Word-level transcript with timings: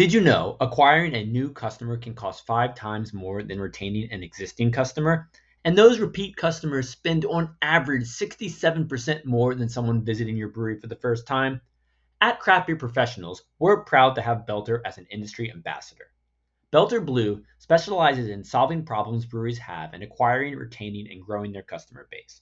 Did 0.00 0.14
you 0.14 0.22
know 0.22 0.56
acquiring 0.62 1.14
a 1.14 1.26
new 1.26 1.52
customer 1.52 1.98
can 1.98 2.14
cost 2.14 2.46
five 2.46 2.74
times 2.74 3.12
more 3.12 3.42
than 3.42 3.60
retaining 3.60 4.10
an 4.10 4.22
existing 4.22 4.72
customer? 4.72 5.28
And 5.62 5.76
those 5.76 5.98
repeat 5.98 6.36
customers 6.36 6.88
spend 6.88 7.26
on 7.26 7.54
average 7.60 8.04
67% 8.04 9.26
more 9.26 9.54
than 9.54 9.68
someone 9.68 10.02
visiting 10.02 10.38
your 10.38 10.48
brewery 10.48 10.80
for 10.80 10.86
the 10.86 10.96
first 10.96 11.26
time. 11.26 11.60
At 12.22 12.40
Craft 12.40 12.68
Beer 12.68 12.76
Professionals, 12.76 13.42
we're 13.58 13.84
proud 13.84 14.14
to 14.14 14.22
have 14.22 14.46
Boelter 14.48 14.80
as 14.86 14.96
an 14.96 15.06
industry 15.10 15.50
ambassador. 15.50 16.06
Boelter 16.72 17.04
Blue 17.04 17.44
specializes 17.58 18.30
in 18.30 18.42
solving 18.42 18.86
problems 18.86 19.26
breweries 19.26 19.58
have 19.58 19.92
and 19.92 20.02
acquiring, 20.02 20.56
retaining, 20.56 21.10
and 21.10 21.22
growing 21.22 21.52
their 21.52 21.62
customer 21.62 22.08
base. 22.10 22.40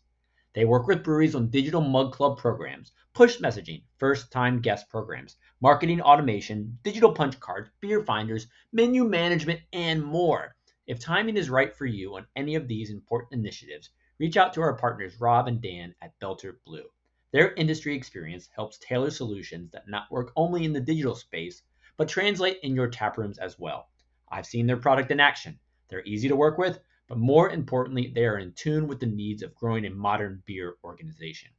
They 0.54 0.64
work 0.64 0.86
with 0.86 1.04
breweries 1.04 1.34
on 1.34 1.50
digital 1.50 1.82
mug 1.82 2.12
club 2.12 2.38
programs, 2.38 2.92
push 3.12 3.38
messaging, 3.38 3.82
first 3.98 4.32
time 4.32 4.60
guest 4.60 4.88
programs, 4.88 5.36
marketing 5.60 6.00
automation, 6.00 6.78
digital 6.82 7.12
punch 7.12 7.38
cards, 7.38 7.70
beer 7.80 8.02
finders, 8.02 8.46
menu 8.72 9.04
management, 9.04 9.60
and 9.72 10.02
more. 10.02 10.56
If 10.86 11.00
timing 11.00 11.36
is 11.36 11.50
right 11.50 11.76
for 11.76 11.84
you 11.84 12.16
on 12.16 12.26
any 12.34 12.54
of 12.54 12.66
these 12.66 12.90
important 12.90 13.40
initiatives, 13.40 13.90
reach 14.18 14.38
out 14.38 14.54
to 14.54 14.62
our 14.62 14.74
partners 14.74 15.20
Rob 15.20 15.48
and 15.48 15.60
Dan 15.60 15.94
at 16.00 16.18
Boelter 16.18 16.56
Blue. 16.64 16.88
Their 17.30 17.52
industry 17.54 17.94
experience 17.94 18.48
helps 18.56 18.78
tailor 18.78 19.10
solutions 19.10 19.70
that 19.72 19.86
not 19.86 20.10
work 20.10 20.32
only 20.34 20.64
in 20.64 20.72
the 20.72 20.80
digital 20.80 21.14
space, 21.14 21.62
but 21.98 22.08
translate 22.08 22.58
in 22.62 22.74
your 22.74 22.88
tap 22.88 23.18
rooms 23.18 23.36
as 23.36 23.58
well. 23.58 23.90
I've 24.30 24.46
seen 24.46 24.66
their 24.66 24.78
product 24.78 25.10
in 25.10 25.20
action. 25.20 25.58
They're 25.88 26.04
easy 26.04 26.28
to 26.28 26.36
work 26.36 26.56
with, 26.56 26.80
but 27.08 27.18
more 27.18 27.50
importantly, 27.50 28.12
they 28.14 28.26
are 28.26 28.38
in 28.38 28.52
tune 28.52 28.86
with 28.86 29.00
the 29.00 29.06
needs 29.06 29.42
of 29.42 29.54
growing 29.54 29.86
a 29.86 29.90
modern 29.90 30.42
beer 30.46 30.74
organization. 30.84 31.50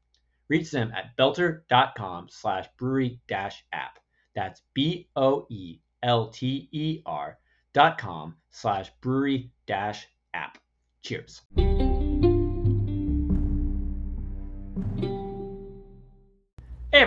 Reach 0.48 0.72
them 0.72 0.92
at 0.96 1.16
boelter.com 1.18 2.28
slash 2.30 2.68
brewery 2.78 3.20
dash 3.28 3.64
app. 3.72 4.00
That's 4.36 4.62
B 4.74 5.10
O 5.16 5.46
E 5.50 5.80
L 6.02 6.30
T 6.30 6.70
E 6.72 7.02
R 7.06 7.38
dot 7.74 7.98
com 7.98 8.36
slash 8.50 8.90
brewery 9.02 9.52
dash 9.68 10.08
app. 10.34 10.58
Cheers. 11.02 11.42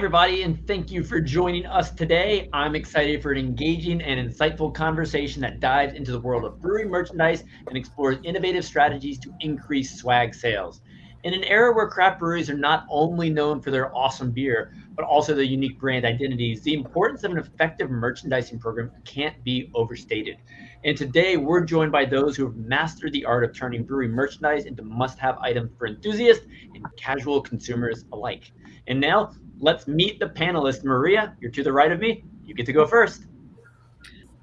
Everybody, 0.03 0.43
and 0.43 0.67
thank 0.67 0.91
you 0.91 1.05
for 1.05 1.21
joining 1.21 1.65
us 1.65 1.93
today. 1.93 2.49
I'm 2.53 2.75
excited 2.75 3.23
for 3.23 3.31
an 3.31 3.39
engaging 3.39 4.03
and 4.03 4.29
insightful 4.29 4.75
conversation 4.75 5.41
that 5.43 5.61
dives 5.61 5.95
into 5.95 6.11
the 6.11 6.19
world 6.19 6.45
of 6.45 6.61
brewery 6.61 6.89
merchandise 6.89 7.45
and 7.69 7.77
explores 7.77 8.19
innovative 8.25 8.65
strategies 8.65 9.21
to 9.21 9.33
increase 9.39 9.97
swag 10.01 10.35
sales. 10.35 10.81
In 11.23 11.35
an 11.35 11.45
era 11.45 11.73
where 11.73 11.89
craft 11.89 12.19
breweries 12.19 12.51
are 12.51 12.59
not 12.59 12.85
only 12.91 13.31
known 13.31 13.61
for 13.61 13.71
their 13.71 13.95
awesome 13.95 14.33
beer, 14.33 14.75
but 14.97 15.05
also 15.05 15.37
their 15.37 15.45
unique 15.45 15.79
brand 15.79 16.05
identities, 16.05 16.63
the 16.63 16.75
importance 16.75 17.23
of 17.23 17.31
an 17.31 17.39
effective 17.39 17.89
merchandising 17.89 18.59
program 18.59 18.91
can't 19.05 19.45
be 19.45 19.71
overstated. 19.73 20.39
And 20.83 20.97
today 20.97 21.37
we're 21.37 21.65
joined 21.65 21.93
by 21.93 22.07
those 22.07 22.37
who 22.37 22.45
have 22.45 22.57
mastered 22.57 23.13
the 23.13 23.25
art 23.25 23.45
of 23.45 23.55
turning 23.55 23.85
brewery 23.85 24.09
merchandise 24.09 24.65
into 24.65 24.83
must 24.83 25.21
have 25.21 25.39
items 25.39 25.71
for 25.79 25.87
enthusiasts 25.87 26.45
and 26.75 26.85
casual 26.97 27.41
consumers 27.41 28.05
alike. 28.13 28.51
And 28.89 29.01
now 29.01 29.31
let's 29.63 29.87
meet 29.87 30.19
the 30.19 30.27
panelists. 30.27 30.85
Maria, 30.85 31.35
you're 31.41 31.51
to 31.53 31.63
the 31.63 31.73
right 31.73 31.91
of 31.91 32.01
me. 32.01 32.25
You 32.45 32.53
get 32.53 32.67
to 32.67 32.73
go 32.73 32.87
first. 32.87 33.23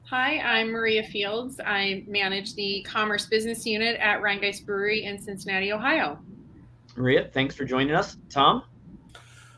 Hi, 0.09 0.39
I'm 0.39 0.71
Maria 0.71 1.03
Fields. 1.03 1.59
I 1.63 2.03
manage 2.07 2.55
the 2.55 2.81
Commerce 2.81 3.27
Business 3.27 3.63
Unit 3.65 3.99
at 3.99 4.21
Rhinegeist 4.21 4.65
Brewery 4.65 5.03
in 5.03 5.21
Cincinnati, 5.21 5.71
Ohio. 5.71 6.17
Maria, 6.95 7.29
thanks 7.31 7.53
for 7.53 7.65
joining 7.65 7.93
us. 7.93 8.17
Tom? 8.29 8.63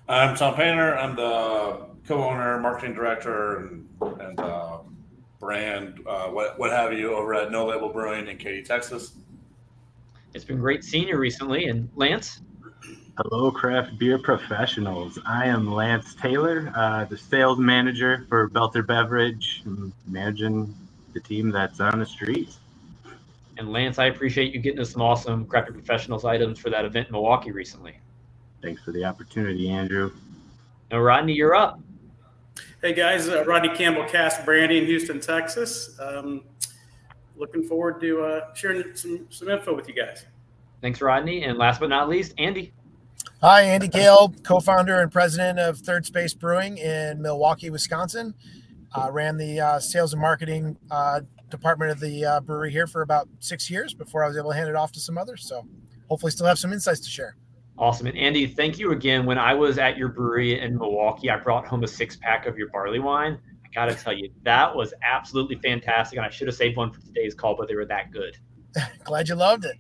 I'm 0.10 0.36
Tom 0.36 0.56
Paynter. 0.56 0.98
I'm 0.98 1.16
the 1.16 1.86
co-owner, 2.06 2.60
marketing 2.60 2.96
director, 2.96 3.60
and, 3.60 3.88
and 4.20 4.40
uh, 4.42 4.80
brand, 5.40 6.02
uh, 6.06 6.28
what, 6.28 6.60
what 6.60 6.72
have 6.72 6.92
you, 6.92 7.14
over 7.14 7.34
at 7.36 7.52
No 7.52 7.68
Label 7.68 7.88
Brewing 7.88 8.28
in 8.28 8.38
Katy, 8.38 8.64
Texas. 8.64 9.14
It's 10.34 10.44
been 10.44 10.60
great 10.60 10.84
seeing 10.84 11.08
you 11.08 11.18
recently. 11.18 11.66
And 11.68 11.88
Lance? 11.96 12.42
Hello, 13.24 13.52
craft 13.52 14.00
beer 14.00 14.18
professionals. 14.18 15.20
I 15.28 15.46
am 15.46 15.72
Lance 15.72 16.16
Taylor, 16.16 16.74
uh, 16.76 17.06
the 17.06 17.18
sales 17.18 17.60
manager 17.60 18.26
for 18.28 18.50
Boelter 18.50 18.86
Beverage, 18.86 19.62
managing 20.08 20.74
the 21.14 21.20
team 21.20 21.52
that's 21.52 21.80
on 21.80 22.00
the 22.00 22.06
streets. 22.06 22.58
And 23.60 23.72
Lance, 23.72 24.00
I 24.00 24.06
appreciate 24.06 24.56
you 24.56 24.60
getting 24.60 24.80
us 24.80 24.92
some 24.92 25.04
awesome 25.04 25.46
craft 25.46 25.68
beer 25.68 25.74
professionals 25.74 26.26
items 26.26 26.58
for 26.58 26.72
that 26.72 26.84
event 26.84 27.10
in 27.10 27.12
Milwaukee 27.12 27.52
recently. 27.52 27.96
Thanks 28.64 28.82
for 28.82 28.92
the 28.92 29.06
opportunity, 29.06 29.70
Andrew. 29.70 30.12
Now, 30.90 31.02
Rodney, 31.02 31.34
you're 31.34 31.54
up. 31.54 31.80
Hey 32.82 32.94
guys, 32.94 33.30
uh, 33.30 33.46
Rodney 33.46 33.70
Campbell, 33.70 34.06
Cask 34.06 34.44
Branding 34.46 34.80
in 34.80 34.86
Houston, 34.86 35.20
Texas. 35.20 35.96
Um, 36.00 36.44
looking 37.36 37.64
forward 37.68 38.02
to 38.02 38.24
uh, 38.24 38.54
sharing 38.56 38.96
some 38.96 39.28
some 39.30 39.48
info 39.50 39.76
with 39.76 39.88
you 39.88 39.94
guys. 39.94 40.26
Thanks, 40.82 41.02
Rodney. 41.02 41.44
And 41.44 41.60
last 41.60 41.80
but 41.80 41.90
not 41.90 42.10
least, 42.10 42.34
Andy. 42.40 42.74
Hi, 43.42 43.64
Andy 43.64 43.90
Gehl, 43.90 44.44
co-founder 44.44 45.02
and 45.02 45.12
president 45.12 45.58
of 45.58 45.80
Third 45.80 46.06
Space 46.06 46.34
Brewing 46.34 46.78
in 46.78 47.22
Milwaukee, 47.22 47.70
Wisconsin. 47.70 48.36
Uh, 48.96 49.10
ran 49.12 49.38
the 49.38 49.60
uh, 49.60 49.80
sales 49.80 50.14
and 50.14 50.22
marketing 50.22 50.78
uh, 50.92 51.22
department 51.50 51.92
of 51.92 52.00
the 52.00 52.24
uh, 52.24 52.40
brewery 52.42 52.72
here 52.72 52.86
for 52.86 53.02
about 53.02 53.28
six 53.40 53.70
years 53.70 53.94
before 53.94 54.24
I 54.24 54.28
was 54.28 54.38
able 54.38 54.52
to 54.52 54.56
hand 54.56 54.70
it 54.70 54.76
off 54.76 54.92
to 54.92 55.00
some 55.00 55.18
others. 55.18 55.48
So 55.48 55.66
hopefully, 56.08 56.32
still 56.32 56.46
have 56.46 56.60
some 56.60 56.72
insights 56.72 57.00
to 57.00 57.10
share. 57.10 57.36
Awesome. 57.78 58.08
And 58.08 58.18
Andy, 58.18 58.46
thank 58.46 58.78
you 58.78 58.92
again. 58.92 59.26
When 59.26 59.38
I 59.40 59.54
was 59.54 59.78
at 59.78 59.98
your 59.98 60.10
brewery 60.10 60.60
in 60.60 60.78
Milwaukee, 60.78 61.30
I 61.30 61.38
brought 61.38 61.66
home 61.66 61.84
a 61.84 61.88
six 61.88 62.18
pack 62.18 62.46
of 62.46 62.58
your 62.58 62.70
barley 62.70 63.00
wine. 63.00 63.40
I 63.66 63.70
got 63.74 63.86
to 63.86 63.96
tell 63.96 64.14
you, 64.14 64.30
that 64.44 64.76
was 64.76 64.94
absolutely 65.02 65.56
fantastic. 65.56 66.18
And 66.18 66.26
I 66.26 66.30
should 66.30 66.48
have 66.48 66.56
saved 66.56 66.78
one 66.78 66.92
for 66.92 67.02
today's 67.02 67.34
call, 67.34 67.56
but 67.56 67.68
they 67.68 67.76
were 67.76 67.86
that 67.86 68.12
good. 68.12 68.38
Glad 69.04 69.30
you 69.30 69.36
loved 69.36 69.66
it 69.66 69.78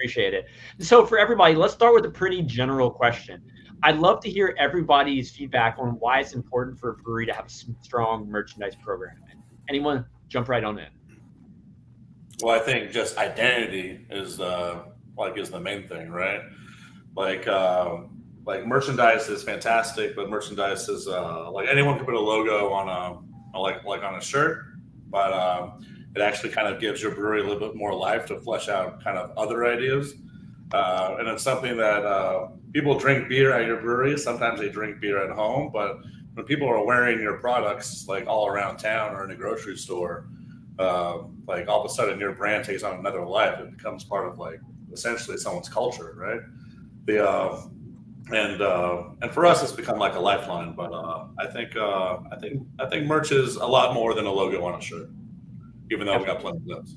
appreciate 0.00 0.32
it. 0.32 0.46
So 0.78 1.04
for 1.04 1.18
everybody, 1.18 1.54
let's 1.54 1.74
start 1.74 1.94
with 1.94 2.06
a 2.06 2.10
pretty 2.10 2.42
general 2.42 2.90
question. 2.90 3.42
I'd 3.82 3.98
love 3.98 4.20
to 4.22 4.30
hear 4.30 4.54
everybody's 4.58 5.30
feedback 5.30 5.76
on 5.78 5.90
why 5.98 6.20
it's 6.20 6.32
important 6.32 6.78
for 6.78 6.90
a 6.90 6.94
brewery 6.94 7.26
to 7.26 7.32
have 7.34 7.46
a 7.46 7.82
strong 7.82 8.28
merchandise 8.28 8.76
program. 8.82 9.16
Anyone 9.68 10.06
jump 10.28 10.48
right 10.48 10.64
on 10.64 10.78
in. 10.78 10.88
Well, 12.42 12.58
I 12.58 12.64
think 12.64 12.92
just 12.92 13.18
identity 13.18 14.06
is 14.10 14.38
the 14.38 14.84
like 15.18 15.36
is 15.36 15.50
the 15.50 15.60
main 15.60 15.86
thing, 15.86 16.10
right? 16.10 16.40
Like 17.14 17.46
uh, 17.46 17.98
like 18.46 18.66
merchandise 18.66 19.28
is 19.28 19.42
fantastic, 19.42 20.16
but 20.16 20.30
merchandise 20.30 20.88
is 20.88 21.08
uh, 21.08 21.50
like 21.50 21.68
anyone 21.68 21.96
can 21.96 22.06
put 22.06 22.14
a 22.14 22.20
logo 22.20 22.72
on 22.72 22.88
a 22.88 23.58
like 23.58 23.84
like 23.84 24.02
on 24.02 24.14
a 24.14 24.20
shirt, 24.20 24.64
but 25.10 25.32
um, 25.32 25.86
it 26.14 26.22
actually 26.22 26.50
kind 26.50 26.72
of 26.72 26.80
gives 26.80 27.02
your 27.02 27.14
brewery 27.14 27.40
a 27.40 27.44
little 27.44 27.68
bit 27.68 27.76
more 27.76 27.94
life 27.94 28.26
to 28.26 28.40
flesh 28.40 28.68
out 28.68 29.02
kind 29.02 29.16
of 29.16 29.36
other 29.36 29.66
ideas. 29.66 30.14
Uh, 30.72 31.16
and 31.18 31.28
it's 31.28 31.42
something 31.42 31.76
that 31.76 32.04
uh, 32.04 32.48
people 32.72 32.98
drink 32.98 33.28
beer 33.28 33.52
at 33.52 33.66
your 33.66 33.80
brewery. 33.80 34.18
Sometimes 34.18 34.60
they 34.60 34.68
drink 34.68 35.00
beer 35.00 35.22
at 35.22 35.30
home, 35.30 35.70
but 35.72 35.98
when 36.34 36.46
people 36.46 36.68
are 36.68 36.84
wearing 36.84 37.20
your 37.20 37.38
products 37.38 38.06
like 38.08 38.26
all 38.26 38.48
around 38.48 38.78
town 38.78 39.14
or 39.14 39.24
in 39.24 39.30
a 39.30 39.36
grocery 39.36 39.76
store, 39.76 40.28
uh, 40.78 41.18
like 41.46 41.68
all 41.68 41.84
of 41.84 41.90
a 41.90 41.94
sudden 41.94 42.18
your 42.18 42.32
brand 42.32 42.64
takes 42.64 42.82
on 42.82 42.98
another 42.98 43.24
life. 43.24 43.58
It 43.60 43.76
becomes 43.76 44.04
part 44.04 44.28
of 44.28 44.38
like 44.38 44.60
essentially 44.92 45.36
someone's 45.36 45.68
culture, 45.68 46.14
right? 46.16 46.40
The 47.04 47.28
uh, 47.28 47.62
and 48.32 48.62
uh, 48.62 49.04
and 49.22 49.32
for 49.32 49.44
us, 49.44 49.62
it's 49.62 49.72
become 49.72 49.98
like 49.98 50.14
a 50.14 50.20
lifeline. 50.20 50.74
But 50.74 50.92
uh, 50.92 51.26
I 51.38 51.46
think 51.46 51.76
I 51.76 52.36
think 52.40 52.66
I 52.78 52.86
think 52.86 53.06
merch 53.06 53.32
is 53.32 53.56
a 53.56 53.66
lot 53.66 53.92
more 53.92 54.14
than 54.14 54.26
a 54.26 54.32
logo 54.32 54.64
on 54.64 54.78
a 54.78 54.80
shirt 54.80 55.10
even 55.90 56.06
though 56.06 56.18
we 56.18 56.24
got 56.24 56.40
plenty 56.40 56.58
of 56.58 56.66
those. 56.66 56.96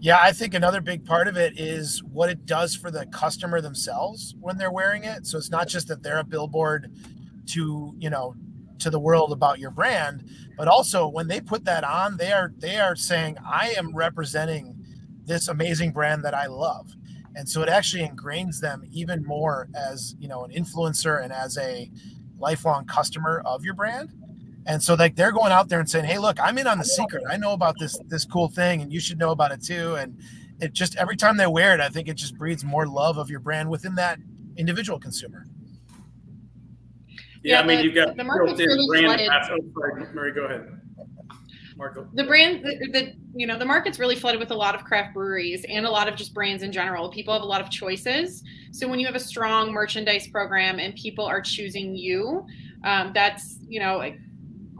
Yeah, 0.00 0.18
I 0.20 0.32
think 0.32 0.54
another 0.54 0.80
big 0.80 1.04
part 1.04 1.28
of 1.28 1.36
it 1.36 1.60
is 1.60 2.02
what 2.02 2.28
it 2.28 2.44
does 2.44 2.74
for 2.74 2.90
the 2.90 3.06
customer 3.06 3.60
themselves 3.60 4.34
when 4.40 4.58
they're 4.58 4.72
wearing 4.72 5.04
it. 5.04 5.26
So 5.26 5.38
it's 5.38 5.50
not 5.50 5.68
just 5.68 5.86
that 5.88 6.02
they're 6.02 6.18
a 6.18 6.24
billboard 6.24 6.92
to, 7.50 7.94
you 7.98 8.10
know, 8.10 8.34
to 8.80 8.90
the 8.90 8.98
world 8.98 9.30
about 9.30 9.60
your 9.60 9.70
brand, 9.70 10.28
but 10.56 10.66
also 10.66 11.06
when 11.06 11.28
they 11.28 11.40
put 11.40 11.64
that 11.66 11.84
on, 11.84 12.16
they 12.16 12.32
are 12.32 12.52
they 12.58 12.80
are 12.80 12.96
saying, 12.96 13.36
I 13.46 13.74
am 13.76 13.94
representing 13.94 14.76
this 15.24 15.46
amazing 15.46 15.92
brand 15.92 16.24
that 16.24 16.34
I 16.34 16.46
love. 16.46 16.92
And 17.36 17.48
so 17.48 17.62
it 17.62 17.68
actually 17.68 18.06
ingrains 18.06 18.58
them 18.58 18.82
even 18.90 19.24
more 19.24 19.68
as, 19.74 20.16
you 20.18 20.26
know, 20.26 20.44
an 20.44 20.50
influencer 20.50 21.22
and 21.22 21.32
as 21.32 21.56
a 21.58 21.90
lifelong 22.38 22.84
customer 22.86 23.40
of 23.46 23.64
your 23.64 23.74
brand. 23.74 24.12
And 24.66 24.82
so 24.82 24.94
like 24.94 25.16
they're 25.16 25.32
going 25.32 25.52
out 25.52 25.68
there 25.68 25.80
and 25.80 25.90
saying, 25.90 26.04
"Hey, 26.04 26.18
look, 26.18 26.38
I'm 26.40 26.56
in 26.58 26.66
on 26.66 26.78
the 26.78 26.84
secret. 26.84 27.24
I 27.28 27.36
know 27.36 27.52
about 27.52 27.76
this 27.78 27.98
this 28.06 28.24
cool 28.24 28.48
thing, 28.48 28.82
and 28.82 28.92
you 28.92 29.00
should 29.00 29.18
know 29.18 29.30
about 29.30 29.52
it 29.52 29.62
too." 29.62 29.96
And 29.96 30.16
it 30.60 30.72
just 30.72 30.96
every 30.96 31.16
time 31.16 31.36
they 31.36 31.46
wear 31.46 31.74
it, 31.74 31.80
I 31.80 31.88
think 31.88 32.08
it 32.08 32.14
just 32.14 32.36
breeds 32.38 32.64
more 32.64 32.86
love 32.86 33.18
of 33.18 33.28
your 33.28 33.40
brand 33.40 33.68
within 33.68 33.94
that 33.96 34.18
individual 34.56 35.00
consumer. 35.00 35.46
Yeah, 37.42 37.54
yeah 37.56 37.60
I 37.60 37.66
mean, 37.66 37.78
the, 37.78 37.84
you've 37.84 37.94
got 37.94 38.16
the 38.16 38.24
market's 38.24 38.60
really 38.60 38.86
brand. 38.86 39.20
Oh, 39.20 39.58
sorry, 39.74 40.06
Murray, 40.14 40.32
go 40.32 40.44
ahead. 40.44 40.80
Marco. 41.76 42.08
The 42.14 42.24
brand, 42.24 42.64
the, 42.64 42.90
the, 42.92 43.12
you 43.34 43.46
know, 43.46 43.58
the 43.58 43.64
market's 43.64 43.98
really 43.98 44.14
flooded 44.14 44.38
with 44.38 44.50
a 44.50 44.54
lot 44.54 44.74
of 44.74 44.84
craft 44.84 45.14
breweries 45.14 45.64
and 45.68 45.84
a 45.86 45.90
lot 45.90 46.06
of 46.06 46.16
just 46.16 46.32
brands 46.34 46.62
in 46.62 46.70
general. 46.70 47.10
People 47.10 47.34
have 47.34 47.42
a 47.42 47.46
lot 47.46 47.60
of 47.60 47.70
choices. 47.70 48.44
So 48.70 48.86
when 48.86 49.00
you 49.00 49.06
have 49.06 49.16
a 49.16 49.20
strong 49.20 49.72
merchandise 49.72 50.28
program 50.28 50.78
and 50.78 50.94
people 50.94 51.24
are 51.24 51.40
choosing 51.40 51.96
you, 51.96 52.46
um, 52.84 53.12
that's 53.14 53.58
you 53.66 53.80
know 53.80 54.00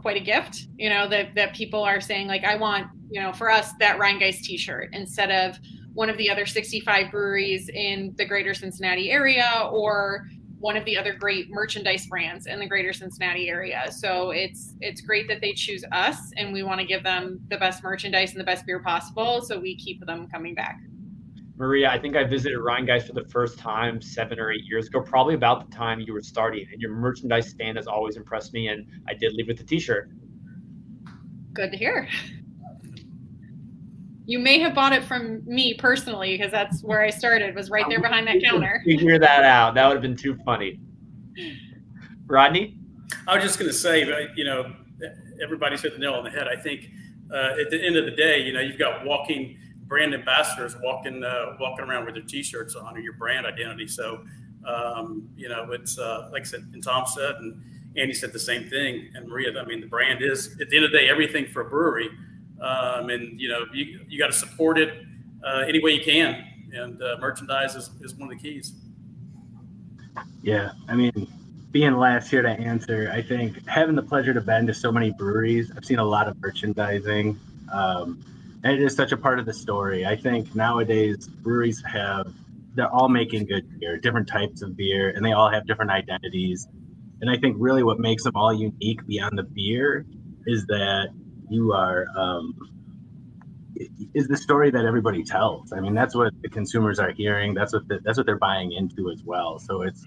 quite 0.03 0.17
a 0.17 0.23
gift. 0.23 0.67
You 0.77 0.89
know 0.89 1.07
that 1.07 1.33
that 1.33 1.55
people 1.55 1.81
are 1.81 1.99
saying 1.99 2.27
like, 2.27 2.43
I 2.43 2.55
want 2.55 2.87
you 3.09 3.19
know 3.19 3.33
for 3.33 3.49
us 3.49 3.71
that 3.79 3.97
Rhinegeist 3.97 4.43
T-shirt 4.43 4.89
instead 4.93 5.31
of 5.31 5.57
one 5.93 6.09
of 6.09 6.17
the 6.17 6.29
other 6.29 6.45
65 6.45 7.09
breweries 7.11 7.69
in 7.69 8.13
the 8.17 8.25
greater 8.25 8.53
Cincinnati 8.53 9.11
area 9.11 9.69
or 9.71 10.27
one 10.59 10.75
of 10.75 10.85
the 10.85 10.97
other 10.97 11.13
great 11.13 11.49
merchandise 11.49 12.07
brands 12.07 12.47
in 12.47 12.59
the 12.59 12.65
greater 12.65 12.93
Cincinnati 12.93 13.49
area. 13.49 13.91
So 13.91 14.31
it's 14.31 14.75
it's 14.81 15.01
great 15.01 15.27
that 15.29 15.41
they 15.41 15.53
choose 15.53 15.83
us 15.91 16.17
and 16.37 16.53
we 16.53 16.63
want 16.63 16.79
to 16.79 16.85
give 16.85 17.03
them 17.03 17.39
the 17.49 17.57
best 17.57 17.83
merchandise 17.83 18.31
and 18.31 18.39
the 18.39 18.45
best 18.45 18.65
beer 18.65 18.79
possible 18.79 19.41
so 19.41 19.59
we 19.59 19.75
keep 19.75 20.05
them 20.05 20.27
coming 20.29 20.53
back. 20.53 20.79
Maria, 21.55 21.89
I 21.91 21.99
think 21.99 22.15
I 22.15 22.23
visited 22.23 22.57
Rhinegeist 22.57 23.07
for 23.07 23.13
the 23.13 23.25
first 23.25 23.59
time 23.59 24.01
seven 24.01 24.39
or 24.39 24.51
eight 24.51 24.63
years 24.65 24.87
ago, 24.87 25.01
probably 25.01 25.35
about 25.35 25.69
the 25.69 25.75
time 25.75 25.99
you 25.99 26.13
were 26.13 26.21
starting. 26.21 26.65
And 26.71 26.81
your 26.81 26.91
merchandise 26.91 27.49
stand 27.49 27.77
has 27.77 27.85
always 27.85 28.15
impressed 28.15 28.53
me, 28.53 28.69
and 28.69 28.87
I 29.07 29.13
did 29.13 29.33
leave 29.33 29.47
with 29.47 29.57
the 29.57 29.63
T-shirt. 29.63 30.09
Good 31.53 31.71
to 31.71 31.77
hear. 31.77 32.09
You 34.25 34.39
may 34.39 34.57
have 34.59 34.73
bought 34.73 34.93
it 34.93 35.03
from 35.03 35.43
me 35.45 35.75
personally 35.75 36.35
because 36.35 36.51
that's 36.51 36.81
where 36.81 37.03
I 37.03 37.09
started. 37.09 37.53
Was 37.55 37.69
right 37.69 37.85
there 37.87 38.01
behind 38.01 38.25
that 38.27 38.41
counter. 38.41 38.81
Figure 38.85 39.19
that 39.19 39.43
out. 39.43 39.75
That 39.75 39.85
would 39.87 39.95
have 39.95 40.01
been 40.01 40.15
too 40.15 40.37
funny. 40.45 40.79
Rodney, 42.25 42.77
I 43.27 43.35
was 43.35 43.43
just 43.43 43.59
going 43.59 43.69
to 43.69 43.77
say, 43.77 44.07
you 44.35 44.45
know, 44.45 44.73
everybody's 45.43 45.81
hit 45.81 45.93
the 45.93 45.99
nail 45.99 46.13
on 46.13 46.23
the 46.23 46.29
head. 46.31 46.47
I 46.47 46.55
think 46.55 46.89
uh, 47.31 47.61
at 47.61 47.69
the 47.69 47.85
end 47.85 47.97
of 47.97 48.05
the 48.05 48.11
day, 48.11 48.39
you 48.41 48.53
know, 48.53 48.61
you've 48.61 48.79
got 48.79 49.05
walking 49.05 49.57
brand 49.93 50.13
ambassadors 50.13 50.75
walking 50.81 51.23
uh, 51.23 51.55
walking 51.59 51.85
around 51.85 52.05
with 52.05 52.15
their 52.15 52.23
T-shirts 52.23 52.75
on 52.75 52.95
or 52.97 52.99
your 52.99 53.13
brand 53.13 53.45
identity. 53.45 53.87
So, 53.87 54.23
um, 54.65 55.29
you 55.35 55.49
know, 55.49 55.71
it's 55.71 55.99
uh, 55.99 56.29
like 56.31 56.41
I 56.41 56.45
said, 56.45 56.61
and 56.73 56.83
Tom 56.83 57.05
said, 57.05 57.35
and 57.35 57.61
Andy 57.95 58.13
said 58.13 58.33
the 58.33 58.39
same 58.39 58.69
thing, 58.69 59.09
and 59.13 59.27
Maria. 59.27 59.49
I 59.59 59.65
mean, 59.65 59.81
the 59.81 59.87
brand 59.87 60.23
is 60.23 60.57
at 60.61 60.69
the 60.69 60.77
end 60.77 60.85
of 60.85 60.91
the 60.91 60.97
day 60.97 61.09
everything 61.09 61.45
for 61.45 61.61
a 61.61 61.69
brewery 61.69 62.09
um, 62.63 63.09
and 63.09 63.39
you 63.39 63.49
know 63.49 63.65
you, 63.73 63.99
you 64.07 64.17
got 64.17 64.27
to 64.27 64.33
support 64.33 64.77
it 64.77 65.03
uh, 65.45 65.63
any 65.67 65.83
way 65.83 65.91
you 65.91 66.03
can 66.03 66.43
and 66.73 67.01
uh, 67.03 67.17
merchandise 67.19 67.75
is, 67.75 67.91
is 68.01 68.15
one 68.15 68.31
of 68.31 68.37
the 68.37 68.41
keys 68.41 68.73
yeah 70.41 70.71
i 70.87 70.95
mean 70.95 71.27
being 71.71 71.93
last 71.93 72.29
here 72.29 72.41
to 72.41 72.49
answer 72.49 73.11
i 73.13 73.21
think 73.21 73.65
having 73.67 73.95
the 73.95 74.01
pleasure 74.01 74.33
to 74.33 74.41
bend 74.41 74.67
to 74.67 74.73
so 74.73 74.91
many 74.91 75.11
breweries 75.11 75.71
i've 75.75 75.85
seen 75.85 75.99
a 75.99 76.03
lot 76.03 76.27
of 76.27 76.39
merchandising 76.41 77.37
um, 77.71 78.23
it 78.63 78.81
is 78.81 78.95
such 78.95 79.11
a 79.11 79.17
part 79.17 79.39
of 79.39 79.45
the 79.45 79.53
story 79.53 80.05
i 80.05 80.15
think 80.15 80.53
nowadays 80.55 81.27
breweries 81.27 81.81
have 81.85 82.33
they're 82.75 82.91
all 82.91 83.09
making 83.09 83.45
good 83.45 83.79
beer 83.79 83.97
different 83.97 84.27
types 84.27 84.61
of 84.61 84.75
beer 84.75 85.09
and 85.09 85.25
they 85.25 85.31
all 85.31 85.49
have 85.49 85.65
different 85.67 85.91
identities 85.91 86.67
and 87.21 87.29
i 87.29 87.37
think 87.37 87.55
really 87.59 87.83
what 87.83 87.99
makes 87.99 88.23
them 88.23 88.35
all 88.35 88.53
unique 88.53 89.05
beyond 89.07 89.37
the 89.37 89.43
beer 89.43 90.05
is 90.45 90.65
that 90.65 91.09
you 91.49 91.73
are 91.73 92.05
um, 92.15 92.55
is 94.13 94.27
the 94.27 94.37
story 94.37 94.71
that 94.71 94.85
everybody 94.85 95.23
tells. 95.23 95.73
I 95.73 95.79
mean, 95.79 95.93
that's 95.93 96.15
what 96.15 96.33
the 96.41 96.49
consumers 96.49 96.99
are 96.99 97.11
hearing. 97.11 97.53
That's 97.53 97.73
what 97.73 97.87
the, 97.87 97.99
that's 98.03 98.17
what 98.17 98.25
they're 98.25 98.37
buying 98.37 98.71
into 98.71 99.09
as 99.09 99.23
well. 99.23 99.59
So 99.59 99.81
it's 99.81 100.05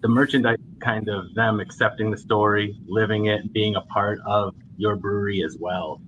the 0.00 0.08
merchandise 0.08 0.58
kind 0.80 1.08
of 1.08 1.34
them 1.34 1.60
accepting 1.60 2.10
the 2.10 2.16
story, 2.16 2.76
living 2.86 3.26
it, 3.26 3.52
being 3.52 3.76
a 3.76 3.80
part 3.80 4.20
of 4.26 4.54
your 4.76 4.96
brewery 4.96 5.42
as 5.42 5.56
well. 5.58 6.00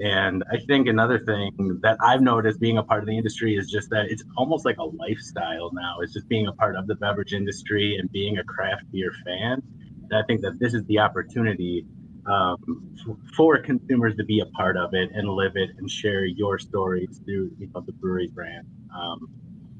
And 0.00 0.44
I 0.52 0.58
think 0.66 0.86
another 0.86 1.18
thing 1.18 1.80
that 1.82 1.96
I've 2.00 2.20
noticed 2.20 2.60
being 2.60 2.78
a 2.78 2.82
part 2.82 3.02
of 3.02 3.06
the 3.06 3.16
industry 3.16 3.56
is 3.56 3.68
just 3.68 3.90
that 3.90 4.06
it's 4.10 4.22
almost 4.36 4.64
like 4.64 4.76
a 4.78 4.84
lifestyle 4.84 5.70
now. 5.72 5.96
It's 6.02 6.12
just 6.12 6.28
being 6.28 6.46
a 6.46 6.52
part 6.52 6.76
of 6.76 6.86
the 6.86 6.94
beverage 6.94 7.32
industry 7.32 7.96
and 7.96 8.10
being 8.12 8.38
a 8.38 8.44
craft 8.44 8.84
beer 8.92 9.12
fan. 9.24 9.60
And 10.04 10.12
I 10.14 10.22
think 10.26 10.40
that 10.42 10.58
this 10.60 10.72
is 10.72 10.84
the 10.84 11.00
opportunity 11.00 11.84
um, 12.26 12.94
for 13.36 13.58
consumers 13.58 14.14
to 14.16 14.24
be 14.24 14.40
a 14.40 14.46
part 14.46 14.76
of 14.76 14.94
it 14.94 15.10
and 15.14 15.28
live 15.28 15.52
it 15.56 15.70
and 15.78 15.90
share 15.90 16.24
your 16.24 16.58
stories 16.58 17.20
through 17.24 17.50
you 17.58 17.68
know, 17.74 17.80
the 17.80 17.92
brewery 17.92 18.28
brand. 18.28 18.66
Um, 18.94 19.28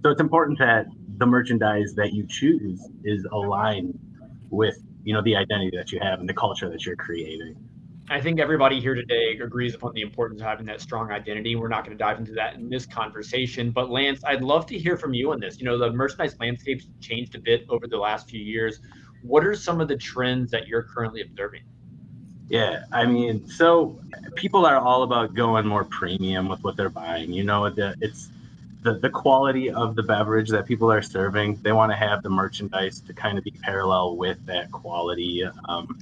so 0.03 0.11
it's 0.11 0.21
important 0.21 0.59
that 0.59 0.87
the 1.19 1.27
merchandise 1.27 1.95
that 1.97 2.13
you 2.13 2.27
choose 2.27 2.81
is 3.05 3.27
aligned 3.33 3.99
with 4.51 4.79
you 5.05 5.13
know 5.13 5.23
the 5.23 5.37
identity 5.37 5.77
that 5.77 5.93
you 5.93 5.99
have 6.01 6.21
and 6.21 6.29
the 6.29 6.35
culture 6.35 6.69
that 6.71 6.87
you're 6.87 6.97
creating. 6.97 7.57
I 8.11 8.23
think 8.23 8.41
everybody 8.41 8.81
here 8.81 8.95
today 8.95 9.37
agrees 9.39 9.75
upon 9.75 9.93
the 9.93 10.01
importance 10.01 10.41
of 10.41 10.47
having 10.47 10.65
that 10.67 10.81
strong 10.81 11.11
identity. 11.13 11.57
We're 11.57 11.69
not 11.69 11.85
going 11.85 11.97
to 11.97 12.03
dive 12.03 12.19
into 12.19 12.33
that 12.33 12.55
in 12.55 12.71
this 12.71 12.87
conversation, 12.87 13.71
but 13.71 13.91
Lance, 13.91 14.23
I'd 14.25 14.43
love 14.43 14.65
to 14.67 14.79
hear 14.79 14.97
from 14.97 15.13
you 15.13 15.33
on 15.33 15.41
this. 15.41 15.59
You 15.59 15.67
know, 15.67 15.77
the 15.77 15.93
merchandise 15.93 16.35
landscape's 16.41 16.87
changed 17.01 17.35
a 17.35 17.39
bit 17.39 17.67
over 17.69 17.87
the 17.87 17.99
last 17.99 18.31
few 18.31 18.41
years. 18.41 18.81
What 19.23 19.47
are 19.47 19.55
some 19.55 19.83
of 19.83 19.89
the 19.89 19.97
trends 19.97 20.51
that 20.53 20.67
you're 20.67 20.85
currently 20.85 21.21
observing? 21.21 21.65
Yeah, 22.49 22.85
I 22.93 23.05
mean, 23.05 23.47
so 23.47 24.01
people 24.37 24.65
are 24.65 24.79
all 24.79 25.03
about 25.03 25.35
going 25.35 25.67
more 25.67 25.85
premium 25.85 26.49
with 26.49 26.65
what 26.65 26.79
they're 26.79 26.89
buying. 26.89 27.31
You 27.31 27.45
know, 27.45 27.69
the, 27.69 27.95
it's 28.01 28.31
the, 28.85 28.95
the 28.95 29.11
quality 29.11 29.71
of 29.71 29.97
the 29.97 30.03
beverage 30.03 30.49
that 30.49 30.65
people 30.65 30.91
are 30.91 31.03
serving. 31.03 31.57
They 31.57 31.73
want 31.73 31.93
to 31.93 31.97
have 31.97 32.23
the 32.23 32.31
merchandise 32.31 33.01
to 33.03 33.13
kind 33.13 33.37
of 33.37 33.45
be 33.45 33.51
parallel 33.51 34.17
with 34.17 34.45
that 34.47 34.73
quality. 34.73 35.45
Um, 35.69 35.99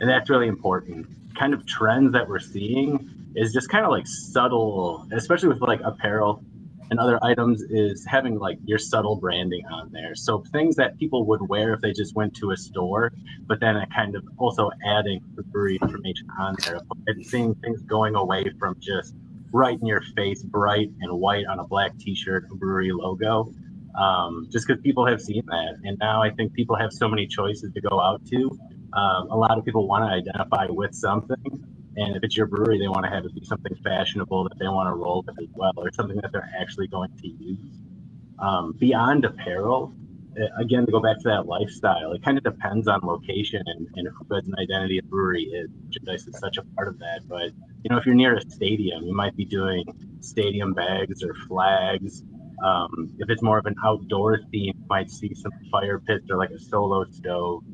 and 0.00 0.08
that's 0.08 0.30
really 0.30 0.48
important. 0.48 1.06
Kind 1.36 1.54
of 1.54 1.66
trends 1.66 2.12
that 2.12 2.28
we're 2.28 2.38
seeing 2.38 3.10
is 3.34 3.52
just 3.52 3.68
kind 3.68 3.84
of 3.84 3.90
like 3.90 4.06
subtle, 4.06 5.06
especially 5.12 5.48
with 5.48 5.60
like 5.60 5.80
apparel 5.84 6.42
and 6.90 6.98
other 6.98 7.18
items 7.22 7.62
is 7.62 8.04
having 8.04 8.38
like 8.38 8.58
your 8.64 8.78
subtle 8.78 9.16
branding 9.16 9.64
on 9.66 9.90
there. 9.92 10.14
So 10.14 10.42
things 10.52 10.74
that 10.76 10.98
people 10.98 11.24
would 11.26 11.48
wear 11.48 11.72
if 11.72 11.80
they 11.80 11.92
just 11.92 12.14
went 12.16 12.34
to 12.36 12.50
a 12.50 12.56
store, 12.56 13.12
but 13.46 13.60
then 13.60 13.80
kind 13.94 14.16
of 14.16 14.24
also 14.38 14.70
adding 14.84 15.20
the 15.36 15.44
brewery 15.44 15.78
information 15.80 16.28
on 16.38 16.56
there 16.66 16.80
and 17.06 17.24
seeing 17.24 17.54
things 17.56 17.80
going 17.82 18.16
away 18.16 18.50
from 18.58 18.74
just 18.80 19.14
right 19.52 19.78
in 19.80 19.86
your 19.86 20.02
face, 20.16 20.42
bright 20.42 20.90
and 21.00 21.12
white 21.12 21.46
on 21.46 21.60
a 21.60 21.64
black 21.64 21.96
t-shirt, 21.98 22.48
brewery 22.50 22.92
logo. 22.92 23.52
Um, 23.98 24.48
just 24.50 24.66
because 24.66 24.80
people 24.82 25.04
have 25.06 25.20
seen 25.20 25.42
that. 25.46 25.78
And 25.82 25.98
now 25.98 26.22
I 26.22 26.30
think 26.30 26.52
people 26.52 26.76
have 26.76 26.92
so 26.92 27.08
many 27.08 27.26
choices 27.26 27.72
to 27.72 27.80
go 27.80 28.00
out 28.00 28.24
to. 28.26 28.58
Um, 28.92 29.30
a 29.30 29.36
lot 29.36 29.56
of 29.56 29.64
people 29.64 29.86
want 29.86 30.04
to 30.04 30.10
identify 30.10 30.66
with 30.68 30.94
something 30.94 31.70
and 31.96 32.16
if 32.16 32.22
it's 32.22 32.36
your 32.36 32.46
brewery, 32.46 32.78
they 32.78 32.88
want 32.88 33.04
to 33.04 33.10
have 33.10 33.24
it 33.24 33.34
be 33.34 33.44
something 33.44 33.74
fashionable 33.82 34.44
that 34.44 34.58
they 34.58 34.68
want 34.68 34.88
to 34.88 34.94
roll 34.94 35.24
with 35.26 35.36
as 35.42 35.48
well, 35.54 35.72
or 35.76 35.90
something 35.92 36.16
that 36.22 36.32
they're 36.32 36.50
actually 36.58 36.86
going 36.86 37.10
to 37.20 37.28
use. 37.28 37.78
Um, 38.38 38.74
beyond 38.78 39.24
apparel, 39.24 39.92
uh, 40.40 40.62
again, 40.62 40.86
to 40.86 40.92
go 40.92 41.00
back 41.00 41.18
to 41.18 41.28
that 41.28 41.46
lifestyle, 41.46 42.12
it 42.12 42.22
kind 42.24 42.38
of 42.38 42.44
depends 42.44 42.86
on 42.86 43.00
location 43.02 43.62
and, 43.66 43.88
and 43.96 44.08
who 44.08 44.34
has 44.34 44.46
an 44.46 44.54
identity 44.58 44.98
a 44.98 45.02
brewery 45.02 45.42
is. 45.42 45.68
Merchandise 45.84 46.26
is 46.28 46.38
such 46.38 46.58
a 46.58 46.62
part 46.76 46.88
of 46.88 46.98
that. 47.00 47.20
But, 47.28 47.50
you 47.82 47.90
know, 47.90 47.98
if 47.98 48.06
you're 48.06 48.14
near 48.14 48.36
a 48.36 48.50
stadium, 48.50 49.02
you 49.02 49.14
might 49.14 49.36
be 49.36 49.44
doing 49.44 49.84
stadium 50.20 50.72
bags 50.72 51.24
or 51.24 51.34
flags. 51.48 52.22
Um, 52.64 53.12
if 53.18 53.28
it's 53.28 53.42
more 53.42 53.58
of 53.58 53.66
an 53.66 53.74
outdoor 53.84 54.38
theme, 54.52 54.74
you 54.78 54.86
might 54.88 55.10
see 55.10 55.34
some 55.34 55.52
fire 55.72 55.98
pits 55.98 56.30
or 56.30 56.36
like 56.36 56.50
a 56.50 56.58
solo 56.58 57.04
stove. 57.10 57.64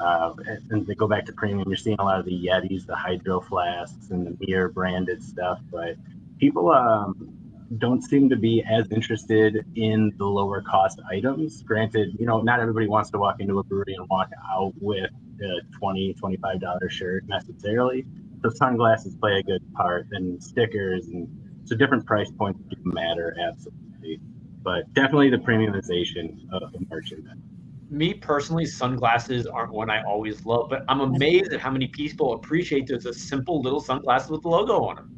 Uh, 0.00 0.34
and 0.70 0.86
they 0.86 0.94
go 0.94 1.06
back 1.06 1.24
to 1.26 1.32
premium, 1.32 1.68
you're 1.68 1.76
seeing 1.76 1.96
a 1.98 2.04
lot 2.04 2.18
of 2.18 2.24
the 2.24 2.46
Yetis, 2.46 2.86
the 2.86 2.96
hydro 2.96 3.40
flasks, 3.40 4.10
and 4.10 4.26
the 4.26 4.30
beer 4.32 4.68
branded 4.68 5.22
stuff. 5.22 5.60
But 5.70 5.96
people 6.38 6.70
um, 6.72 7.32
don't 7.78 8.02
seem 8.02 8.28
to 8.28 8.36
be 8.36 8.62
as 8.68 8.90
interested 8.90 9.64
in 9.76 10.12
the 10.18 10.24
lower 10.24 10.62
cost 10.62 11.00
items. 11.10 11.62
Granted, 11.62 12.16
you 12.18 12.26
know, 12.26 12.40
not 12.40 12.60
everybody 12.60 12.88
wants 12.88 13.10
to 13.10 13.18
walk 13.18 13.36
into 13.40 13.58
a 13.58 13.64
brewery 13.64 13.94
and 13.94 14.08
walk 14.08 14.30
out 14.50 14.72
with 14.80 15.10
a 15.42 15.78
20 15.78 16.14
$25 16.14 16.90
shirt 16.90 17.24
necessarily. 17.28 18.04
So 18.42 18.50
sunglasses 18.50 19.16
play 19.16 19.38
a 19.38 19.42
good 19.42 19.62
part, 19.74 20.06
and 20.10 20.42
stickers, 20.42 21.06
and 21.06 21.28
so 21.64 21.76
different 21.76 22.04
price 22.04 22.30
points 22.30 22.60
do 22.68 22.76
matter 22.84 23.34
absolutely. 23.48 24.20
But 24.62 24.92
definitely 24.92 25.30
the 25.30 25.38
premiumization 25.38 26.52
of 26.52 26.72
the 26.72 26.84
merchandise 26.90 27.38
me 27.94 28.14
personally, 28.14 28.66
sunglasses 28.66 29.46
aren't 29.46 29.72
one 29.72 29.88
I 29.88 30.02
always 30.02 30.44
love, 30.44 30.68
but 30.68 30.84
I'm 30.88 31.00
amazed 31.00 31.52
at 31.52 31.60
how 31.60 31.70
many 31.70 31.86
people 31.86 32.34
appreciate 32.34 32.86
those 32.86 33.06
a 33.06 33.14
simple 33.14 33.62
little 33.62 33.80
sunglasses 33.80 34.30
with 34.30 34.42
the 34.42 34.48
logo 34.48 34.84
on 34.84 34.96
them. 34.96 35.10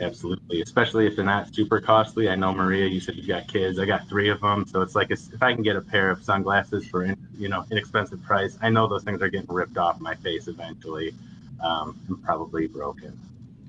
Absolutely, 0.00 0.62
especially 0.62 1.06
if 1.06 1.14
they're 1.14 1.24
not 1.24 1.54
super 1.54 1.80
costly. 1.80 2.30
I 2.30 2.34
know 2.34 2.54
Maria, 2.54 2.86
you 2.86 3.00
said 3.00 3.16
you've 3.16 3.28
got 3.28 3.48
kids. 3.48 3.78
I 3.78 3.84
got 3.84 4.08
three 4.08 4.30
of 4.30 4.40
them, 4.40 4.66
so 4.66 4.80
it's 4.80 4.94
like 4.94 5.10
if 5.10 5.42
I 5.42 5.52
can 5.52 5.62
get 5.62 5.76
a 5.76 5.80
pair 5.80 6.10
of 6.10 6.24
sunglasses 6.24 6.86
for 6.86 7.04
you 7.36 7.48
know 7.48 7.64
inexpensive 7.70 8.22
price, 8.22 8.56
I 8.62 8.70
know 8.70 8.88
those 8.88 9.04
things 9.04 9.20
are 9.20 9.28
getting 9.28 9.52
ripped 9.52 9.76
off 9.76 10.00
my 10.00 10.14
face 10.14 10.48
eventually, 10.48 11.14
um, 11.62 12.00
and 12.08 12.22
probably 12.24 12.66
broken. 12.66 13.18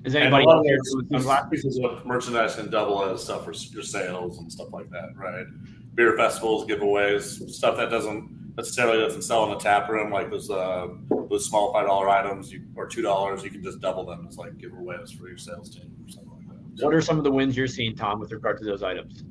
Is 0.04 0.14
anybody 0.14 0.44
and 0.44 1.24
a 1.24 1.28
lot 1.28 1.44
of 1.44 1.50
pieces 1.50 1.78
of 1.84 2.04
merchandise 2.06 2.56
can 2.56 2.70
double 2.70 3.04
as 3.04 3.22
stuff 3.22 3.44
for 3.44 3.52
your 3.52 3.82
sales 3.82 4.38
and 4.38 4.50
stuff 4.50 4.72
like 4.72 4.88
that, 4.90 5.10
right? 5.16 5.46
Beer 5.94 6.16
festivals, 6.16 6.66
giveaways, 6.66 7.48
stuff 7.50 7.76
that 7.76 7.90
doesn't 7.90 8.54
necessarily 8.56 8.98
doesn't 8.98 9.22
sell 9.22 9.44
in 9.44 9.50
the 9.50 9.56
tap 9.56 9.88
room, 9.88 10.10
like 10.10 10.30
those 10.30 10.50
uh, 10.50 10.88
those 11.28 11.46
small 11.46 11.72
five 11.72 11.86
dollar 11.86 12.08
items 12.08 12.52
you, 12.52 12.64
or 12.76 12.86
two 12.86 13.02
dollars, 13.02 13.42
you 13.42 13.50
can 13.50 13.62
just 13.62 13.80
double 13.80 14.04
them 14.04 14.26
as 14.28 14.36
like 14.36 14.52
giveaways 14.56 15.16
for 15.16 15.28
your 15.28 15.38
sales 15.38 15.70
team 15.70 15.94
or 16.04 16.08
something 16.10 16.30
like 16.30 16.76
that. 16.76 16.84
What 16.84 16.94
are 16.94 17.00
some 17.00 17.18
of 17.18 17.24
the 17.24 17.32
wins 17.32 17.56
you're 17.56 17.66
seeing, 17.66 17.96
Tom, 17.96 18.20
with 18.20 18.32
regard 18.32 18.58
to 18.58 18.64
those 18.64 18.82
items? 18.82 19.24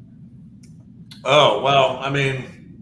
Oh 1.24 1.62
well, 1.62 2.00
I 2.00 2.10
mean, 2.10 2.82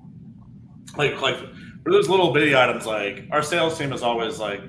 like 0.95 1.21
like 1.21 1.38
for 1.83 1.91
those 1.91 2.09
little 2.09 2.33
bitty 2.33 2.55
items, 2.55 2.86
like 2.86 3.27
our 3.31 3.41
sales 3.41 3.77
team 3.77 3.91
is 3.93 4.03
always 4.03 4.39
like 4.39 4.62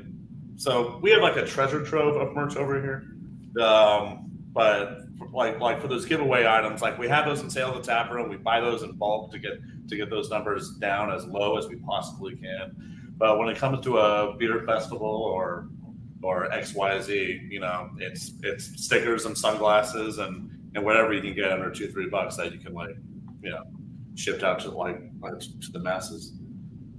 so 0.56 0.98
we 1.02 1.10
have 1.10 1.22
like 1.22 1.36
a 1.36 1.46
treasure 1.46 1.84
trove 1.84 2.16
of 2.16 2.34
merch 2.34 2.56
over 2.56 2.80
here. 2.80 3.06
Um, 3.64 4.30
but 4.52 5.02
like 5.32 5.60
like 5.60 5.80
for 5.80 5.88
those 5.88 6.04
giveaway 6.06 6.46
items, 6.46 6.82
like 6.82 6.98
we 6.98 7.08
have 7.08 7.26
those 7.26 7.40
in 7.40 7.50
sale 7.50 7.68
at 7.68 7.74
the 7.74 7.82
tap 7.82 8.10
room. 8.10 8.28
We 8.28 8.36
buy 8.36 8.60
those 8.60 8.82
in 8.82 8.92
bulk 8.92 9.30
to 9.32 9.38
get 9.38 9.52
to 9.88 9.96
get 9.96 10.10
those 10.10 10.30
numbers 10.30 10.72
down 10.78 11.12
as 11.12 11.26
low 11.26 11.56
as 11.56 11.68
we 11.68 11.76
possibly 11.76 12.36
can. 12.36 13.14
But 13.16 13.38
when 13.38 13.48
it 13.48 13.56
comes 13.56 13.84
to 13.84 13.98
a 13.98 14.36
beer 14.36 14.64
festival 14.66 15.08
or 15.08 15.68
or 16.22 16.48
XYZ, 16.50 17.50
you 17.50 17.60
know, 17.60 17.90
it's 17.98 18.32
it's 18.42 18.84
stickers 18.84 19.26
and 19.26 19.36
sunglasses 19.36 20.18
and 20.18 20.50
and 20.74 20.84
whatever 20.84 21.12
you 21.12 21.20
can 21.20 21.34
get 21.34 21.52
under 21.52 21.70
two, 21.70 21.90
three 21.90 22.08
bucks 22.08 22.36
that 22.36 22.52
you 22.52 22.58
can 22.58 22.72
like, 22.72 22.96
you 23.42 23.50
know, 23.50 23.64
shipped 24.14 24.42
out 24.42 24.60
to 24.60 24.70
like, 24.70 25.00
like 25.20 25.38
to 25.38 25.72
the 25.72 25.80
masses. 25.80 26.32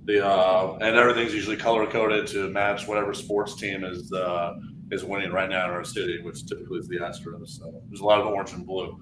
The 0.05 0.25
uh, 0.25 0.77
and 0.81 0.95
everything's 0.95 1.33
usually 1.33 1.57
color 1.57 1.85
coded 1.85 2.27
to 2.27 2.49
match 2.49 2.87
whatever 2.87 3.13
sports 3.13 3.55
team 3.55 3.83
is 3.83 4.11
uh, 4.11 4.55
is 4.91 5.03
winning 5.03 5.31
right 5.31 5.49
now 5.49 5.65
in 5.65 5.71
our 5.71 5.83
city, 5.83 6.21
which 6.21 6.45
typically 6.45 6.79
is 6.79 6.87
the 6.87 6.97
Astros. 6.97 7.49
So 7.59 7.81
there's 7.87 8.01
a 8.01 8.05
lot 8.05 8.19
of 8.19 8.27
orange 8.27 8.51
and 8.53 8.65
blue 8.65 8.99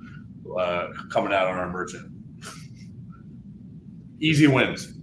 uh, 0.58 0.88
coming 1.12 1.34
out 1.34 1.48
on 1.48 1.56
our 1.56 1.70
merchant. 1.70 2.12
Easy 4.20 4.48
wins. 4.48 4.94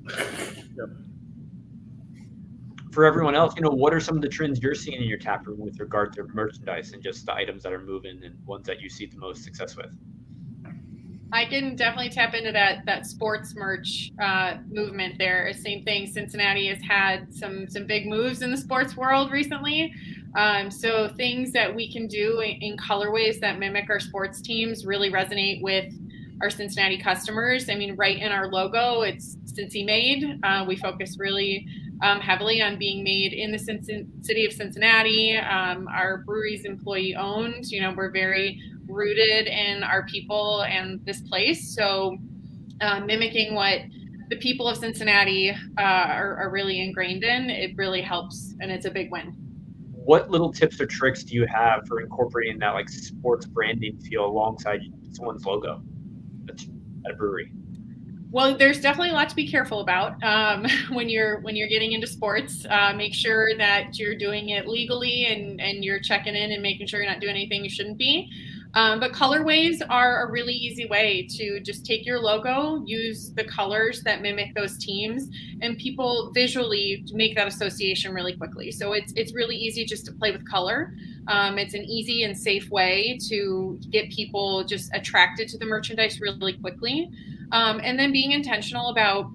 For 2.92 3.04
everyone 3.04 3.34
else, 3.34 3.54
you 3.56 3.62
know, 3.62 3.70
what 3.70 3.92
are 3.92 4.00
some 4.00 4.16
of 4.16 4.22
the 4.22 4.28
trends 4.28 4.62
you're 4.62 4.74
seeing 4.74 5.02
in 5.02 5.08
your 5.08 5.18
tap 5.18 5.46
room 5.46 5.60
with 5.60 5.78
regard 5.80 6.14
to 6.14 6.24
merchandise 6.32 6.92
and 6.92 7.02
just 7.02 7.26
the 7.26 7.34
items 7.34 7.62
that 7.64 7.72
are 7.72 7.82
moving 7.82 8.20
and 8.24 8.34
ones 8.46 8.66
that 8.66 8.80
you 8.80 8.88
see 8.88 9.06
the 9.06 9.18
most 9.18 9.44
success 9.44 9.76
with? 9.76 9.94
I 11.32 11.44
can 11.44 11.76
definitely 11.76 12.10
tap 12.10 12.34
into 12.34 12.52
that 12.52 12.86
that 12.86 13.04
sports 13.04 13.54
merch 13.56 14.12
uh, 14.22 14.58
movement. 14.70 15.18
There, 15.18 15.52
same 15.52 15.82
thing. 15.84 16.06
Cincinnati 16.06 16.68
has 16.68 16.80
had 16.80 17.34
some 17.34 17.68
some 17.68 17.86
big 17.86 18.06
moves 18.06 18.42
in 18.42 18.50
the 18.50 18.56
sports 18.56 18.96
world 18.96 19.32
recently. 19.32 19.92
Um, 20.36 20.70
so 20.70 21.08
things 21.08 21.52
that 21.52 21.74
we 21.74 21.90
can 21.90 22.06
do 22.06 22.40
in, 22.40 22.76
colorways 22.76 23.40
that 23.40 23.58
mimic 23.58 23.88
our 23.88 23.98
sports 23.98 24.40
teams 24.42 24.84
really 24.84 25.10
resonate 25.10 25.62
with 25.62 25.92
our 26.42 26.50
Cincinnati 26.50 26.98
customers. 26.98 27.70
I 27.70 27.74
mean, 27.74 27.96
right 27.96 28.18
in 28.18 28.30
our 28.30 28.48
logo, 28.48 29.00
it's 29.00 29.36
Cincy 29.46 29.84
made. 29.84 30.38
Uh, 30.42 30.66
we 30.68 30.76
focus 30.76 31.16
really 31.18 31.66
um, 32.02 32.20
heavily 32.20 32.60
on 32.60 32.78
being 32.78 33.02
made 33.02 33.32
in 33.32 33.50
the 33.50 33.58
city 33.58 34.44
of 34.44 34.52
Cincinnati. 34.52 35.36
Um, 35.38 35.88
our 35.88 36.18
brewery's 36.18 36.66
employee 36.66 37.16
owned. 37.16 37.66
You 37.70 37.80
know, 37.80 37.94
we're 37.96 38.10
very 38.10 38.60
rooted 38.86 39.46
in 39.46 39.82
our 39.82 40.04
people 40.04 40.62
and 40.62 41.04
this 41.06 41.22
place. 41.22 41.74
So, 41.74 42.18
uh, 42.82 43.00
mimicking 43.00 43.54
what 43.54 43.80
the 44.28 44.36
people 44.36 44.68
of 44.68 44.76
Cincinnati 44.76 45.50
uh, 45.50 45.80
are, 45.80 46.36
are 46.36 46.50
really 46.50 46.82
ingrained 46.82 47.24
in, 47.24 47.48
it 47.48 47.74
really 47.76 48.02
helps, 48.02 48.54
and 48.60 48.70
it's 48.70 48.84
a 48.84 48.90
big 48.90 49.10
win. 49.10 49.45
What 50.06 50.30
little 50.30 50.52
tips 50.52 50.80
or 50.80 50.86
tricks 50.86 51.24
do 51.24 51.34
you 51.34 51.48
have 51.48 51.84
for 51.88 52.00
incorporating 52.00 52.60
that 52.60 52.74
like 52.74 52.88
sports 52.88 53.44
branding 53.44 53.98
feel 53.98 54.24
alongside 54.24 54.80
someone's 55.10 55.44
logo 55.44 55.82
at 56.48 57.10
a 57.10 57.14
brewery? 57.14 57.50
Well, 58.30 58.56
there's 58.56 58.80
definitely 58.80 59.10
a 59.10 59.14
lot 59.14 59.28
to 59.30 59.34
be 59.34 59.50
careful 59.50 59.80
about 59.80 60.22
um, 60.22 60.64
when 60.92 61.08
you're 61.08 61.40
when 61.40 61.56
you're 61.56 61.68
getting 61.68 61.90
into 61.90 62.06
sports. 62.06 62.64
Uh, 62.70 62.92
make 62.92 63.14
sure 63.14 63.56
that 63.56 63.98
you're 63.98 64.14
doing 64.14 64.50
it 64.50 64.68
legally 64.68 65.26
and 65.26 65.60
and 65.60 65.84
you're 65.84 65.98
checking 65.98 66.36
in 66.36 66.52
and 66.52 66.62
making 66.62 66.86
sure 66.86 67.02
you're 67.02 67.10
not 67.10 67.20
doing 67.20 67.34
anything 67.34 67.64
you 67.64 67.70
shouldn't 67.70 67.98
be. 67.98 68.30
Um, 68.76 69.00
but 69.00 69.12
colorways 69.12 69.80
are 69.88 70.26
a 70.26 70.30
really 70.30 70.52
easy 70.52 70.84
way 70.84 71.26
to 71.30 71.60
just 71.60 71.86
take 71.86 72.04
your 72.04 72.20
logo, 72.20 72.82
use 72.84 73.32
the 73.32 73.44
colors 73.44 74.02
that 74.02 74.20
mimic 74.20 74.54
those 74.54 74.76
teams, 74.76 75.30
and 75.62 75.78
people 75.78 76.30
visually 76.34 77.02
make 77.12 77.34
that 77.36 77.48
association 77.48 78.12
really 78.12 78.36
quickly. 78.36 78.70
So 78.70 78.92
it's 78.92 79.14
it's 79.16 79.32
really 79.34 79.56
easy 79.56 79.86
just 79.86 80.04
to 80.06 80.12
play 80.12 80.30
with 80.30 80.46
color. 80.46 80.94
Um, 81.26 81.58
it's 81.58 81.72
an 81.72 81.84
easy 81.84 82.24
and 82.24 82.36
safe 82.36 82.68
way 82.70 83.18
to 83.30 83.80
get 83.90 84.10
people 84.10 84.62
just 84.64 84.94
attracted 84.94 85.48
to 85.48 85.58
the 85.58 85.64
merchandise 85.64 86.20
really 86.20 86.52
quickly, 86.52 87.10
um, 87.52 87.80
and 87.82 87.98
then 87.98 88.12
being 88.12 88.32
intentional 88.32 88.90
about, 88.90 89.30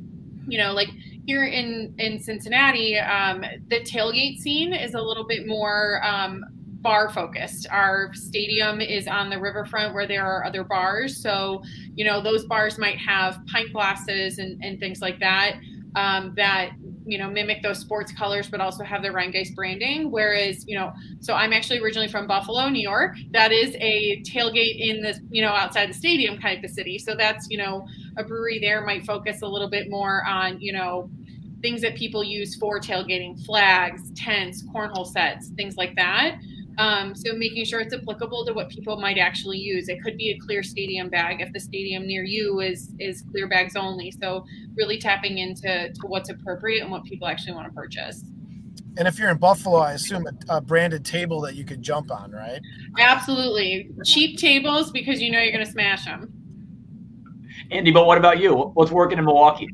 you 0.48 0.60
know, 0.60 0.72
like 0.72 0.90
here 1.26 1.46
in 1.46 1.96
in 1.98 2.20
Cincinnati, 2.20 3.00
um, 3.00 3.44
the 3.70 3.80
tailgate 3.82 4.38
scene 4.38 4.72
is 4.72 4.94
a 4.94 5.02
little 5.02 5.26
bit 5.26 5.48
more 5.48 6.00
um, 6.06 6.46
bar 6.82 7.10
focused. 7.10 7.68
Our 7.70 8.14
stadium 8.14 8.82
is 8.82 9.08
on 9.08 9.30
the 9.30 9.40
riverfront 9.40 9.94
where 9.94 10.08
there 10.08 10.26
are 10.26 10.44
other 10.46 10.64
bars. 10.64 11.22
So, 11.22 11.64
you 11.96 12.04
know, 12.04 12.22
those 12.22 12.46
bars 12.46 12.78
might 12.78 12.98
have 12.98 13.40
pint 13.46 13.72
glasses 13.72 14.40
and, 14.40 14.64
and 14.64 14.80
things 14.80 15.02
like 15.02 15.20
that 15.20 15.58
um, 15.96 16.34
that, 16.36 16.72
you 17.06 17.18
know, 17.18 17.30
mimic 17.30 17.62
those 17.62 17.80
sports 17.80 18.12
colors, 18.12 18.48
but 18.50 18.62
also 18.62 18.84
have 18.84 19.04
the 19.04 19.10
Rhinegeist 19.10 19.56
branding. 19.56 20.10
Whereas, 20.10 20.66
you 20.68 20.78
know, 20.78 20.94
so 21.20 21.34
I'm 21.34 21.54
actually 21.54 21.80
originally 21.80 22.08
from 22.08 22.28
Buffalo, 22.28 22.70
New 22.70 22.82
York. 22.82 23.16
That 23.32 23.52
is 23.52 23.76
a 23.80 24.22
tailgate 24.24 24.80
in 24.80 25.02
the, 25.02 25.20
you 25.30 25.42
know, 25.42 25.50
outside 25.50 25.90
the 25.90 25.94
stadium 25.94 26.40
kind 26.40 26.64
of 26.64 26.72
city. 26.72 26.98
So 26.98 27.16
that's, 27.16 27.48
you 27.50 27.58
know, 27.58 27.86
a 28.18 28.24
brewery 28.24 28.60
there 28.60 28.86
might 28.86 29.06
focus 29.06 29.42
a 29.42 29.48
little 29.48 29.70
bit 29.70 29.90
more 29.90 30.26
on, 30.26 30.60
you 30.62 30.74
know, 30.74 31.10
things 31.62 31.82
that 31.82 31.96
people 31.96 32.24
use 32.24 32.56
for 32.56 32.80
tailgating 32.80 33.44
flags, 33.46 34.12
tents, 34.16 34.64
cornhole 34.64 35.06
sets, 35.06 35.50
things 35.50 35.78
like 35.78 35.96
that. 35.96 36.38
Um, 36.82 37.14
so 37.14 37.34
making 37.34 37.66
sure 37.66 37.80
it's 37.80 37.94
applicable 37.94 38.44
to 38.48 38.54
what 38.54 38.70
people 38.70 38.98
might 38.98 39.20
actually 39.20 39.60
use. 39.60 39.88
It 39.88 40.02
could 40.02 40.18
be 40.18 40.32
a 40.32 40.40
clear 40.40 40.64
stadium 40.64 41.10
bag 41.10 41.40
if 41.40 41.54
the 41.54 41.60
stadium 41.60 42.08
near 42.08 42.24
you 42.24 42.60
is 42.60 42.90
is 42.98 43.22
clear 43.30 43.48
bags 43.48 43.76
only. 43.76 44.10
So 44.10 44.46
really 44.74 44.98
tapping 44.98 45.38
into 45.38 45.94
to 45.94 46.08
what's 46.08 46.32
appropriate 46.32 46.82
and 46.82 46.90
what 46.90 47.04
people 47.04 47.28
actually 47.28 47.54
want 47.54 47.68
to 47.68 47.74
purchase. 47.74 48.24
And 48.98 49.08
if 49.08 49.20
you're 49.20 49.30
in 49.30 49.38
Buffalo, 49.38 49.78
I 49.78 49.94
assume 49.94 50.26
a, 50.26 50.56
a 50.56 50.60
branded 50.60 51.06
table 51.06 51.40
that 51.42 51.54
you 51.54 51.64
could 51.64 51.84
jump 51.84 52.10
on, 52.10 52.32
right? 52.32 52.60
Absolutely, 52.98 53.92
cheap 54.04 54.40
tables 54.40 54.90
because 54.92 55.22
you 55.22 55.30
know 55.30 55.40
you're 55.40 55.54
going 55.54 55.64
to 55.64 55.72
smash 55.72 56.06
them. 56.06 56.34
Andy, 57.70 57.92
but 57.92 58.08
what 58.08 58.18
about 58.18 58.40
you? 58.40 58.56
What's 58.74 58.92
working 58.92 59.20
in 59.20 59.26
Milwaukee? 59.26 59.70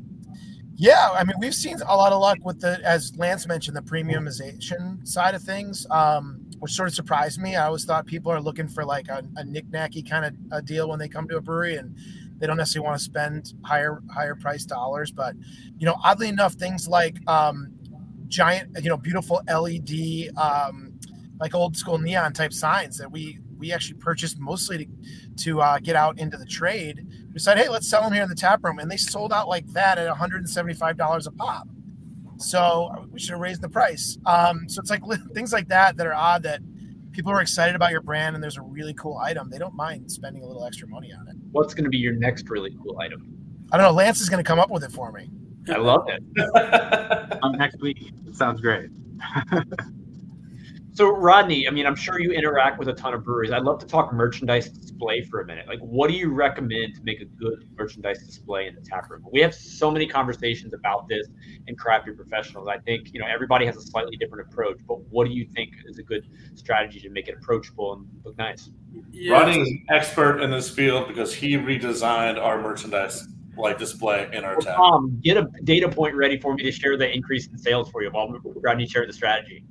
Yeah, 0.80 1.10
I 1.10 1.24
mean, 1.24 1.36
we've 1.40 1.54
seen 1.54 1.76
a 1.86 1.96
lot 1.96 2.12
of 2.12 2.20
luck 2.20 2.38
with 2.44 2.60
the, 2.60 2.80
as 2.84 3.16
Lance 3.16 3.48
mentioned, 3.48 3.76
the 3.76 3.82
premiumization 3.82 5.06
side 5.06 5.34
of 5.34 5.42
things. 5.42 5.86
Um, 5.90 6.48
which 6.58 6.72
sort 6.72 6.88
of 6.88 6.94
surprised 6.94 7.40
me. 7.40 7.56
I 7.56 7.66
always 7.66 7.84
thought 7.84 8.06
people 8.06 8.32
are 8.32 8.40
looking 8.40 8.68
for 8.68 8.84
like 8.84 9.08
a, 9.08 9.22
a 9.36 9.44
knick-knacky 9.44 10.08
kind 10.08 10.24
of 10.24 10.34
a 10.52 10.62
deal 10.62 10.88
when 10.88 10.98
they 10.98 11.08
come 11.08 11.28
to 11.28 11.36
a 11.36 11.40
brewery 11.40 11.76
and 11.76 11.96
they 12.38 12.46
don't 12.46 12.56
necessarily 12.56 12.86
want 12.86 12.98
to 12.98 13.04
spend 13.04 13.54
higher 13.64 14.00
higher 14.12 14.34
price 14.34 14.64
dollars. 14.64 15.10
But 15.10 15.34
you 15.78 15.86
know, 15.86 15.96
oddly 16.04 16.28
enough, 16.28 16.54
things 16.54 16.88
like 16.88 17.16
um, 17.28 17.72
giant, 18.28 18.76
you 18.82 18.88
know, 18.88 18.96
beautiful 18.96 19.40
LED, 19.48 20.30
um, 20.36 20.92
like 21.40 21.54
old 21.54 21.76
school 21.76 21.98
neon 21.98 22.32
type 22.32 22.52
signs 22.52 22.98
that 22.98 23.10
we 23.10 23.38
we 23.58 23.72
actually 23.72 23.98
purchased 23.98 24.38
mostly 24.38 24.78
to 24.78 24.86
to 25.36 25.60
uh, 25.60 25.78
get 25.78 25.96
out 25.96 26.18
into 26.18 26.36
the 26.36 26.46
trade. 26.46 27.06
We 27.32 27.38
said, 27.38 27.58
hey, 27.58 27.68
let's 27.68 27.88
sell 27.88 28.02
them 28.02 28.12
here 28.12 28.22
in 28.22 28.28
the 28.28 28.34
tap 28.34 28.64
room, 28.64 28.78
and 28.78 28.90
they 28.90 28.96
sold 28.96 29.32
out 29.32 29.48
like 29.48 29.66
that 29.68 29.98
at 29.98 30.08
175 30.08 30.96
dollars 30.96 31.26
a 31.26 31.32
pop. 31.32 31.68
So 32.38 33.06
we 33.10 33.18
should 33.18 33.32
have 33.32 33.40
raised 33.40 33.62
the 33.62 33.68
price. 33.68 34.18
Um, 34.24 34.68
so 34.68 34.80
it's 34.80 34.90
like 34.90 35.02
things 35.34 35.52
like 35.52 35.68
that 35.68 35.96
that 35.96 36.06
are 36.06 36.14
odd 36.14 36.44
that 36.44 36.60
people 37.12 37.32
are 37.32 37.40
excited 37.40 37.74
about 37.74 37.90
your 37.90 38.00
brand 38.00 38.36
and 38.36 38.42
there's 38.42 38.58
a 38.58 38.62
really 38.62 38.94
cool 38.94 39.18
item. 39.18 39.50
They 39.50 39.58
don't 39.58 39.74
mind 39.74 40.10
spending 40.10 40.44
a 40.44 40.46
little 40.46 40.64
extra 40.64 40.86
money 40.86 41.12
on 41.12 41.26
it. 41.26 41.34
What's 41.50 41.74
going 41.74 41.84
to 41.84 41.90
be 41.90 41.98
your 41.98 42.12
next 42.12 42.48
really 42.48 42.76
cool 42.82 42.96
item? 43.00 43.36
I 43.72 43.76
don't 43.76 43.86
know. 43.86 43.92
Lance 43.92 44.20
is 44.20 44.28
going 44.28 44.42
to 44.42 44.46
come 44.46 44.60
up 44.60 44.70
with 44.70 44.84
it 44.84 44.92
for 44.92 45.10
me. 45.10 45.28
I 45.68 45.78
love 45.78 46.06
it. 46.08 47.38
um, 47.42 47.52
next 47.52 47.80
week. 47.80 48.12
Sounds 48.32 48.60
great. 48.60 48.90
So 50.98 51.10
Rodney, 51.10 51.68
I 51.68 51.70
mean, 51.70 51.86
I'm 51.86 51.94
sure 51.94 52.18
you 52.18 52.32
interact 52.32 52.76
with 52.76 52.88
a 52.88 52.92
ton 52.92 53.14
of 53.14 53.22
breweries. 53.22 53.52
I'd 53.52 53.62
love 53.62 53.78
to 53.78 53.86
talk 53.86 54.12
merchandise 54.12 54.68
display 54.68 55.22
for 55.22 55.42
a 55.42 55.46
minute. 55.46 55.68
Like, 55.68 55.78
what 55.78 56.10
do 56.10 56.16
you 56.16 56.32
recommend 56.32 56.96
to 56.96 57.04
make 57.04 57.20
a 57.20 57.24
good 57.24 57.68
merchandise 57.78 58.26
display 58.26 58.66
in 58.66 58.74
the 58.74 58.80
tap 58.80 59.08
room? 59.08 59.24
We 59.30 59.38
have 59.42 59.54
so 59.54 59.92
many 59.92 60.08
conversations 60.08 60.74
about 60.74 61.06
this 61.06 61.28
in 61.68 61.76
craft 61.76 62.06
beer 62.06 62.16
professionals. 62.16 62.66
I 62.66 62.78
think 62.78 63.14
you 63.14 63.20
know 63.20 63.26
everybody 63.32 63.64
has 63.64 63.76
a 63.76 63.80
slightly 63.80 64.16
different 64.16 64.48
approach, 64.48 64.80
but 64.88 64.98
what 65.02 65.28
do 65.28 65.32
you 65.32 65.46
think 65.54 65.70
is 65.86 66.00
a 66.00 66.02
good 66.02 66.26
strategy 66.56 66.98
to 66.98 67.10
make 67.10 67.28
it 67.28 67.36
approachable 67.40 67.92
and 67.92 68.08
look 68.24 68.36
nice? 68.36 68.68
Yeah. 69.12 69.34
Rodney 69.34 69.60
is 69.60 69.68
an 69.68 69.86
expert 69.90 70.40
in 70.40 70.50
this 70.50 70.68
field 70.68 71.06
because 71.06 71.32
he 71.32 71.52
redesigned 71.52 72.42
our 72.42 72.60
merchandise 72.60 73.28
like 73.56 73.78
display 73.78 74.28
in 74.32 74.42
our 74.44 74.54
well, 74.54 74.62
tap. 74.62 74.74
Tom, 74.74 75.20
get 75.22 75.36
a 75.36 75.48
data 75.62 75.88
point 75.88 76.16
ready 76.16 76.40
for 76.40 76.54
me 76.54 76.64
to 76.64 76.72
share 76.72 76.96
the 76.96 77.08
increase 77.08 77.46
in 77.46 77.56
sales 77.56 77.88
for 77.88 78.02
you 78.02 78.10
while 78.10 78.36
Rodney 78.64 78.88
share 78.88 79.06
the 79.06 79.12
strategy. 79.12 79.62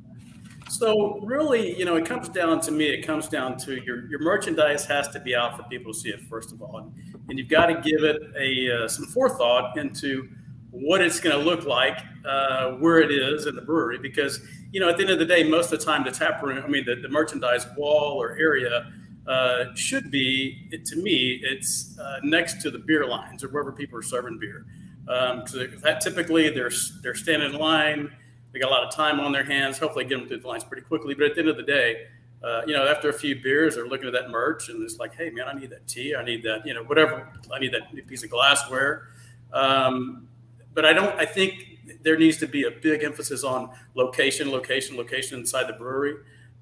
So 0.70 1.20
really, 1.22 1.78
you 1.78 1.86
know, 1.86 1.96
it 1.96 2.06
comes 2.06 2.30
down 2.30 2.60
to 2.62 2.72
me. 2.72 2.86
It 2.86 3.06
comes 3.06 3.28
down 3.28 3.58
to 3.60 3.82
your 3.84 4.08
your 4.08 4.20
merchandise 4.20 4.86
has 4.86 5.08
to 5.10 5.20
be 5.20 5.36
out 5.36 5.56
for 5.58 5.64
people 5.64 5.94
to 5.94 6.00
see 6.00 6.10
it 6.10 6.22
first 6.30 6.52
of 6.52 6.62
all, 6.62 6.78
and, 6.78 6.92
and 7.30 7.40
you've 7.40 7.50
got 7.50 7.68
to 7.68 7.76
give 7.76 8.04
it 8.04 8.22
a 8.38 8.84
uh, 8.84 8.88
some 8.88 9.06
forethought 9.06 9.78
into 9.78 10.28
what 10.72 11.02
it's 11.02 11.20
going 11.20 11.36
to 11.38 11.44
look 11.44 11.66
like, 11.66 11.98
uh, 12.26 12.72
where 12.74 13.00
it 13.00 13.12
is 13.12 13.48
in 13.48 13.56
the 13.56 13.62
brewery, 13.62 13.98
because 13.98 14.42
you 14.72 14.80
know 14.80 14.90
at 14.90 14.98
the 14.98 15.04
end 15.04 15.12
of 15.12 15.20
the 15.20 15.26
day, 15.26 15.44
most 15.44 15.72
of 15.72 15.80
the 15.80 15.86
time 15.86 16.04
the 16.04 16.12
tap 16.12 16.44
room, 16.44 16.62
I 16.64 16.68
mean 16.68 16.86
the, 16.86 16.96
the 16.96 17.10
merchandise 17.10 17.66
wall 17.78 18.22
or 18.22 18.38
area 18.38 18.92
uh, 19.28 19.66
should 19.76 20.10
be, 20.10 20.68
it, 20.72 20.86
to 20.86 20.96
me, 20.96 21.42
it's 21.44 21.98
uh, 22.00 22.20
next 22.24 22.62
to 22.62 22.72
the 22.72 22.80
beer 22.80 23.06
lines 23.06 23.44
or 23.44 23.50
wherever 23.50 23.72
people 23.72 24.00
are 24.00 24.04
serving 24.04 24.40
beer. 24.40 24.66
Um, 25.10 25.44
that 25.84 26.02
typically 26.02 26.50
they're 26.50 26.72
they're 27.02 27.16
standing 27.16 27.54
in 27.54 27.58
line 27.58 28.12
they 28.52 28.60
got 28.60 28.70
a 28.70 28.74
lot 28.74 28.84
of 28.84 28.94
time 28.94 29.20
on 29.20 29.32
their 29.32 29.44
hands. 29.44 29.78
Hopefully, 29.78 30.06
get 30.06 30.20
them 30.20 30.28
through 30.28 30.40
the 30.40 30.48
lines 30.48 30.64
pretty 30.64 30.84
quickly. 30.84 31.14
But 31.14 31.26
at 31.26 31.36
the 31.36 31.42
end 31.42 31.50
of 31.50 31.58
the 31.58 31.64
day, 31.64 32.08
uh, 32.44 32.62
you 32.68 32.74
know, 32.74 32.88
after 32.88 33.10
a 33.10 33.14
few 33.14 33.42
beers, 33.42 33.76
they're 33.76 33.88
looking 33.88 34.08
at 34.08 34.14
that 34.14 34.30
merch 34.30 34.70
and 34.70 34.84
it's 34.84 35.00
like, 35.00 35.16
hey, 35.16 35.30
man, 35.30 35.48
I 35.48 35.54
need 35.54 35.70
that 35.72 35.88
tea. 35.88 36.16
I 36.16 36.24
need 36.24 36.44
that, 36.44 36.66
you 36.66 36.74
know, 36.74 36.84
whatever. 36.84 37.28
I 37.52 37.60
need 37.60 37.74
that 37.74 38.08
piece 38.08 38.24
of 38.24 38.30
glassware. 38.30 39.08
Um, 39.54 40.28
but 40.74 40.86
I 40.86 40.94
don't. 40.94 41.18
I 41.20 41.26
think 41.26 41.80
there 42.04 42.18
needs 42.18 42.38
to 42.38 42.48
be 42.48 42.64
a 42.64 42.72
big 42.72 43.04
emphasis 43.04 43.44
on 43.44 43.72
location, 43.96 44.52
location, 44.52 44.98
location 44.98 45.40
inside 45.40 45.68
the 45.68 45.74
brewery. 45.74 46.16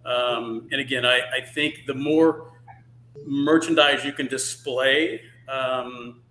Um, 0.05 0.67
and 0.71 0.79
again, 0.79 1.05
I, 1.05 1.19
I 1.37 1.41
think 1.41 1.85
the 1.87 1.93
more 1.93 2.51
merchandise 3.25 4.05
you 4.05 4.13
can 4.13 4.27
display 4.27 5.21
um, 5.49 6.21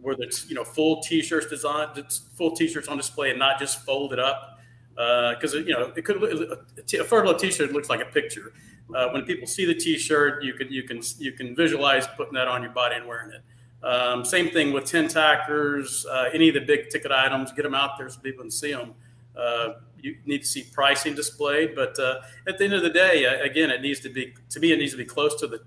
where 0.00 0.14
it's 0.18 0.48
you 0.48 0.54
know 0.54 0.64
full 0.64 1.02
t-shirts 1.02 1.46
design 1.46 1.88
full 2.34 2.54
t-shirts 2.54 2.88
on 2.88 2.96
display 2.96 3.30
and 3.30 3.38
not 3.38 3.58
just 3.58 3.84
folded 3.84 4.18
up 4.18 4.53
because 4.94 5.54
uh, 5.54 5.58
you 5.58 5.72
know 5.72 5.92
it 5.96 6.04
could 6.04 6.22
a 6.22 7.04
photo 7.04 7.36
t-shirt 7.36 7.72
looks 7.72 7.88
like 7.88 8.00
a 8.00 8.06
picture. 8.06 8.52
Uh, 8.94 9.08
when 9.10 9.22
people 9.22 9.46
see 9.46 9.64
the 9.64 9.74
t-shirt 9.74 10.44
you 10.44 10.54
can 10.54 10.70
you 10.70 10.82
can 10.82 11.00
you 11.18 11.32
can 11.32 11.56
visualize 11.56 12.06
putting 12.16 12.34
that 12.34 12.48
on 12.48 12.62
your 12.62 12.72
body 12.72 12.96
and 12.96 13.06
wearing 13.06 13.30
it. 13.32 13.42
Um, 13.84 14.24
same 14.24 14.50
thing 14.50 14.72
with 14.72 14.84
tin 14.84 15.08
tackers 15.08 16.06
uh, 16.06 16.30
any 16.32 16.48
of 16.48 16.54
the 16.54 16.60
big 16.60 16.88
ticket 16.90 17.10
items 17.12 17.52
get 17.52 17.62
them 17.62 17.74
out 17.74 17.98
there 17.98 18.08
so 18.08 18.20
people 18.20 18.42
can 18.42 18.50
see 18.50 18.72
them 18.72 18.94
uh, 19.36 19.74
you 20.00 20.16
need 20.24 20.42
to 20.42 20.46
see 20.46 20.64
pricing 20.72 21.14
displayed 21.14 21.74
but 21.74 21.98
uh, 21.98 22.20
at 22.46 22.56
the 22.56 22.64
end 22.64 22.72
of 22.72 22.82
the 22.82 22.90
day 22.90 23.24
again 23.24 23.70
it 23.70 23.82
needs 23.82 24.00
to 24.00 24.08
be 24.08 24.32
to 24.48 24.60
me 24.60 24.72
it 24.72 24.78
needs 24.78 24.92
to 24.92 24.98
be 24.98 25.04
close 25.04 25.34
to 25.40 25.46
the 25.46 25.60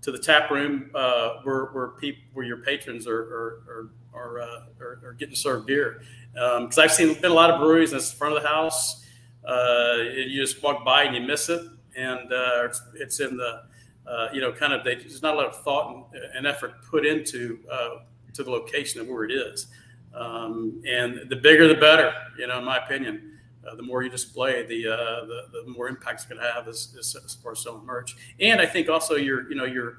to 0.00 0.12
the 0.12 0.18
tap 0.18 0.50
room 0.50 0.90
uh, 0.94 1.40
where 1.42 1.66
where 1.66 1.88
people 1.88 2.22
where 2.32 2.46
your 2.46 2.58
patrons 2.58 3.06
are 3.06 3.20
are 3.20 3.90
are, 4.14 4.40
uh, 4.40 4.60
are, 4.80 5.00
are 5.04 5.12
getting 5.18 5.34
served 5.34 5.66
beer. 5.66 6.02
Because 6.38 6.78
um, 6.78 6.84
I've 6.84 6.92
seen 6.92 7.20
been 7.20 7.32
a 7.32 7.34
lot 7.34 7.50
of 7.50 7.60
breweries 7.60 7.90
in 7.90 7.98
the 7.98 8.04
front 8.04 8.36
of 8.36 8.42
the 8.42 8.48
house. 8.48 9.04
Uh, 9.44 9.96
you 10.12 10.40
just 10.40 10.62
walk 10.62 10.84
by 10.84 11.02
and 11.02 11.16
you 11.16 11.22
miss 11.22 11.48
it, 11.48 11.62
and 11.96 12.32
uh, 12.32 12.64
it's, 12.64 12.82
it's, 12.94 13.20
in 13.20 13.36
the 13.36 13.62
uh, 14.06 14.28
you 14.32 14.40
know 14.40 14.52
kind 14.52 14.72
of 14.72 14.84
they, 14.84 14.94
there's 14.94 15.22
not 15.22 15.34
a 15.34 15.36
lot 15.36 15.46
of 15.46 15.62
thought 15.64 16.06
and, 16.12 16.22
and 16.36 16.46
effort 16.46 16.74
put 16.88 17.04
into 17.04 17.58
uh, 17.72 18.00
to 18.34 18.44
the 18.44 18.50
location 18.50 19.00
of 19.00 19.08
where 19.08 19.24
it 19.24 19.32
is. 19.32 19.66
Um, 20.14 20.80
and 20.86 21.28
the 21.28 21.36
bigger 21.36 21.66
the 21.66 21.74
better, 21.74 22.12
you 22.38 22.46
know, 22.46 22.58
in 22.58 22.64
my 22.64 22.78
opinion. 22.78 23.34
Uh, 23.66 23.74
the 23.74 23.82
more 23.82 24.02
you 24.02 24.08
display, 24.08 24.64
the, 24.64 24.88
uh, 24.88 25.26
the, 25.26 25.62
the 25.66 25.70
more 25.70 25.88
impact 25.88 26.20
it's 26.20 26.24
going 26.24 26.40
to 26.40 26.52
have 26.52 26.68
as, 26.68 26.96
as, 26.98 27.34
far 27.42 27.52
as 27.52 27.58
selling 27.58 27.84
merch. 27.84 28.16
And 28.40 28.62
I 28.62 28.66
think 28.66 28.88
also 28.88 29.16
you're, 29.16 29.50
you 29.50 29.56
know, 29.56 29.66
you're, 29.66 29.98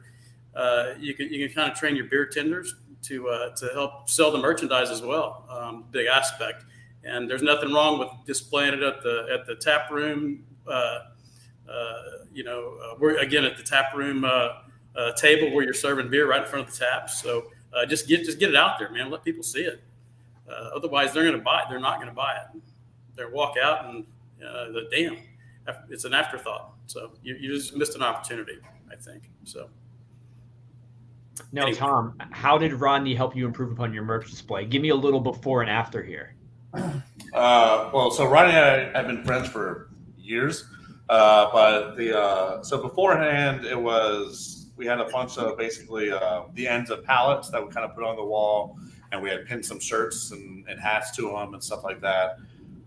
uh, 0.55 0.93
you 0.97 1.13
can 1.13 1.31
you 1.31 1.47
can 1.47 1.55
kind 1.55 1.71
of 1.71 1.77
train 1.77 1.95
your 1.95 2.05
beer 2.05 2.25
tenders 2.25 2.73
to 3.03 3.29
uh, 3.29 3.55
to 3.55 3.69
help 3.73 4.09
sell 4.09 4.31
the 4.31 4.37
merchandise 4.37 4.89
as 4.89 5.01
well. 5.01 5.45
Um, 5.49 5.85
big 5.91 6.07
aspect. 6.07 6.65
And 7.03 7.29
there's 7.29 7.41
nothing 7.41 7.73
wrong 7.73 7.97
with 7.97 8.09
displaying 8.25 8.73
it 8.73 8.83
at 8.83 9.01
the 9.01 9.27
at 9.31 9.45
the 9.45 9.55
tap 9.55 9.89
room. 9.89 10.43
Uh, 10.67 10.99
you 12.33 12.43
know, 12.43 12.95
we're 12.99 13.17
again 13.17 13.45
at 13.45 13.57
the 13.57 13.63
tap 13.63 13.95
room 13.95 14.25
table 15.17 15.53
where 15.53 15.63
you're 15.63 15.73
serving 15.73 16.09
beer 16.09 16.29
right 16.29 16.41
in 16.41 16.47
front 16.47 16.67
of 16.67 16.73
the 16.73 16.85
taps. 16.85 17.21
So 17.21 17.51
just 17.87 18.07
get 18.07 18.25
just 18.25 18.39
get 18.39 18.49
it 18.49 18.55
out 18.55 18.79
there, 18.79 18.91
man. 18.91 19.09
Let 19.09 19.23
people 19.23 19.43
see 19.43 19.61
it. 19.61 19.81
otherwise, 20.47 21.13
they're 21.13 21.23
going 21.23 21.37
to 21.37 21.41
buy 21.41 21.61
it. 21.61 21.65
They're 21.69 21.79
not 21.79 21.97
going 21.97 22.09
to 22.09 22.15
buy 22.15 22.35
it 22.35 22.61
there, 23.19 23.29
walk 23.29 23.55
out, 23.61 23.85
and 23.85 24.05
uh, 24.43 24.71
the 24.71 24.87
damn, 24.89 25.17
it's 25.89 26.05
an 26.05 26.13
afterthought. 26.13 26.73
So 26.87 27.11
you, 27.21 27.35
you 27.35 27.53
just 27.53 27.75
missed 27.75 27.95
an 27.95 28.01
opportunity, 28.01 28.57
I 28.91 28.95
think. 28.95 29.29
So. 29.43 29.69
Now, 31.51 31.63
anyway. 31.63 31.77
Tom, 31.77 32.15
how 32.31 32.57
did 32.57 32.73
Rodney 32.73 33.15
help 33.15 33.35
you 33.35 33.45
improve 33.45 33.71
upon 33.71 33.93
your 33.93 34.03
merch 34.03 34.29
display? 34.29 34.65
Give 34.65 34.81
me 34.81 34.89
a 34.89 34.95
little 34.95 35.19
before 35.19 35.61
and 35.61 35.69
after 35.69 36.03
here. 36.03 36.35
Uh, 36.73 37.89
well, 37.93 38.11
so 38.11 38.25
Rodney 38.25 38.53
and 38.53 38.65
I 38.95 38.97
have 38.97 39.07
been 39.07 39.23
friends 39.23 39.47
for 39.47 39.89
years, 40.17 40.65
uh, 41.09 41.49
but 41.51 41.95
the 41.95 42.17
uh, 42.17 42.63
so 42.63 42.81
beforehand 42.81 43.65
it 43.65 43.79
was 43.79 44.67
we 44.75 44.85
had 44.85 44.99
a 44.99 45.05
bunch 45.05 45.37
of 45.37 45.57
basically 45.57 46.11
uh, 46.11 46.43
the 46.53 46.67
ends 46.67 46.89
of 46.89 47.03
pallets 47.03 47.49
that 47.49 47.65
we 47.65 47.71
kind 47.71 47.85
of 47.85 47.95
put 47.95 48.03
on 48.03 48.15
the 48.15 48.23
wall, 48.23 48.77
and 49.11 49.21
we 49.21 49.29
had 49.29 49.45
pinned 49.45 49.65
some 49.65 49.79
shirts 49.79 50.31
and, 50.31 50.67
and 50.67 50.79
hats 50.79 51.11
to 51.17 51.23
them 51.23 51.53
and 51.53 51.63
stuff 51.63 51.83
like 51.83 52.01
that. 52.01 52.37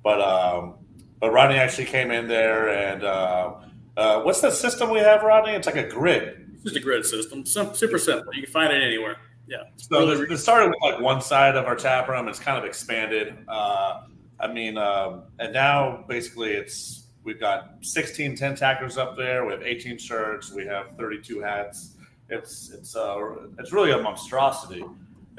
But 0.02 0.20
um, 0.20 0.74
but 1.20 1.32
Rodney 1.32 1.56
actually 1.56 1.84
came 1.84 2.10
in 2.10 2.26
there 2.26 2.70
and 2.70 3.04
uh, 3.04 3.54
uh, 3.96 4.22
what's 4.22 4.40
the 4.40 4.50
system 4.50 4.90
we 4.90 4.98
have, 4.98 5.22
Rodney? 5.22 5.52
It's 5.52 5.66
like 5.66 5.76
a 5.76 5.88
grid. 5.88 6.41
Just 6.62 6.76
a 6.76 6.80
grid 6.80 7.04
system. 7.04 7.44
Some, 7.44 7.74
super 7.74 7.98
simple. 7.98 8.32
You 8.34 8.42
can 8.42 8.52
find 8.52 8.72
it 8.72 8.82
anywhere. 8.82 9.16
Yeah. 9.46 9.64
So 9.76 9.98
really 9.98 10.32
it 10.32 10.38
started 10.38 10.68
with 10.68 10.78
like 10.82 11.00
one 11.00 11.20
side 11.20 11.56
of 11.56 11.64
our 11.66 11.74
tap 11.74 12.08
room. 12.08 12.28
It's 12.28 12.38
kind 12.38 12.58
of 12.58 12.64
expanded. 12.64 13.36
Uh, 13.48 14.02
I 14.40 14.52
mean, 14.52 14.78
um, 14.78 15.24
and 15.38 15.52
now 15.52 16.04
basically 16.08 16.50
it's 16.50 17.08
we've 17.24 17.40
got 17.40 17.74
16 17.82 18.36
tin 18.36 18.54
tackers 18.54 18.96
up 18.96 19.16
there. 19.16 19.44
We 19.44 19.52
have 19.52 19.62
18 19.62 19.98
shirts. 19.98 20.52
We 20.52 20.64
have 20.66 20.96
32 20.96 21.40
hats. 21.40 21.96
It's 22.28 22.70
it's 22.70 22.96
uh, 22.96 23.18
it's 23.58 23.72
really 23.72 23.90
a 23.90 23.98
monstrosity 23.98 24.84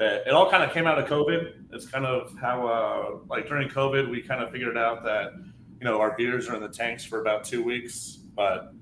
it 0.00 0.30
all 0.30 0.50
kind 0.50 0.62
of 0.62 0.72
came 0.72 0.86
out 0.86 0.98
of 0.98 1.08
COVID. 1.08 1.52
It's 1.72 1.86
kind 1.86 2.06
of 2.06 2.34
how, 2.40 2.66
uh, 2.66 3.18
like 3.28 3.48
during 3.48 3.68
COVID, 3.68 4.10
we 4.10 4.22
kind 4.22 4.42
of 4.42 4.50
figured 4.50 4.76
out 4.76 5.04
that 5.04 5.32
you 5.80 5.84
know 5.84 6.00
our 6.00 6.16
beers 6.16 6.48
are 6.48 6.56
in 6.56 6.62
the 6.62 6.68
tanks 6.68 7.04
for 7.04 7.20
about 7.20 7.44
two 7.44 7.62
weeks, 7.62 8.18
but 8.34 8.72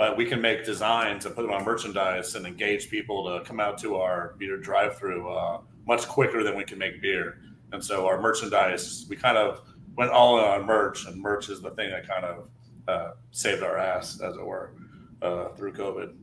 but 0.00 0.16
we 0.16 0.24
can 0.24 0.40
make 0.40 0.64
designs 0.64 1.26
and 1.26 1.34
put 1.34 1.42
them 1.42 1.52
on 1.52 1.62
merchandise 1.62 2.34
and 2.34 2.46
engage 2.46 2.88
people 2.88 3.18
to 3.28 3.44
come 3.44 3.60
out 3.60 3.76
to 3.76 3.96
our 3.96 4.34
beer 4.38 4.56
drive-through 4.56 5.28
uh, 5.28 5.60
much 5.86 6.08
quicker 6.08 6.42
than 6.42 6.56
we 6.56 6.64
can 6.64 6.78
make 6.78 7.02
beer. 7.02 7.42
And 7.72 7.84
so 7.84 8.06
our 8.06 8.18
merchandise, 8.18 9.04
we 9.10 9.16
kind 9.16 9.36
of 9.36 9.60
went 9.98 10.10
all 10.10 10.38
in 10.38 10.44
on 10.46 10.64
merch, 10.64 11.04
and 11.04 11.20
merch 11.20 11.50
is 11.50 11.60
the 11.60 11.72
thing 11.72 11.90
that 11.90 12.08
kind 12.08 12.24
of 12.24 12.48
uh, 12.88 13.10
saved 13.30 13.62
our 13.62 13.76
ass, 13.76 14.22
as 14.22 14.36
it 14.36 14.42
were, 14.42 14.72
uh, 15.20 15.48
through 15.48 15.74
COVID. 15.74 16.14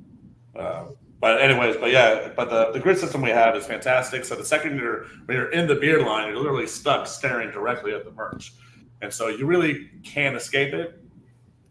Uh, 0.56 0.86
but 1.20 1.40
anyways, 1.40 1.78
but 1.78 1.92
yeah, 1.92 2.30
but 2.36 2.50
the, 2.50 2.72
the 2.72 2.80
grid 2.80 2.98
system 2.98 3.22
we 3.22 3.30
have 3.30 3.56
is 3.56 3.68
fantastic. 3.68 4.26
So 4.26 4.34
the 4.34 4.44
second 4.44 4.76
you're 4.80 5.06
when 5.26 5.38
you're 5.38 5.52
in 5.52 5.68
the 5.68 5.76
beer 5.76 6.04
line, 6.04 6.30
you're 6.30 6.38
literally 6.38 6.66
stuck 6.66 7.06
staring 7.06 7.52
directly 7.52 7.94
at 7.94 8.06
the 8.06 8.12
merch, 8.12 8.56
and 9.04 9.14
so 9.14 9.28
you 9.28 9.46
really 9.46 9.92
can't 10.04 10.36
escape 10.36 10.74
it. 10.74 11.00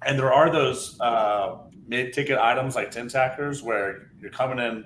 And 0.03 0.16
there 0.16 0.33
are 0.33 0.53
those 0.53 0.97
uh, 1.87 1.88
mid-ticket 1.88 2.38
items 2.38 2.75
like 2.75 2.90
tin 2.90 3.09
tackers 3.09 3.62
where 3.62 4.11
you're 4.20 4.31
coming 4.31 4.59
in, 4.59 4.85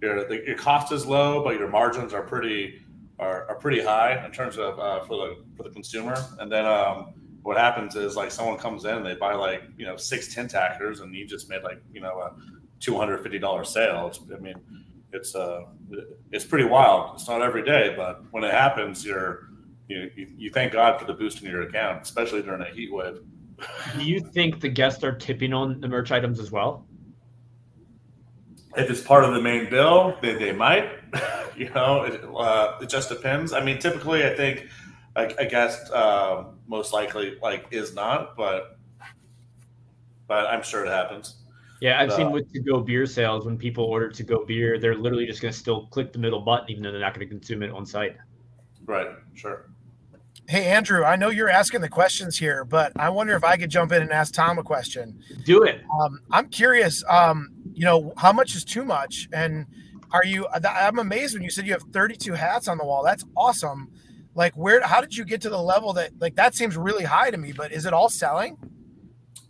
your 0.00 0.32
your 0.44 0.56
cost 0.56 0.92
is 0.92 1.06
low, 1.06 1.42
but 1.42 1.58
your 1.58 1.68
margins 1.68 2.12
are 2.14 2.22
pretty 2.22 2.80
are, 3.18 3.48
are 3.48 3.56
pretty 3.56 3.82
high 3.82 4.24
in 4.24 4.30
terms 4.30 4.56
of 4.56 4.78
uh, 4.78 5.00
for 5.00 5.16
the 5.16 5.44
for 5.56 5.62
the 5.64 5.70
consumer. 5.70 6.16
And 6.38 6.50
then 6.50 6.66
um, 6.66 7.14
what 7.42 7.56
happens 7.56 7.96
is 7.96 8.14
like 8.14 8.30
someone 8.30 8.58
comes 8.58 8.84
in 8.84 8.94
and 8.96 9.06
they 9.06 9.14
buy 9.14 9.34
like 9.34 9.62
you 9.76 9.86
know 9.86 9.96
six 9.96 10.34
tin 10.34 10.48
tackers, 10.48 11.00
and 11.00 11.14
you 11.14 11.26
just 11.26 11.48
made 11.48 11.62
like 11.62 11.82
you 11.92 12.00
know 12.00 12.18
a 12.20 12.36
two 12.80 12.96
hundred 12.96 13.22
fifty 13.22 13.38
dollar 13.38 13.64
sale. 13.64 14.06
It's, 14.06 14.20
I 14.32 14.38
mean, 14.38 14.54
it's 15.12 15.34
uh, 15.34 15.62
it's 16.30 16.44
pretty 16.44 16.68
wild. 16.68 17.14
It's 17.14 17.28
not 17.28 17.42
every 17.42 17.64
day, 17.64 17.94
but 17.96 18.22
when 18.30 18.44
it 18.44 18.52
happens, 18.52 19.04
you're 19.04 19.48
you, 19.88 20.10
you, 20.14 20.28
you 20.36 20.50
thank 20.50 20.74
God 20.74 21.00
for 21.00 21.06
the 21.06 21.14
boost 21.14 21.42
in 21.42 21.50
your 21.50 21.62
account, 21.62 22.02
especially 22.02 22.42
during 22.42 22.60
a 22.60 22.70
heat 22.70 22.92
wave. 22.92 23.20
Do 23.96 24.04
you 24.04 24.20
think 24.20 24.60
the 24.60 24.68
guests 24.68 25.02
are 25.04 25.12
tipping 25.12 25.52
on 25.52 25.80
the 25.80 25.88
merch 25.88 26.12
items 26.12 26.38
as 26.40 26.50
well? 26.50 26.86
If 28.76 28.90
it's 28.90 29.00
part 29.00 29.24
of 29.24 29.34
the 29.34 29.40
main 29.40 29.68
bill, 29.68 30.16
they, 30.22 30.34
they 30.34 30.52
might. 30.52 30.90
you 31.56 31.70
know, 31.70 32.02
it, 32.02 32.22
uh, 32.24 32.78
it 32.80 32.88
just 32.88 33.08
depends. 33.08 33.52
I 33.52 33.64
mean, 33.64 33.78
typically, 33.78 34.24
I 34.24 34.34
think 34.34 34.68
I, 35.16 35.34
I 35.38 35.44
guess 35.44 35.90
uh, 35.90 36.44
most 36.66 36.92
likely 36.92 37.36
like 37.42 37.66
is 37.70 37.94
not, 37.94 38.36
but 38.36 38.78
but 40.28 40.46
I'm 40.46 40.62
sure 40.62 40.84
it 40.84 40.90
happens. 40.90 41.42
Yeah, 41.80 42.00
I've 42.00 42.10
uh, 42.10 42.16
seen 42.16 42.30
with 42.30 42.52
to 42.52 42.60
go 42.60 42.80
beer 42.80 43.06
sales 43.06 43.46
when 43.46 43.56
people 43.56 43.84
order 43.84 44.08
to 44.08 44.22
go 44.22 44.44
beer, 44.44 44.78
they're 44.78 44.96
literally 44.96 45.26
just 45.26 45.40
going 45.40 45.52
to 45.52 45.58
still 45.58 45.86
click 45.86 46.12
the 46.12 46.18
middle 46.18 46.40
button, 46.40 46.70
even 46.70 46.82
though 46.82 46.90
they're 46.90 47.00
not 47.00 47.14
going 47.14 47.26
to 47.26 47.32
consume 47.32 47.62
it 47.62 47.70
on 47.70 47.86
site. 47.86 48.16
Right. 48.84 49.08
Sure. 49.34 49.70
Hey 50.48 50.64
Andrew, 50.64 51.04
I 51.04 51.16
know 51.16 51.28
you're 51.28 51.50
asking 51.50 51.82
the 51.82 51.90
questions 51.90 52.38
here, 52.38 52.64
but 52.64 52.92
I 52.96 53.10
wonder 53.10 53.36
if 53.36 53.44
I 53.44 53.58
could 53.58 53.68
jump 53.68 53.92
in 53.92 54.00
and 54.00 54.10
ask 54.10 54.32
Tom 54.32 54.58
a 54.58 54.62
question. 54.62 55.22
Do 55.44 55.62
it. 55.62 55.82
Um, 56.00 56.20
I'm 56.30 56.48
curious. 56.48 57.04
Um, 57.06 57.50
you 57.74 57.84
know, 57.84 58.14
how 58.16 58.32
much 58.32 58.56
is 58.56 58.64
too 58.64 58.82
much? 58.82 59.28
And 59.30 59.66
are 60.10 60.24
you? 60.24 60.48
I'm 60.48 60.98
amazed 60.98 61.34
when 61.34 61.42
you 61.42 61.50
said 61.50 61.66
you 61.66 61.74
have 61.74 61.82
32 61.92 62.32
hats 62.32 62.66
on 62.66 62.78
the 62.78 62.84
wall. 62.84 63.04
That's 63.04 63.26
awesome. 63.36 63.90
Like, 64.34 64.56
where? 64.56 64.80
How 64.80 65.02
did 65.02 65.14
you 65.14 65.26
get 65.26 65.42
to 65.42 65.50
the 65.50 65.60
level 65.60 65.92
that? 65.92 66.12
Like, 66.18 66.36
that 66.36 66.54
seems 66.54 66.78
really 66.78 67.04
high 67.04 67.30
to 67.30 67.36
me. 67.36 67.52
But 67.52 67.70
is 67.70 67.84
it 67.84 67.92
all 67.92 68.08
selling? 68.08 68.56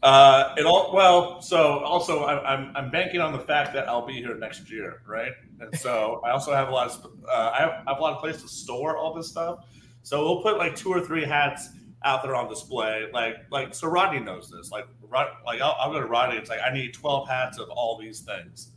Uh, 0.02 0.52
it 0.56 0.66
all 0.66 0.92
well. 0.92 1.40
So 1.40 1.78
also, 1.84 2.24
I, 2.24 2.54
I'm 2.54 2.72
I'm 2.74 2.90
banking 2.90 3.20
on 3.20 3.32
the 3.32 3.38
fact 3.38 3.72
that 3.74 3.88
I'll 3.88 4.04
be 4.04 4.14
here 4.14 4.36
next 4.36 4.68
year, 4.68 5.02
right? 5.06 5.32
And 5.60 5.78
so 5.78 6.20
I 6.24 6.30
also 6.30 6.52
have 6.52 6.70
a 6.70 6.72
lot 6.72 6.88
of 6.88 7.06
uh, 7.28 7.52
I, 7.54 7.60
have, 7.60 7.70
I 7.86 7.90
have 7.92 7.98
a 7.98 8.02
lot 8.02 8.14
of 8.14 8.18
places 8.18 8.42
to 8.42 8.48
store 8.48 8.96
all 8.96 9.14
this 9.14 9.28
stuff. 9.28 9.60
So 10.02 10.24
we'll 10.24 10.42
put 10.42 10.58
like 10.58 10.74
two 10.74 10.90
or 10.90 11.00
three 11.00 11.24
hats 11.24 11.70
out 12.04 12.22
there 12.22 12.34
on 12.34 12.48
display. 12.48 13.06
Like 13.12 13.36
like 13.50 13.74
so 13.74 13.88
Rodney 13.88 14.20
knows 14.20 14.50
this. 14.50 14.70
Like 14.70 14.86
like 15.10 15.60
I'll, 15.60 15.76
I'll 15.78 15.92
go 15.92 16.00
to 16.00 16.06
Rodney. 16.06 16.36
It's 16.36 16.50
like 16.50 16.60
I 16.64 16.72
need 16.72 16.94
12 16.94 17.28
hats 17.28 17.58
of 17.58 17.68
all 17.70 17.98
these 17.98 18.20
things, 18.20 18.70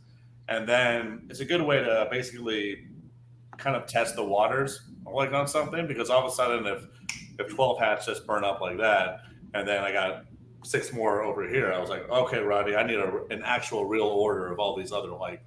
and 0.48 0.68
then 0.68 1.26
it's 1.30 1.40
a 1.40 1.44
good 1.44 1.62
way 1.62 1.82
to 1.82 2.08
basically 2.10 2.86
kind 3.58 3.76
of 3.76 3.86
test 3.86 4.16
the 4.16 4.24
waters 4.24 4.82
like 5.04 5.32
on 5.32 5.46
something 5.46 5.86
because 5.86 6.10
all 6.10 6.24
of 6.24 6.32
a 6.32 6.34
sudden 6.34 6.66
if 6.66 6.86
if 7.38 7.54
12 7.54 7.78
hats 7.78 8.06
just 8.06 8.26
burn 8.26 8.44
up 8.44 8.60
like 8.60 8.78
that 8.78 9.20
and 9.54 9.68
then 9.68 9.84
I 9.84 9.92
got 9.92 10.24
six 10.64 10.92
more 10.92 11.22
over 11.22 11.48
here. 11.48 11.72
I 11.72 11.78
was 11.78 11.90
like, 11.90 12.08
okay, 12.08 12.38
Rodney, 12.38 12.76
I 12.76 12.86
need 12.86 12.98
a, 12.98 13.24
an 13.30 13.42
actual 13.44 13.84
real 13.84 14.04
order 14.06 14.52
of 14.52 14.58
all 14.58 14.76
these 14.76 14.92
other 14.92 15.08
like 15.08 15.42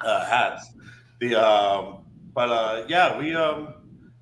uh, 0.00 0.24
hats. 0.26 0.70
The 1.20 1.34
um, 1.36 2.04
but 2.34 2.50
uh, 2.50 2.84
yeah, 2.88 3.18
we 3.18 3.34
um, 3.34 3.74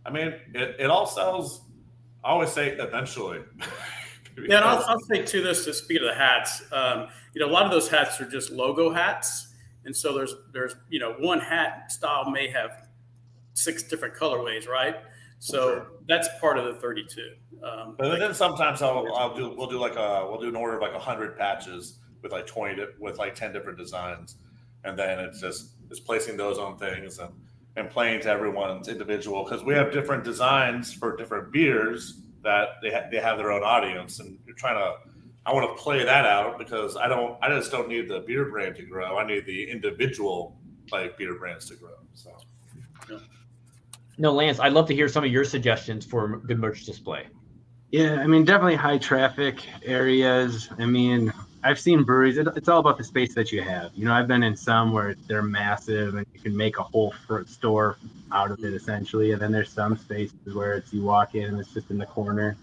I 0.05 0.11
mean, 0.11 0.35
it, 0.55 0.77
it 0.79 0.91
all 0.91 1.07
sells. 1.07 1.63
I 2.23 2.31
always 2.31 2.51
say 2.51 2.71
eventually. 2.71 3.41
yeah, 4.49 4.57
and 4.57 4.65
I'll, 4.65 4.85
I'll 4.87 5.01
say 5.01 5.23
to 5.25 5.43
this 5.43 5.65
to 5.65 5.75
speak 5.75 6.01
of 6.01 6.05
the 6.05 6.15
hats. 6.15 6.63
Um, 6.73 7.09
you 7.35 7.41
know, 7.41 7.51
a 7.51 7.53
lot 7.53 7.65
of 7.65 7.71
those 7.71 7.89
hats 7.89 8.21
are 8.21 8.29
just 8.29 8.51
logo 8.51 8.93
hats, 8.93 9.55
and 9.85 9.97
so 9.97 10.15
there's 10.15 10.35
there's 10.53 10.77
you 10.89 11.01
know 11.01 11.15
one 11.19 11.41
hat 11.41 11.91
style 11.91 12.31
may 12.31 12.49
have 12.49 12.89
six 13.55 13.83
different 13.83 14.15
colorways, 14.15 14.69
right? 14.69 14.97
So 15.39 15.75
sure. 15.75 15.87
that's 16.09 16.29
part 16.41 16.59
of 16.59 16.65
the 16.65 16.81
32. 16.81 17.35
Um, 17.63 17.97
but 17.99 18.19
then 18.19 18.33
sometimes 18.35 18.81
I'll, 18.81 19.15
I'll 19.15 19.35
do 19.35 19.55
we'll 19.57 19.69
do 19.69 19.79
like 19.79 19.97
a 19.97 20.27
we'll 20.29 20.41
do 20.41 20.49
an 20.49 20.57
order 20.57 20.77
of 20.77 20.83
like 20.83 20.95
hundred 20.95 21.37
patches 21.37 21.99
with 22.23 22.33
like 22.33 22.47
20 22.47 22.83
with 22.99 23.19
like 23.19 23.35
10 23.35 23.53
different 23.53 23.79
designs, 23.79 24.37
and 24.85 24.99
then 24.99 25.19
it's 25.19 25.41
just 25.41 25.73
it's 25.91 26.01
placing 26.01 26.37
those 26.37 26.59
on 26.59 26.79
things 26.79 27.19
and 27.19 27.31
and 27.77 27.91
playing 27.91 28.21
to 28.21 28.29
everyone's 28.29 28.89
individual 28.89 29.45
because 29.45 29.65
we 29.65 29.75
have 29.75 29.93
different 29.93 30.25
designs 30.25 30.93
for 30.93 31.17
different 31.17 31.53
beers 31.53 32.21
that 32.43 32.69
they 32.83 32.91
ha- 32.91 33.07
they 33.11 33.19
have 33.19 33.39
their 33.39 33.51
own 33.51 33.63
audience, 33.63 34.21
and 34.21 34.39
you're 34.47 34.57
trying 34.57 34.77
to. 34.77 35.11
I 35.47 35.53
want 35.53 35.77
to 35.77 35.83
play 35.83 36.03
that 36.05 36.25
out 36.25 36.59
because 36.59 36.97
I 36.97 37.09
don't. 37.09 37.37
I 37.43 37.49
just 37.49 37.71
don't 37.71 37.89
need 37.89 38.09
the 38.09 38.21
beer 38.21 38.47
brand 38.51 38.77
to 38.77 38.83
grow. 38.83 39.19
I 39.19 39.27
need 39.27 39.47
the 39.47 39.71
individual 39.71 40.57
like 40.93 41.17
beer 41.17 41.39
brands 41.39 41.69
to 41.71 41.77
grow. 41.77 41.97
So. 42.15 42.31
Yeah. 43.11 43.19
No, 44.17 44.33
Lance, 44.33 44.61
I'd 44.61 44.73
love 44.73 44.87
to 44.89 44.95
hear 44.95 45.09
some 45.09 45.25
of 45.25 45.31
your 45.31 45.45
suggestions 45.45 46.07
for 46.07 46.39
good 46.39 46.61
merch 46.61 46.85
display. 46.85 47.27
Yeah, 47.91 48.21
I 48.21 48.27
mean, 48.27 48.45
definitely 48.45 48.77
high 48.77 48.99
traffic 48.99 49.57
areas. 49.85 50.69
I 50.79 50.87
mean, 50.87 51.33
I've 51.65 51.81
seen 51.81 52.05
breweries. 52.05 52.37
It, 52.37 52.47
it's 52.57 52.69
all 52.69 52.79
about 52.79 52.99
the 52.99 53.05
space 53.05 53.35
that 53.35 53.51
you 53.51 53.63
have. 53.63 53.91
You 53.95 54.05
know, 54.05 54.13
I've 54.13 54.29
been 54.29 54.43
in 54.43 54.55
some 54.55 54.93
where 54.93 55.15
they're 55.27 55.43
massive 55.43 56.15
and 56.15 56.27
you 56.35 56.41
can 56.41 56.55
make 56.55 56.79
a 56.79 56.83
whole 56.83 57.15
store 57.47 57.97
out 58.31 58.51
of 58.51 58.59
it 58.59 58.65
mm-hmm. 58.65 58.77
essentially. 58.77 59.33
And 59.33 59.41
then 59.41 59.51
there's 59.51 59.73
some 59.73 59.97
spaces 59.97 60.55
where 60.55 60.75
it's 60.75 60.93
you 60.93 61.03
walk 61.03 61.35
in 61.35 61.45
and 61.45 61.59
it's 61.59 61.73
just 61.73 61.91
in 61.91 61.97
the 61.97 62.05
corner. 62.05 62.59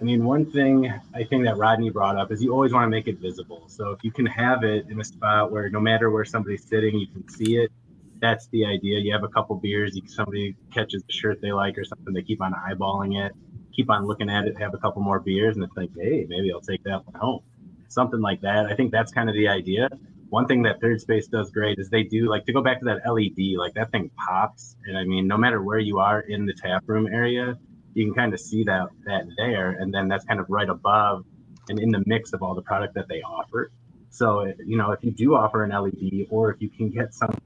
I 0.00 0.02
mean, 0.02 0.24
one 0.24 0.50
thing 0.50 0.92
I 1.14 1.22
think 1.22 1.44
that 1.44 1.58
Rodney 1.58 1.90
brought 1.90 2.16
up 2.16 2.32
is 2.32 2.42
you 2.42 2.52
always 2.52 2.72
want 2.72 2.86
to 2.86 2.90
make 2.90 3.06
it 3.06 3.18
visible. 3.18 3.64
So 3.68 3.92
if 3.92 4.02
you 4.02 4.10
can 4.10 4.26
have 4.26 4.64
it 4.64 4.86
in 4.88 5.00
a 5.00 5.04
spot 5.04 5.52
where 5.52 5.70
no 5.70 5.78
matter 5.78 6.10
where 6.10 6.24
somebody's 6.24 6.64
sitting, 6.64 6.98
you 6.98 7.06
can 7.06 7.28
see 7.28 7.56
it. 7.58 7.70
That's 8.18 8.48
the 8.48 8.66
idea. 8.66 8.98
You 8.98 9.12
have 9.12 9.22
a 9.22 9.28
couple 9.28 9.56
beers, 9.56 9.94
you, 9.94 10.02
somebody 10.06 10.56
catches 10.72 11.04
the 11.04 11.12
shirt 11.12 11.40
they 11.40 11.52
like 11.52 11.78
or 11.78 11.84
something, 11.84 12.12
they 12.12 12.22
keep 12.22 12.42
on 12.42 12.52
eyeballing 12.52 13.24
it, 13.24 13.32
keep 13.74 13.88
on 13.90 14.06
looking 14.06 14.28
at 14.28 14.46
it, 14.46 14.58
have 14.58 14.74
a 14.74 14.78
couple 14.78 15.00
more 15.02 15.20
beers, 15.20 15.56
and 15.56 15.64
it's 15.64 15.76
like, 15.76 15.90
hey, 15.96 16.26
maybe 16.28 16.52
I'll 16.52 16.60
take 16.60 16.82
that 16.84 17.06
one 17.06 17.14
home 17.14 17.42
something 17.90 18.20
like 18.20 18.40
that. 18.42 18.66
I 18.66 18.74
think 18.74 18.92
that's 18.92 19.12
kind 19.12 19.28
of 19.28 19.34
the 19.34 19.48
idea. 19.48 19.88
One 20.30 20.46
thing 20.46 20.62
that 20.62 20.80
Third 20.80 21.00
Space 21.00 21.26
does 21.26 21.50
great 21.50 21.78
is 21.78 21.90
they 21.90 22.04
do 22.04 22.28
like 22.28 22.46
to 22.46 22.52
go 22.52 22.62
back 22.62 22.78
to 22.78 22.84
that 22.86 23.10
LED, 23.10 23.58
like 23.58 23.74
that 23.74 23.90
thing 23.90 24.10
pops. 24.16 24.76
And 24.86 24.96
I 24.96 25.04
mean, 25.04 25.26
no 25.26 25.36
matter 25.36 25.60
where 25.62 25.78
you 25.78 25.98
are 25.98 26.20
in 26.20 26.46
the 26.46 26.54
tap 26.54 26.84
room 26.86 27.08
area, 27.08 27.58
you 27.94 28.06
can 28.06 28.14
kind 28.14 28.32
of 28.32 28.40
see 28.40 28.62
that 28.64 28.88
that 29.06 29.24
there, 29.36 29.70
and 29.72 29.92
then 29.92 30.08
that's 30.08 30.24
kind 30.24 30.38
of 30.38 30.46
right 30.48 30.68
above 30.68 31.24
and 31.68 31.78
in 31.80 31.90
the 31.90 32.02
mix 32.06 32.32
of 32.32 32.42
all 32.42 32.54
the 32.54 32.62
product 32.62 32.94
that 32.94 33.08
they 33.08 33.22
offer. 33.22 33.70
So 34.10 34.52
you 34.64 34.76
know, 34.76 34.92
if 34.92 35.02
you 35.02 35.10
do 35.10 35.34
offer 35.34 35.64
an 35.64 35.70
LED, 35.70 36.28
or 36.30 36.52
if 36.52 36.62
you 36.62 36.68
can 36.68 36.90
get 36.90 37.12
something 37.12 37.40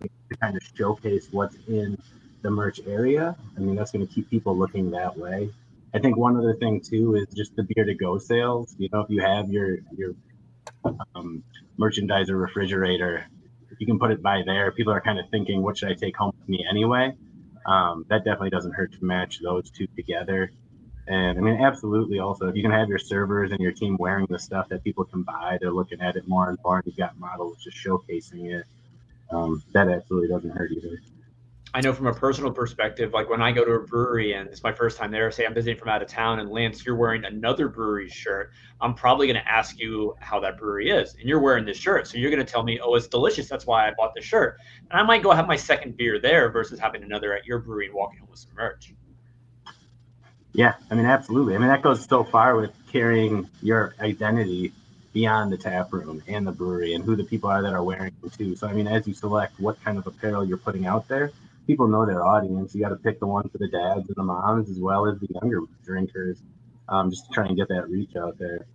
to 0.00 0.36
kind 0.36 0.56
of 0.56 0.62
showcase 0.76 1.28
what's 1.30 1.56
in 1.68 1.96
the 2.42 2.50
merch 2.50 2.80
area, 2.86 3.34
I 3.56 3.60
mean, 3.60 3.76
that's 3.76 3.92
going 3.92 4.06
to 4.06 4.12
keep 4.12 4.28
people 4.28 4.56
looking 4.56 4.90
that 4.90 5.16
way. 5.16 5.50
I 5.94 5.98
think 5.98 6.16
one 6.16 6.36
other 6.36 6.54
thing 6.54 6.80
too 6.80 7.14
is 7.14 7.26
just 7.34 7.56
the 7.56 7.62
beer 7.62 7.84
to 7.84 7.94
go 7.94 8.18
sales. 8.18 8.74
You 8.78 8.88
know, 8.92 9.00
if 9.00 9.10
you 9.10 9.20
have 9.20 9.50
your 9.50 9.78
your 9.96 10.14
um, 11.14 11.42
merchandiser 11.78 12.40
refrigerator, 12.40 13.26
you 13.78 13.86
can 13.86 13.98
put 13.98 14.10
it 14.10 14.22
by 14.22 14.42
there, 14.44 14.72
people 14.72 14.92
are 14.92 15.00
kind 15.00 15.18
of 15.18 15.26
thinking, 15.30 15.62
what 15.62 15.78
should 15.78 15.90
I 15.90 15.94
take 15.94 16.16
home 16.16 16.32
with 16.38 16.48
me 16.48 16.66
anyway? 16.68 17.14
Um, 17.66 18.06
that 18.08 18.24
definitely 18.24 18.50
doesn't 18.50 18.72
hurt 18.72 18.92
to 18.92 19.04
match 19.04 19.40
those 19.42 19.70
two 19.70 19.86
together. 19.96 20.52
And 21.08 21.38
I 21.38 21.40
mean, 21.40 21.60
absolutely. 21.60 22.18
Also, 22.18 22.48
if 22.48 22.56
you 22.56 22.62
can 22.62 22.72
have 22.72 22.88
your 22.88 22.98
servers 22.98 23.52
and 23.52 23.60
your 23.60 23.72
team 23.72 23.96
wearing 23.98 24.26
the 24.28 24.38
stuff 24.38 24.68
that 24.70 24.82
people 24.82 25.04
can 25.04 25.22
buy, 25.22 25.58
they're 25.60 25.72
looking 25.72 26.00
at 26.00 26.16
it 26.16 26.26
more 26.26 26.48
and 26.48 26.58
more. 26.64 26.76
And 26.76 26.86
you've 26.86 26.96
got 26.96 27.18
models 27.18 27.58
just 27.62 27.76
showcasing 27.76 28.52
it. 28.52 28.66
Um, 29.30 29.62
that 29.72 29.88
absolutely 29.88 30.28
doesn't 30.28 30.50
hurt 30.50 30.70
either. 30.72 30.98
I 31.76 31.82
know 31.82 31.92
from 31.92 32.06
a 32.06 32.14
personal 32.14 32.50
perspective, 32.52 33.12
like 33.12 33.28
when 33.28 33.42
I 33.42 33.52
go 33.52 33.62
to 33.62 33.72
a 33.72 33.80
brewery 33.80 34.32
and 34.32 34.48
it's 34.48 34.62
my 34.62 34.72
first 34.72 34.96
time 34.96 35.10
there, 35.10 35.30
say 35.30 35.44
I'm 35.44 35.52
visiting 35.52 35.78
from 35.78 35.90
out 35.90 36.00
of 36.00 36.08
town, 36.08 36.38
and 36.38 36.48
Lance, 36.48 36.86
you're 36.86 36.96
wearing 36.96 37.26
another 37.26 37.68
brewery 37.68 38.08
shirt, 38.08 38.50
I'm 38.80 38.94
probably 38.94 39.26
going 39.26 39.38
to 39.38 39.46
ask 39.46 39.78
you 39.78 40.16
how 40.18 40.40
that 40.40 40.56
brewery 40.56 40.88
is, 40.88 41.14
and 41.20 41.28
you're 41.28 41.38
wearing 41.38 41.66
this 41.66 41.76
shirt, 41.76 42.08
so 42.08 42.16
you're 42.16 42.30
going 42.30 42.42
to 42.42 42.50
tell 42.50 42.62
me, 42.62 42.80
oh, 42.82 42.94
it's 42.94 43.08
delicious. 43.08 43.46
That's 43.46 43.66
why 43.66 43.86
I 43.86 43.92
bought 43.94 44.14
the 44.14 44.22
shirt, 44.22 44.58
and 44.90 44.98
I 44.98 45.02
might 45.02 45.22
go 45.22 45.32
have 45.32 45.46
my 45.46 45.56
second 45.56 45.98
beer 45.98 46.18
there 46.18 46.50
versus 46.50 46.80
having 46.80 47.02
another 47.02 47.36
at 47.36 47.44
your 47.44 47.58
brewery 47.58 47.88
and 47.88 47.94
walking 47.94 48.20
home 48.20 48.30
with 48.30 48.40
some 48.40 48.52
merch. 48.56 48.94
Yeah, 50.54 50.76
I 50.90 50.94
mean, 50.94 51.04
absolutely. 51.04 51.56
I 51.56 51.58
mean, 51.58 51.68
that 51.68 51.82
goes 51.82 52.08
so 52.08 52.24
far 52.24 52.56
with 52.56 52.72
carrying 52.90 53.50
your 53.60 53.94
identity 54.00 54.72
beyond 55.12 55.52
the 55.52 55.58
tap 55.58 55.92
room 55.92 56.22
and 56.26 56.46
the 56.46 56.52
brewery 56.52 56.94
and 56.94 57.04
who 57.04 57.16
the 57.16 57.24
people 57.24 57.50
are 57.50 57.60
that 57.60 57.74
are 57.74 57.84
wearing 57.84 58.12
it 58.24 58.32
too. 58.32 58.56
So, 58.56 58.66
I 58.66 58.72
mean, 58.72 58.86
as 58.86 59.06
you 59.06 59.12
select 59.12 59.60
what 59.60 59.78
kind 59.84 59.98
of 59.98 60.06
apparel 60.06 60.42
you're 60.42 60.56
putting 60.56 60.86
out 60.86 61.06
there, 61.08 61.32
people 61.66 61.88
know 61.88 62.06
their 62.06 62.24
audience. 62.24 62.74
You 62.74 62.82
got 62.82 62.90
to 62.90 62.96
pick 62.96 63.20
the 63.20 63.26
one 63.26 63.48
for 63.48 63.58
the 63.58 63.68
dads 63.68 64.08
and 64.08 64.16
the 64.16 64.22
moms 64.22 64.70
as 64.70 64.78
well 64.78 65.06
as 65.06 65.18
the 65.18 65.28
younger 65.40 65.60
drinkers, 65.84 66.42
um, 66.88 67.10
just 67.10 67.26
to 67.26 67.32
try 67.32 67.46
and 67.46 67.56
get 67.56 67.68
that 67.68 67.88
reach 67.88 68.16
out 68.16 68.38
there. 68.38 68.66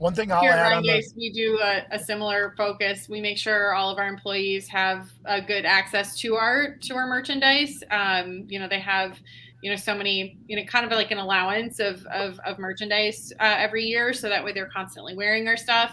One 0.00 0.12
thing 0.12 0.32
I'll 0.32 0.40
Here 0.40 0.50
add 0.50 0.78
at 0.78 0.82
the- 0.82 1.12
we 1.16 1.30
do 1.30 1.60
a, 1.62 1.84
a, 1.92 1.98
similar 2.00 2.52
focus. 2.56 3.08
We 3.08 3.20
make 3.20 3.38
sure 3.38 3.74
all 3.74 3.90
of 3.90 3.98
our 3.98 4.08
employees 4.08 4.66
have 4.68 5.08
a 5.24 5.40
good 5.40 5.64
access 5.64 6.18
to 6.18 6.34
our 6.34 6.76
to 6.82 6.96
our 6.96 7.06
merchandise. 7.06 7.80
Um, 7.92 8.44
you 8.48 8.58
know, 8.58 8.66
they 8.66 8.80
have 8.80 9.20
you 9.64 9.70
know 9.70 9.76
so 9.76 9.94
many 9.94 10.36
you 10.46 10.56
know 10.56 10.62
kind 10.64 10.84
of 10.84 10.92
like 10.92 11.10
an 11.10 11.16
allowance 11.16 11.80
of 11.80 12.04
of, 12.12 12.38
of 12.40 12.58
merchandise 12.58 13.32
uh, 13.40 13.54
every 13.56 13.82
year. 13.84 14.12
So 14.12 14.28
that 14.28 14.44
way 14.44 14.52
they're 14.52 14.68
constantly 14.68 15.16
wearing 15.16 15.48
our 15.48 15.56
stuff. 15.56 15.90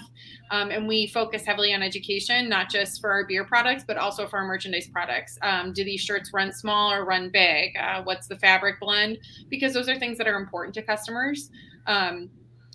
Um, 0.52 0.72
and 0.72 0.86
we 0.86 1.08
focus 1.08 1.46
heavily 1.46 1.74
on 1.74 1.82
education 1.82 2.50
not 2.50 2.70
just 2.70 3.00
for 3.00 3.10
our 3.10 3.26
beer 3.26 3.46
products 3.46 3.86
but 3.88 3.96
also 3.96 4.28
for 4.28 4.40
our 4.40 4.46
merchandise 4.46 4.90
products. 4.90 5.40
Um, 5.42 5.72
do 5.72 5.86
these 5.86 6.02
shirts 6.02 6.34
run 6.34 6.52
small 6.52 6.92
or 6.92 7.06
run 7.06 7.30
big? 7.30 7.78
Uh, 7.78 8.04
what's 8.04 8.28
the 8.28 8.36
fabric 8.36 8.78
blend? 8.82 9.20
Because 9.50 9.74
those 9.74 9.88
are 9.88 9.98
things 9.98 10.18
that 10.18 10.28
are 10.28 10.36
important 10.36 10.76
to 10.76 10.82
customers. 10.82 11.50
Um, 11.88 12.30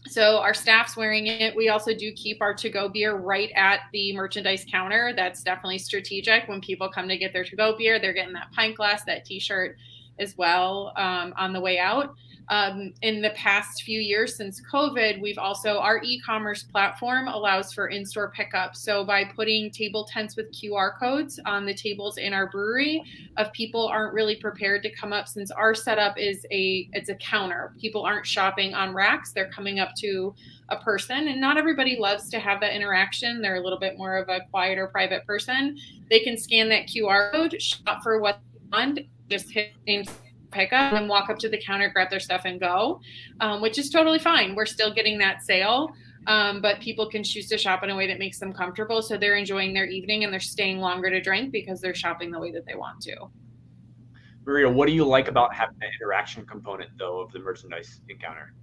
so 0.06 0.38
our 0.38 0.54
staff's 0.54 0.96
wearing 0.96 1.26
it. 1.26 1.54
We 1.54 1.68
also 1.68 1.92
do 1.92 2.10
keep 2.12 2.40
our 2.40 2.54
to-go 2.54 2.88
beer 2.88 3.16
right 3.16 3.50
at 3.54 3.80
the 3.92 4.14
merchandise 4.14 4.64
counter. 4.70 5.12
That's 5.14 5.42
definitely 5.42 5.78
strategic. 5.78 6.48
When 6.48 6.60
people 6.60 6.88
come 6.88 7.08
to 7.08 7.18
get 7.18 7.32
their 7.32 7.44
to-go 7.44 7.76
beer, 7.76 7.98
they're 7.98 8.14
getting 8.14 8.34
that 8.34 8.52
pint 8.52 8.76
glass, 8.76 9.04
that 9.04 9.24
T-shirt, 9.24 9.76
as 10.18 10.36
well 10.36 10.92
um, 10.96 11.34
on 11.36 11.52
the 11.52 11.60
way 11.60 11.78
out. 11.78 12.14
Um, 12.48 12.92
in 13.02 13.22
the 13.22 13.30
past 13.30 13.82
few 13.82 14.00
years 14.00 14.36
since 14.36 14.62
COVID, 14.72 15.20
we've 15.20 15.38
also, 15.38 15.78
our 15.78 16.00
e 16.04 16.20
commerce 16.20 16.62
platform 16.62 17.26
allows 17.26 17.72
for 17.72 17.88
in 17.88 18.06
store 18.06 18.30
pickup. 18.30 18.76
So 18.76 19.04
by 19.04 19.24
putting 19.24 19.70
table 19.70 20.04
tents 20.04 20.36
with 20.36 20.52
QR 20.52 20.96
codes 20.96 21.40
on 21.44 21.66
the 21.66 21.74
tables 21.74 22.18
in 22.18 22.32
our 22.32 22.48
brewery, 22.48 23.02
if 23.36 23.52
people 23.52 23.88
aren't 23.88 24.14
really 24.14 24.36
prepared 24.36 24.84
to 24.84 24.90
come 24.90 25.12
up, 25.12 25.26
since 25.26 25.50
our 25.50 25.74
setup 25.74 26.18
is 26.18 26.46
a, 26.52 26.88
it's 26.92 27.08
a 27.08 27.16
counter, 27.16 27.74
people 27.80 28.04
aren't 28.04 28.26
shopping 28.26 28.74
on 28.74 28.94
racks, 28.94 29.32
they're 29.32 29.50
coming 29.50 29.80
up 29.80 29.94
to 29.96 30.32
a 30.68 30.76
person 30.76 31.28
and 31.28 31.40
not 31.40 31.56
everybody 31.56 31.96
loves 31.96 32.28
to 32.28 32.40
have 32.40 32.60
that 32.60 32.74
interaction 32.74 33.40
they're 33.40 33.54
a 33.54 33.60
little 33.60 33.78
bit 33.78 33.96
more 33.96 34.16
of 34.16 34.28
a 34.28 34.40
quieter 34.50 34.88
private 34.88 35.24
person 35.24 35.78
they 36.10 36.18
can 36.18 36.36
scan 36.36 36.68
that 36.68 36.88
qr 36.88 37.30
code 37.30 37.62
shop 37.62 38.02
for 38.02 38.18
what 38.18 38.40
they 38.52 38.76
want 38.76 38.98
just 39.28 39.52
hit 39.52 39.72
pick 40.52 40.72
up 40.72 40.92
and 40.92 41.08
walk 41.08 41.28
up 41.28 41.38
to 41.38 41.48
the 41.48 41.58
counter, 41.58 41.88
grab 41.88 42.10
their 42.10 42.20
stuff, 42.20 42.42
and 42.44 42.58
go, 42.58 43.00
um, 43.40 43.60
which 43.60 43.78
is 43.78 43.90
totally 43.90 44.18
fine. 44.18 44.54
We're 44.54 44.66
still 44.66 44.92
getting 44.92 45.18
that 45.18 45.42
sale, 45.42 45.90
um, 46.26 46.60
but 46.60 46.80
people 46.80 47.08
can 47.08 47.22
choose 47.22 47.48
to 47.48 47.58
shop 47.58 47.82
in 47.82 47.90
a 47.90 47.96
way 47.96 48.06
that 48.06 48.18
makes 48.18 48.38
them 48.38 48.52
comfortable. 48.52 49.02
So 49.02 49.16
they're 49.16 49.36
enjoying 49.36 49.74
their 49.74 49.86
evening 49.86 50.24
and 50.24 50.32
they're 50.32 50.40
staying 50.40 50.78
longer 50.78 51.10
to 51.10 51.20
drink 51.20 51.52
because 51.52 51.80
they're 51.80 51.94
shopping 51.94 52.30
the 52.30 52.38
way 52.38 52.52
that 52.52 52.64
they 52.66 52.74
want 52.74 53.00
to. 53.02 53.16
Maria, 54.46 54.70
what 54.70 54.86
do 54.86 54.92
you 54.92 55.04
like 55.04 55.28
about 55.28 55.52
having 55.54 55.76
the 55.80 55.86
interaction 56.00 56.46
component, 56.46 56.90
though, 56.98 57.20
of 57.20 57.32
the 57.32 57.40
merchandise 57.40 58.00
encounter? 58.08 58.54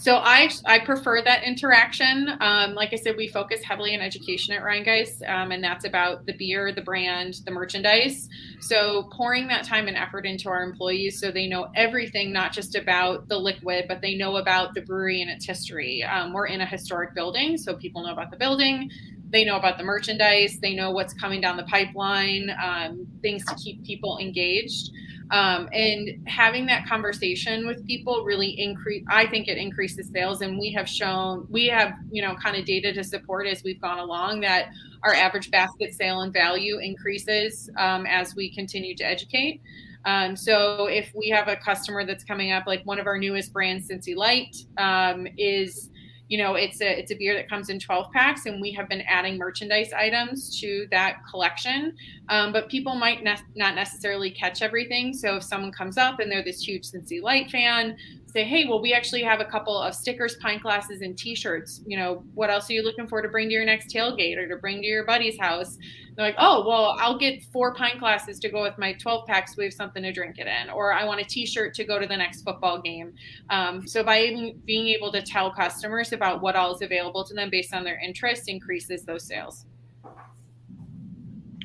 So 0.00 0.16
I 0.16 0.48
I 0.64 0.78
prefer 0.78 1.22
that 1.22 1.42
interaction. 1.42 2.30
Um, 2.40 2.74
like 2.74 2.92
I 2.92 2.96
said, 2.96 3.16
we 3.16 3.26
focus 3.26 3.62
heavily 3.64 3.96
on 3.96 4.00
education 4.00 4.54
at 4.54 4.62
Rhinegeist, 4.62 5.28
um, 5.28 5.50
and 5.50 5.62
that's 5.62 5.84
about 5.84 6.24
the 6.24 6.34
beer, 6.34 6.72
the 6.72 6.82
brand, 6.82 7.40
the 7.44 7.50
merchandise. 7.50 8.28
So 8.60 9.08
pouring 9.12 9.48
that 9.48 9.64
time 9.64 9.88
and 9.88 9.96
effort 9.96 10.24
into 10.24 10.48
our 10.48 10.62
employees 10.62 11.20
so 11.20 11.32
they 11.32 11.48
know 11.48 11.68
everything, 11.74 12.32
not 12.32 12.52
just 12.52 12.76
about 12.76 13.28
the 13.28 13.38
liquid, 13.38 13.86
but 13.88 14.00
they 14.00 14.14
know 14.14 14.36
about 14.36 14.74
the 14.74 14.82
brewery 14.82 15.20
and 15.20 15.30
its 15.30 15.44
history. 15.44 16.04
Um, 16.04 16.32
we're 16.32 16.46
in 16.46 16.60
a 16.60 16.66
historic 16.66 17.14
building, 17.14 17.58
so 17.58 17.74
people 17.74 18.06
know 18.06 18.12
about 18.12 18.30
the 18.30 18.36
building. 18.36 18.90
They 19.30 19.44
know 19.44 19.56
about 19.56 19.78
the 19.78 19.84
merchandise. 19.84 20.58
They 20.62 20.74
know 20.74 20.92
what's 20.92 21.12
coming 21.12 21.40
down 21.40 21.56
the 21.56 21.64
pipeline, 21.64 22.50
um, 22.62 23.06
things 23.20 23.44
to 23.46 23.54
keep 23.56 23.84
people 23.84 24.18
engaged. 24.18 24.90
Um, 25.30 25.68
and 25.72 26.26
having 26.26 26.66
that 26.66 26.86
conversation 26.86 27.66
with 27.66 27.86
people 27.86 28.24
really 28.24 28.58
increase, 28.58 29.04
I 29.08 29.26
think 29.26 29.46
it 29.48 29.58
increases 29.58 30.10
sales. 30.10 30.40
And 30.40 30.58
we 30.58 30.72
have 30.72 30.88
shown, 30.88 31.46
we 31.50 31.66
have, 31.66 31.92
you 32.10 32.22
know, 32.22 32.34
kind 32.36 32.56
of 32.56 32.64
data 32.64 32.92
to 32.94 33.04
support 33.04 33.46
as 33.46 33.62
we've 33.62 33.80
gone 33.80 33.98
along 33.98 34.40
that 34.40 34.70
our 35.02 35.14
average 35.14 35.50
basket 35.50 35.92
sale 35.94 36.22
and 36.22 36.32
value 36.32 36.78
increases 36.78 37.70
um, 37.76 38.06
as 38.06 38.34
we 38.34 38.52
continue 38.54 38.94
to 38.96 39.04
educate. 39.04 39.60
Um, 40.04 40.36
so 40.36 40.86
if 40.86 41.12
we 41.14 41.28
have 41.28 41.48
a 41.48 41.56
customer 41.56 42.06
that's 42.06 42.24
coming 42.24 42.52
up, 42.52 42.66
like 42.66 42.82
one 42.84 42.98
of 42.98 43.06
our 43.06 43.18
newest 43.18 43.52
brands, 43.52 43.88
Cincy 43.88 44.16
Light, 44.16 44.56
um, 44.78 45.26
is 45.36 45.90
you 46.28 46.38
know 46.38 46.54
it's 46.54 46.80
a 46.80 46.98
it's 46.98 47.10
a 47.10 47.14
beer 47.14 47.34
that 47.34 47.48
comes 47.48 47.68
in 47.68 47.78
12 47.78 48.12
packs 48.12 48.46
and 48.46 48.60
we 48.60 48.72
have 48.72 48.88
been 48.88 49.02
adding 49.02 49.38
merchandise 49.38 49.92
items 49.92 50.60
to 50.60 50.86
that 50.90 51.18
collection. 51.28 51.94
Um, 52.28 52.52
but 52.52 52.68
people 52.68 52.94
might 52.94 53.22
ne- 53.22 53.36
not 53.54 53.74
necessarily 53.74 54.30
catch 54.30 54.62
everything. 54.62 55.14
So 55.14 55.36
if 55.36 55.42
someone 55.42 55.72
comes 55.72 55.96
up 55.96 56.20
and 56.20 56.30
they're 56.30 56.44
this 56.44 56.66
huge 56.66 56.90
Cincy 56.90 57.22
Light 57.22 57.50
fan 57.50 57.96
say 58.28 58.44
hey 58.44 58.66
well 58.68 58.80
we 58.80 58.92
actually 58.92 59.22
have 59.22 59.40
a 59.40 59.44
couple 59.44 59.76
of 59.76 59.94
stickers 59.94 60.36
pint 60.36 60.62
glasses 60.62 61.00
and 61.00 61.16
t-shirts 61.16 61.82
you 61.86 61.96
know 61.96 62.22
what 62.34 62.50
else 62.50 62.68
are 62.70 62.74
you 62.74 62.82
looking 62.82 63.06
for 63.06 63.22
to 63.22 63.28
bring 63.28 63.48
to 63.48 63.54
your 63.54 63.64
next 63.64 63.92
tailgate 63.92 64.36
or 64.36 64.46
to 64.46 64.56
bring 64.56 64.80
to 64.80 64.86
your 64.86 65.04
buddy's 65.04 65.38
house 65.40 65.78
they're 66.18 66.26
like, 66.26 66.36
oh, 66.38 66.66
well, 66.66 66.96
I'll 66.98 67.16
get 67.16 67.44
four 67.52 67.72
pint 67.74 68.00
glasses 68.00 68.40
to 68.40 68.48
go 68.48 68.60
with 68.60 68.76
my 68.76 68.92
12 68.94 69.24
packs. 69.28 69.52
So 69.52 69.58
we 69.58 69.64
have 69.66 69.72
something 69.72 70.02
to 70.02 70.10
drink 70.10 70.38
it 70.38 70.48
in. 70.48 70.68
Or 70.68 70.92
I 70.92 71.04
want 71.04 71.20
a 71.20 71.24
t 71.24 71.46
shirt 71.46 71.74
to 71.74 71.84
go 71.84 72.00
to 72.00 72.08
the 72.08 72.16
next 72.16 72.42
football 72.42 72.82
game. 72.82 73.14
Um, 73.50 73.86
so 73.86 74.02
by 74.02 74.52
being 74.64 74.88
able 74.88 75.12
to 75.12 75.22
tell 75.22 75.52
customers 75.52 76.12
about 76.12 76.42
what 76.42 76.56
all 76.56 76.74
is 76.74 76.82
available 76.82 77.22
to 77.22 77.34
them 77.34 77.50
based 77.50 77.72
on 77.72 77.84
their 77.84 78.00
interests 78.00 78.48
increases 78.48 79.04
those 79.04 79.28
sales. 79.28 79.64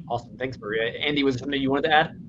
Awesome. 0.07 0.37
Thanks, 0.37 0.59
Maria. 0.59 0.99
Andy, 0.99 1.23
was 1.23 1.33
there 1.33 1.39
something 1.39 1.59
you 1.59 1.71
wanted 1.71 1.87
to 1.87 1.95
add? 1.95 2.21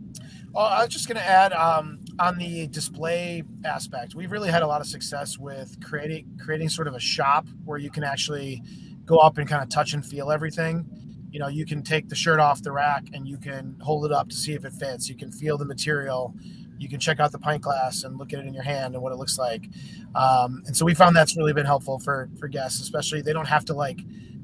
Well, 0.52 0.64
I 0.64 0.82
was 0.82 0.94
just 0.94 1.06
going 1.06 1.18
to 1.18 1.26
add 1.26 1.52
um, 1.52 2.00
on 2.18 2.38
the 2.38 2.66
display 2.68 3.42
aspect. 3.64 4.14
We've 4.14 4.30
really 4.30 4.50
had 4.50 4.62
a 4.62 4.66
lot 4.66 4.80
of 4.80 4.86
success 4.86 5.38
with 5.38 5.76
creating 5.82 6.38
creating 6.42 6.68
sort 6.68 6.88
of 6.88 6.94
a 6.94 7.00
shop 7.00 7.46
where 7.64 7.78
you 7.78 7.90
can 7.90 8.04
actually 8.04 8.62
go 9.04 9.18
up 9.18 9.38
and 9.38 9.48
kind 9.48 9.62
of 9.62 9.68
touch 9.68 9.94
and 9.94 10.04
feel 10.04 10.30
everything. 10.30 10.86
You 11.30 11.40
know 11.40 11.48
you 11.48 11.66
can 11.66 11.82
take 11.82 12.08
the 12.08 12.14
shirt 12.14 12.40
off 12.40 12.62
the 12.62 12.72
rack 12.72 13.04
and 13.12 13.26
you 13.26 13.38
can 13.38 13.76
hold 13.80 14.04
it 14.06 14.12
up 14.12 14.28
to 14.28 14.36
see 14.36 14.52
if 14.54 14.64
it 14.64 14.72
fits. 14.72 15.08
You 15.08 15.16
can 15.16 15.32
feel 15.32 15.58
the 15.58 15.64
material. 15.64 16.34
You 16.78 16.88
can 16.88 17.00
check 17.00 17.20
out 17.20 17.32
the 17.32 17.38
pint 17.38 17.62
glass 17.62 18.02
and 18.02 18.18
look 18.18 18.32
at 18.32 18.40
it 18.40 18.46
in 18.46 18.54
your 18.54 18.64
hand 18.64 18.94
and 18.94 19.02
what 19.02 19.12
it 19.12 19.16
looks 19.16 19.38
like. 19.38 19.68
Um, 20.14 20.62
and 20.66 20.76
so 20.76 20.84
we 20.84 20.94
found 20.94 21.16
that's 21.16 21.36
really 21.36 21.52
been 21.52 21.66
helpful 21.66 21.98
for 21.98 22.28
for 22.38 22.48
guests 22.48 22.80
especially 22.80 23.22
they 23.22 23.32
don't 23.32 23.48
have 23.48 23.64
to 23.66 23.74
like 23.74 24.00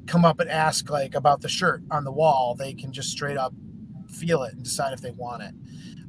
come 0.06 0.24
up 0.24 0.40
and 0.40 0.50
ask 0.50 0.90
like 0.90 1.14
about 1.14 1.40
the 1.40 1.48
shirt 1.48 1.82
on 1.90 2.04
the 2.04 2.12
wall. 2.12 2.56
They 2.56 2.74
can 2.74 2.92
just 2.92 3.10
straight 3.10 3.36
up 3.36 3.54
feel 4.10 4.42
it 4.42 4.52
and 4.54 4.62
decide 4.62 4.92
if 4.92 5.00
they 5.00 5.10
want 5.12 5.42
it 5.42 5.54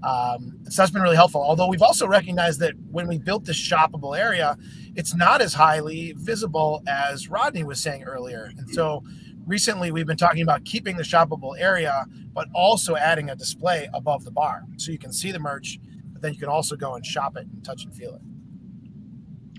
um, 0.03 0.57
so 0.63 0.81
that's 0.81 0.91
been 0.91 1.01
really 1.01 1.15
helpful 1.15 1.41
although 1.41 1.67
we've 1.67 1.81
also 1.81 2.07
recognized 2.07 2.59
that 2.59 2.73
when 2.89 3.07
we 3.07 3.17
built 3.17 3.45
this 3.45 3.57
shoppable 3.57 4.17
area 4.17 4.57
it's 4.95 5.15
not 5.15 5.41
as 5.41 5.53
highly 5.53 6.13
visible 6.17 6.81
as 6.87 7.29
rodney 7.29 7.63
was 7.63 7.79
saying 7.79 8.03
earlier 8.03 8.51
and 8.57 8.69
so 8.69 9.03
recently 9.45 9.91
we've 9.91 10.07
been 10.07 10.17
talking 10.17 10.43
about 10.43 10.63
keeping 10.63 10.95
the 10.95 11.03
shoppable 11.03 11.59
area, 11.59 12.05
but 12.33 12.47
also 12.53 12.95
adding 12.95 13.29
a 13.29 13.35
display 13.35 13.89
above 13.93 14.23
the 14.23 14.31
bar 14.31 14.63
so 14.77 14.91
you 14.91 14.97
can 14.97 15.11
see 15.11 15.31
the 15.31 15.39
merch, 15.39 15.79
but 16.13 16.21
then 16.21 16.33
you 16.33 16.39
can 16.39 16.49
also 16.49 16.75
go 16.75 16.95
and 16.95 17.05
shop 17.05 17.37
it 17.37 17.47
and 17.51 17.63
touch 17.63 17.83
and 17.83 17.93
feel 17.93 18.15
it. 18.15 18.21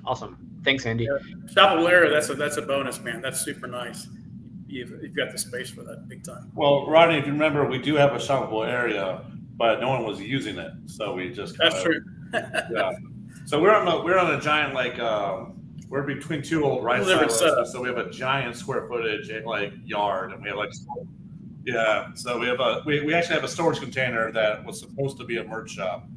Awesome. 0.05 0.37
Thanks, 0.65 0.87
Andy. 0.87 1.05
Yeah. 1.05 1.19
Shoppable 1.53 1.91
area, 1.91 2.11
that's 2.11 2.29
a 2.29 2.35
that's 2.35 2.57
a 2.57 2.63
bonus, 2.63 3.01
man. 3.01 3.21
That's 3.21 3.41
super 3.41 3.67
nice. 3.67 4.09
You've, 4.73 5.03
you've 5.03 5.17
got 5.17 5.31
the 5.31 5.39
space 5.39 5.71
for 5.71 5.83
that 5.83 6.09
big 6.09 6.25
time. 6.25 6.51
Well, 6.55 6.87
Rodney, 6.87 7.19
if 7.19 7.27
you 7.27 7.33
remember, 7.33 7.67
we 7.69 7.79
do 7.79 7.95
have 7.97 8.13
a 8.13 8.19
shoppable 8.19 8.67
area, 8.67 9.23
but 9.57 9.81
no 9.81 9.91
one 9.91 10.05
was 10.05 10.21
using 10.21 10.59
it, 10.59 10.73
so 10.87 11.15
we 11.15 11.31
just 11.31 11.57
that's 11.59 11.77
of, 11.77 11.83
true. 11.83 12.01
yeah. 12.33 12.93
So 13.45 13.61
we're 13.61 13.75
on 13.75 13.87
a 13.87 14.03
we're 14.03 14.19
on 14.19 14.35
a 14.35 14.41
giant 14.41 14.75
like 14.75 14.99
um, 14.99 15.61
we're 15.89 16.03
between 16.03 16.43
two 16.43 16.65
old 16.65 16.83
rice 16.83 17.07
silos, 17.07 17.71
so 17.71 17.83
we 17.83 17.89
have 17.89 17.99
a 17.99 18.11
giant 18.11 18.57
square 18.57 18.89
footage 18.89 19.31
like 19.45 19.75
yard, 19.85 20.33
and 20.33 20.43
we 20.43 20.49
have 20.49 20.57
like 20.57 20.73
yeah. 21.67 22.15
So 22.15 22.39
we 22.39 22.47
have 22.47 22.61
a 22.61 22.83
we, 22.87 23.01
we 23.03 23.13
actually 23.13 23.35
have 23.35 23.45
a 23.45 23.49
storage 23.49 23.79
container 23.79 24.33
that 24.33 24.65
was 24.65 24.81
supposed 24.81 25.19
to 25.19 25.25
be 25.25 25.37
a 25.37 25.45
merch 25.45 25.73
shop, 25.73 26.09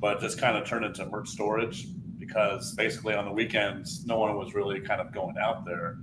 but 0.00 0.20
just 0.20 0.38
kind 0.38 0.56
of 0.56 0.66
turned 0.66 0.86
into 0.86 1.04
merch 1.06 1.28
storage 1.28 1.88
because 2.18 2.74
basically 2.74 3.14
on 3.14 3.24
the 3.24 3.32
weekends 3.32 4.04
no 4.06 4.18
one 4.18 4.36
was 4.36 4.54
really 4.54 4.80
kind 4.80 5.00
of 5.00 5.12
going 5.12 5.36
out 5.38 5.64
there, 5.64 5.98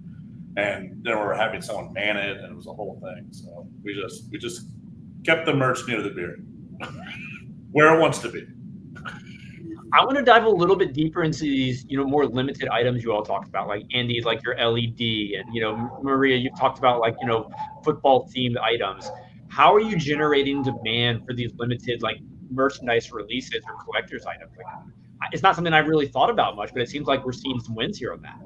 and 0.58 1.04
then 1.04 1.20
we 1.20 1.26
were 1.26 1.34
having 1.34 1.62
someone 1.62 1.92
man 1.94 2.18
it, 2.18 2.38
and 2.38 2.52
it 2.52 2.56
was 2.56 2.68
a 2.68 2.74
whole 2.74 3.00
thing. 3.02 3.28
So 3.32 3.68
we 3.84 3.94
just 3.94 4.30
we 4.32 4.38
just 4.38 4.68
kept 5.26 5.46
the 5.46 5.54
merch 5.54 5.88
near 5.88 6.02
the 6.02 6.10
beer, 6.10 6.38
where 7.72 7.96
it 7.96 8.00
wants 8.00 8.20
to 8.20 8.30
be. 8.30 8.46
I 9.94 10.04
want 10.04 10.18
to 10.18 10.24
dive 10.24 10.44
a 10.44 10.50
little 10.50 10.76
bit 10.76 10.94
deeper 10.94 11.24
into 11.24 11.42
these, 11.42 11.86
you 11.88 11.98
know, 11.98 12.04
more 12.04 12.26
limited 12.26 12.68
items 12.68 13.04
you 13.04 13.14
all 13.14 13.24
talked 13.24 13.48
about, 13.48 13.68
like 13.68 13.84
Andy's, 13.94 14.26
like 14.26 14.44
your 14.44 14.56
LED, 14.56 15.00
and 15.00 15.54
you 15.54 15.62
know, 15.62 16.00
Maria, 16.04 16.36
you 16.36 16.50
talked 16.58 16.80
about 16.80 17.00
like 17.00 17.16
you 17.22 17.28
know, 17.28 17.50
football 17.84 18.30
themed 18.36 18.58
items. 18.58 19.10
How 19.48 19.74
are 19.74 19.80
you 19.80 19.98
generating 19.98 20.64
demand 20.64 21.26
for 21.26 21.34
these 21.34 21.52
limited 21.58 22.02
like 22.02 22.18
merchandise 22.50 23.12
releases 23.12 23.64
or 23.68 23.84
collectors 23.84 24.26
items? 24.26 24.52
Like, 24.58 25.30
it's 25.32 25.44
not 25.44 25.56
something 25.56 25.74
I've 25.74 25.88
really 25.88 26.08
thought 26.08 26.30
about 26.30 26.56
much, 26.56 26.74
but 26.74 26.82
it 26.82 26.90
seems 26.90 27.08
like 27.08 27.26
we're 27.26 27.32
seeing 27.32 27.60
some 27.60 27.76
wins 27.76 27.98
here 27.98 28.12
on 28.12 28.22
that. 28.22 28.38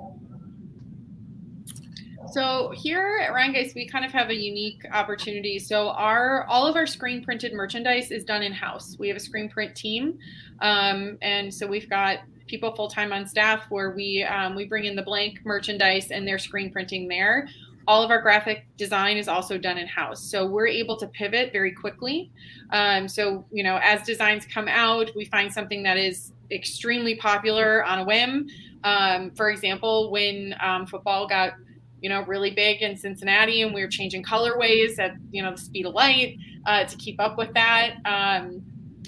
So 2.32 2.72
here 2.76 3.20
at 3.24 3.34
Rhinegeist, 3.34 3.76
we 3.76 3.88
kind 3.88 4.06
of 4.06 4.12
have 4.12 4.30
a 4.30 4.36
unique 4.36 4.86
opportunity. 4.92 5.58
So 5.58 5.89
our 5.89 6.46
all 6.46 6.68
of 6.68 6.76
our 6.76 6.86
screen 6.86 7.24
printed 7.24 7.54
merchandise 7.54 8.12
is 8.12 8.24
done 8.24 8.44
in 8.44 8.54
house. 8.54 8.96
We 9.00 9.08
have 9.08 9.18
a 9.18 9.20
screen 9.20 9.50
print 9.50 9.76
team, 9.76 10.20
um, 10.62 11.18
and 11.22 11.54
so 11.54 11.65
we've 11.65 11.89
got 11.89 12.20
people 12.48 12.72
full 12.76 12.89
time 12.89 13.13
on 13.13 13.26
staff 13.26 13.63
where 13.70 13.92
we 13.92 14.24
um, 14.24 14.56
we 14.56 14.65
bring 14.65 14.86
in 14.86 14.96
the 14.96 15.02
blank 15.02 15.39
merchandise 15.44 16.12
and 16.12 16.28
they're 16.28 16.39
screen 16.39 16.72
printing 16.72 17.08
there. 17.08 17.48
All 17.88 18.04
of 18.04 18.12
our 18.12 18.22
graphic 18.22 18.68
design 18.78 19.18
is 19.18 19.28
also 19.28 19.58
done 19.58 19.78
in 19.80 19.88
house, 19.88 20.22
so 20.22 20.46
we're 20.46 20.68
able 20.68 20.98
to 20.98 21.08
pivot 21.08 21.52
very 21.52 21.72
quickly. 21.72 22.32
Um, 22.72 23.08
so 23.08 23.46
you 23.52 23.63
know, 23.63 23.80
as 23.82 24.04
designs 24.04 24.46
come 24.46 24.68
out, 24.68 25.10
we 25.15 25.26
find 25.26 25.52
something 25.52 25.84
that 25.84 25.98
is 25.98 26.34
extremely 26.52 27.15
popular 27.15 27.84
on 27.86 28.00
a 28.00 28.06
whim. 28.06 28.48
Um, 28.84 29.32
for 29.32 29.50
example, 29.50 30.12
when 30.12 30.56
um, 30.62 30.86
football 30.86 31.28
got 31.28 31.54
you 32.01 32.09
know, 32.09 32.23
really 32.23 32.51
big 32.51 32.81
in 32.81 32.97
Cincinnati, 32.97 33.62
and 33.62 33.73
we 33.73 33.81
were 33.81 33.88
changing 33.88 34.23
colorways 34.23 34.99
at 34.99 35.13
you 35.31 35.43
know 35.43 35.51
the 35.51 35.57
speed 35.57 35.85
of 35.85 35.93
light 35.93 36.38
uh, 36.65 36.85
to 36.85 36.97
keep 36.97 37.19
up 37.19 37.38
with 37.38 37.53
that. 37.53 37.95
Um, 38.05 38.62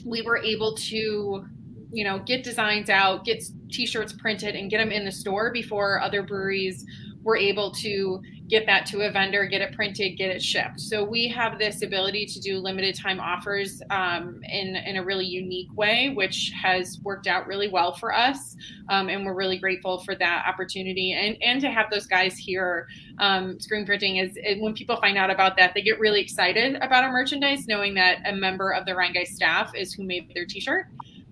we 0.06 0.22
were 0.22 0.38
able 0.38 0.76
to, 0.76 1.46
you 1.92 2.04
know, 2.04 2.20
get 2.20 2.44
designs 2.44 2.90
out, 2.90 3.24
get 3.26 3.44
T-shirts 3.70 4.14
printed, 4.14 4.56
and 4.56 4.70
get 4.70 4.78
them 4.78 4.92
in 4.92 5.06
the 5.06 5.12
store 5.12 5.52
before 5.52 6.02
other 6.02 6.24
breweries 6.24 6.86
were 7.24 7.38
able 7.38 7.72
to 7.72 8.22
get 8.52 8.66
that 8.66 8.86
to 8.86 9.08
a 9.08 9.10
vendor, 9.10 9.46
get 9.46 9.62
it 9.62 9.74
printed, 9.74 10.18
get 10.18 10.30
it 10.30 10.42
shipped. 10.42 10.80
So 10.80 11.06
we 11.06 11.30
have 11.30 11.58
this 11.58 11.82
ability 11.82 12.26
to 12.26 12.40
do 12.42 12.60
limited 12.60 12.96
time 12.96 13.20
offers 13.22 13.82
um, 13.90 14.42
in, 14.44 14.76
in 14.76 14.98
a 14.98 15.04
really 15.04 15.26
unique 15.26 15.74
way, 15.74 16.12
which 16.14 16.52
has 16.62 17.00
worked 17.02 17.28
out 17.28 17.48
really 17.48 17.70
well 17.70 17.96
for 17.96 18.14
us. 18.14 18.58
Um, 18.90 19.08
and 19.08 19.26
we're 19.26 19.34
really 19.36 19.58
grateful 19.58 20.00
for 20.00 20.16
that 20.16 20.44
opportunity 20.46 21.14
and, 21.14 21.42
and 21.42 21.62
to 21.62 21.72
have 21.72 21.90
those 21.90 22.06
guys 22.06 22.38
here. 22.38 22.88
Um, 23.20 23.58
screen 23.58 23.86
printing 23.86 24.18
is 24.18 24.38
when 24.60 24.74
people 24.74 24.98
find 24.98 25.18
out 25.18 25.32
about 25.32 25.56
that, 25.56 25.74
they 25.74 25.82
get 25.82 25.98
really 25.98 26.20
excited 26.20 26.76
about 26.76 27.06
our 27.06 27.12
merchandise, 27.12 27.70
knowing 27.70 27.94
that 27.94 28.18
a 28.26 28.34
member 28.34 28.72
of 28.72 28.86
the 28.86 28.92
Rhinegeist 28.92 29.28
staff 29.28 29.74
is 29.74 29.94
who 29.94 30.04
made 30.04 30.30
their 30.36 30.46
t-shirt. 30.46 30.88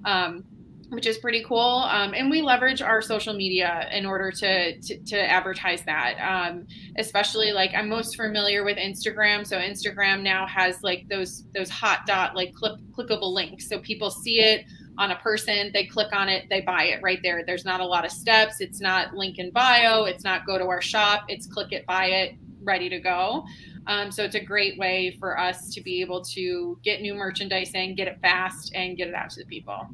Um, 0.05 0.45
which 0.89 1.05
is 1.05 1.17
pretty 1.17 1.43
cool. 1.43 1.59
Um, 1.89 2.13
and 2.13 2.29
we 2.29 2.41
leverage 2.41 2.81
our 2.81 3.01
social 3.01 3.33
media 3.33 3.87
in 3.91 4.05
order 4.05 4.31
to 4.31 4.79
to, 4.79 4.97
to 4.97 5.17
advertise 5.17 5.83
that. 5.83 6.17
Um, 6.19 6.67
especially 6.97 7.51
like 7.51 7.73
I'm 7.73 7.89
most 7.89 8.15
familiar 8.15 8.63
with 8.63 8.77
Instagram, 8.77 9.45
so 9.45 9.57
Instagram 9.57 10.21
now 10.21 10.45
has 10.47 10.83
like 10.83 11.07
those 11.09 11.45
those 11.55 11.69
hot 11.69 12.05
dot 12.05 12.35
like 12.35 12.53
click, 12.53 12.79
clickable 12.91 13.33
links, 13.33 13.69
so 13.69 13.79
people 13.79 14.09
see 14.09 14.39
it 14.39 14.65
on 14.97 15.11
a 15.11 15.15
person, 15.15 15.71
they 15.73 15.85
click 15.85 16.11
on 16.11 16.27
it, 16.27 16.47
they 16.49 16.59
buy 16.59 16.83
it 16.83 17.01
right 17.01 17.19
there. 17.23 17.45
There's 17.45 17.63
not 17.63 17.79
a 17.79 17.85
lot 17.85 18.03
of 18.03 18.11
steps. 18.11 18.59
It's 18.59 18.81
not 18.81 19.15
link 19.15 19.39
in 19.39 19.49
bio. 19.49 20.03
It's 20.03 20.25
not 20.25 20.45
go 20.45 20.57
to 20.57 20.65
our 20.65 20.81
shop. 20.81 21.23
It's 21.29 21.47
click 21.47 21.71
it, 21.71 21.85
buy 21.85 22.07
it, 22.07 22.35
ready 22.61 22.89
to 22.89 22.99
go. 22.99 23.45
Um, 23.87 24.11
so 24.11 24.25
it's 24.25 24.35
a 24.35 24.43
great 24.43 24.77
way 24.77 25.15
for 25.17 25.39
us 25.39 25.73
to 25.73 25.81
be 25.81 26.01
able 26.01 26.21
to 26.25 26.77
get 26.83 27.01
new 27.01 27.15
merchandise 27.15 27.71
in, 27.73 27.95
get 27.95 28.09
it 28.09 28.19
fast, 28.21 28.75
and 28.75 28.97
get 28.97 29.07
it 29.07 29.15
out 29.15 29.29
to 29.31 29.39
the 29.39 29.45
people. 29.45 29.87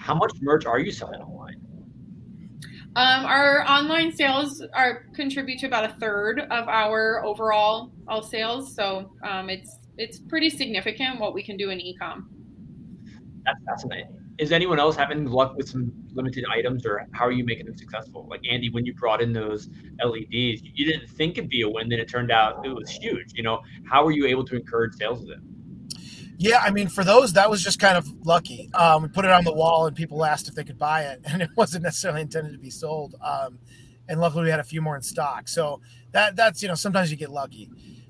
How 0.00 0.14
much 0.14 0.32
merch 0.40 0.64
are 0.64 0.80
you 0.80 0.90
selling 0.90 1.20
online? 1.20 1.60
Um, 2.96 3.24
our 3.24 3.64
online 3.68 4.12
sales 4.12 4.64
are 4.74 5.04
contribute 5.14 5.60
to 5.60 5.66
about 5.66 5.84
a 5.84 5.92
third 6.00 6.40
of 6.40 6.68
our 6.68 7.24
overall 7.24 7.92
all 8.08 8.22
sales. 8.22 8.74
So 8.74 9.12
um, 9.22 9.48
it's 9.48 9.78
it's 9.96 10.18
pretty 10.18 10.50
significant 10.50 11.20
what 11.20 11.34
we 11.34 11.42
can 11.42 11.56
do 11.56 11.70
in 11.70 11.78
ecom. 11.78 12.24
That's 13.44 13.60
fascinating. 13.66 14.16
Is 14.38 14.52
anyone 14.52 14.80
else 14.80 14.96
having 14.96 15.26
luck 15.26 15.54
with 15.56 15.68
some 15.68 15.92
limited 16.14 16.44
items, 16.50 16.86
or 16.86 17.06
how 17.12 17.26
are 17.26 17.32
you 17.32 17.44
making 17.44 17.66
them 17.66 17.76
successful? 17.76 18.26
Like 18.28 18.40
Andy, 18.50 18.70
when 18.70 18.86
you 18.86 18.94
brought 18.94 19.20
in 19.20 19.34
those 19.34 19.68
LEDs, 20.02 20.62
you 20.64 20.86
didn't 20.86 21.10
think 21.10 21.36
it'd 21.36 21.50
be 21.50 21.60
a 21.60 21.68
win, 21.68 21.90
then 21.90 21.98
it 21.98 22.08
turned 22.08 22.30
out 22.30 22.64
it 22.64 22.74
was 22.74 22.88
huge. 22.88 23.34
You 23.34 23.42
know, 23.42 23.60
how 23.84 24.04
were 24.04 24.12
you 24.12 24.26
able 24.26 24.44
to 24.46 24.56
encourage 24.56 24.94
sales 24.94 25.20
of 25.20 25.28
them? 25.28 25.49
Yeah, 26.42 26.60
I 26.64 26.70
mean, 26.70 26.88
for 26.88 27.04
those, 27.04 27.34
that 27.34 27.50
was 27.50 27.62
just 27.62 27.78
kind 27.78 27.98
of 27.98 28.08
lucky. 28.26 28.70
Um, 28.72 29.02
we 29.02 29.08
put 29.08 29.26
it 29.26 29.30
on 29.30 29.44
the 29.44 29.52
wall, 29.52 29.86
and 29.86 29.94
people 29.94 30.24
asked 30.24 30.48
if 30.48 30.54
they 30.54 30.64
could 30.64 30.78
buy 30.78 31.02
it, 31.02 31.20
and 31.26 31.42
it 31.42 31.50
wasn't 31.54 31.82
necessarily 31.82 32.22
intended 32.22 32.52
to 32.54 32.58
be 32.58 32.70
sold. 32.70 33.14
Um, 33.22 33.58
and 34.08 34.18
luckily, 34.22 34.44
we 34.44 34.50
had 34.50 34.58
a 34.58 34.64
few 34.64 34.80
more 34.80 34.96
in 34.96 35.02
stock. 35.02 35.48
So 35.48 35.82
that 36.12 36.36
that's 36.36 36.62
you 36.62 36.68
know 36.68 36.74
sometimes 36.74 37.10
you 37.10 37.18
get 37.18 37.30
lucky, 37.30 37.68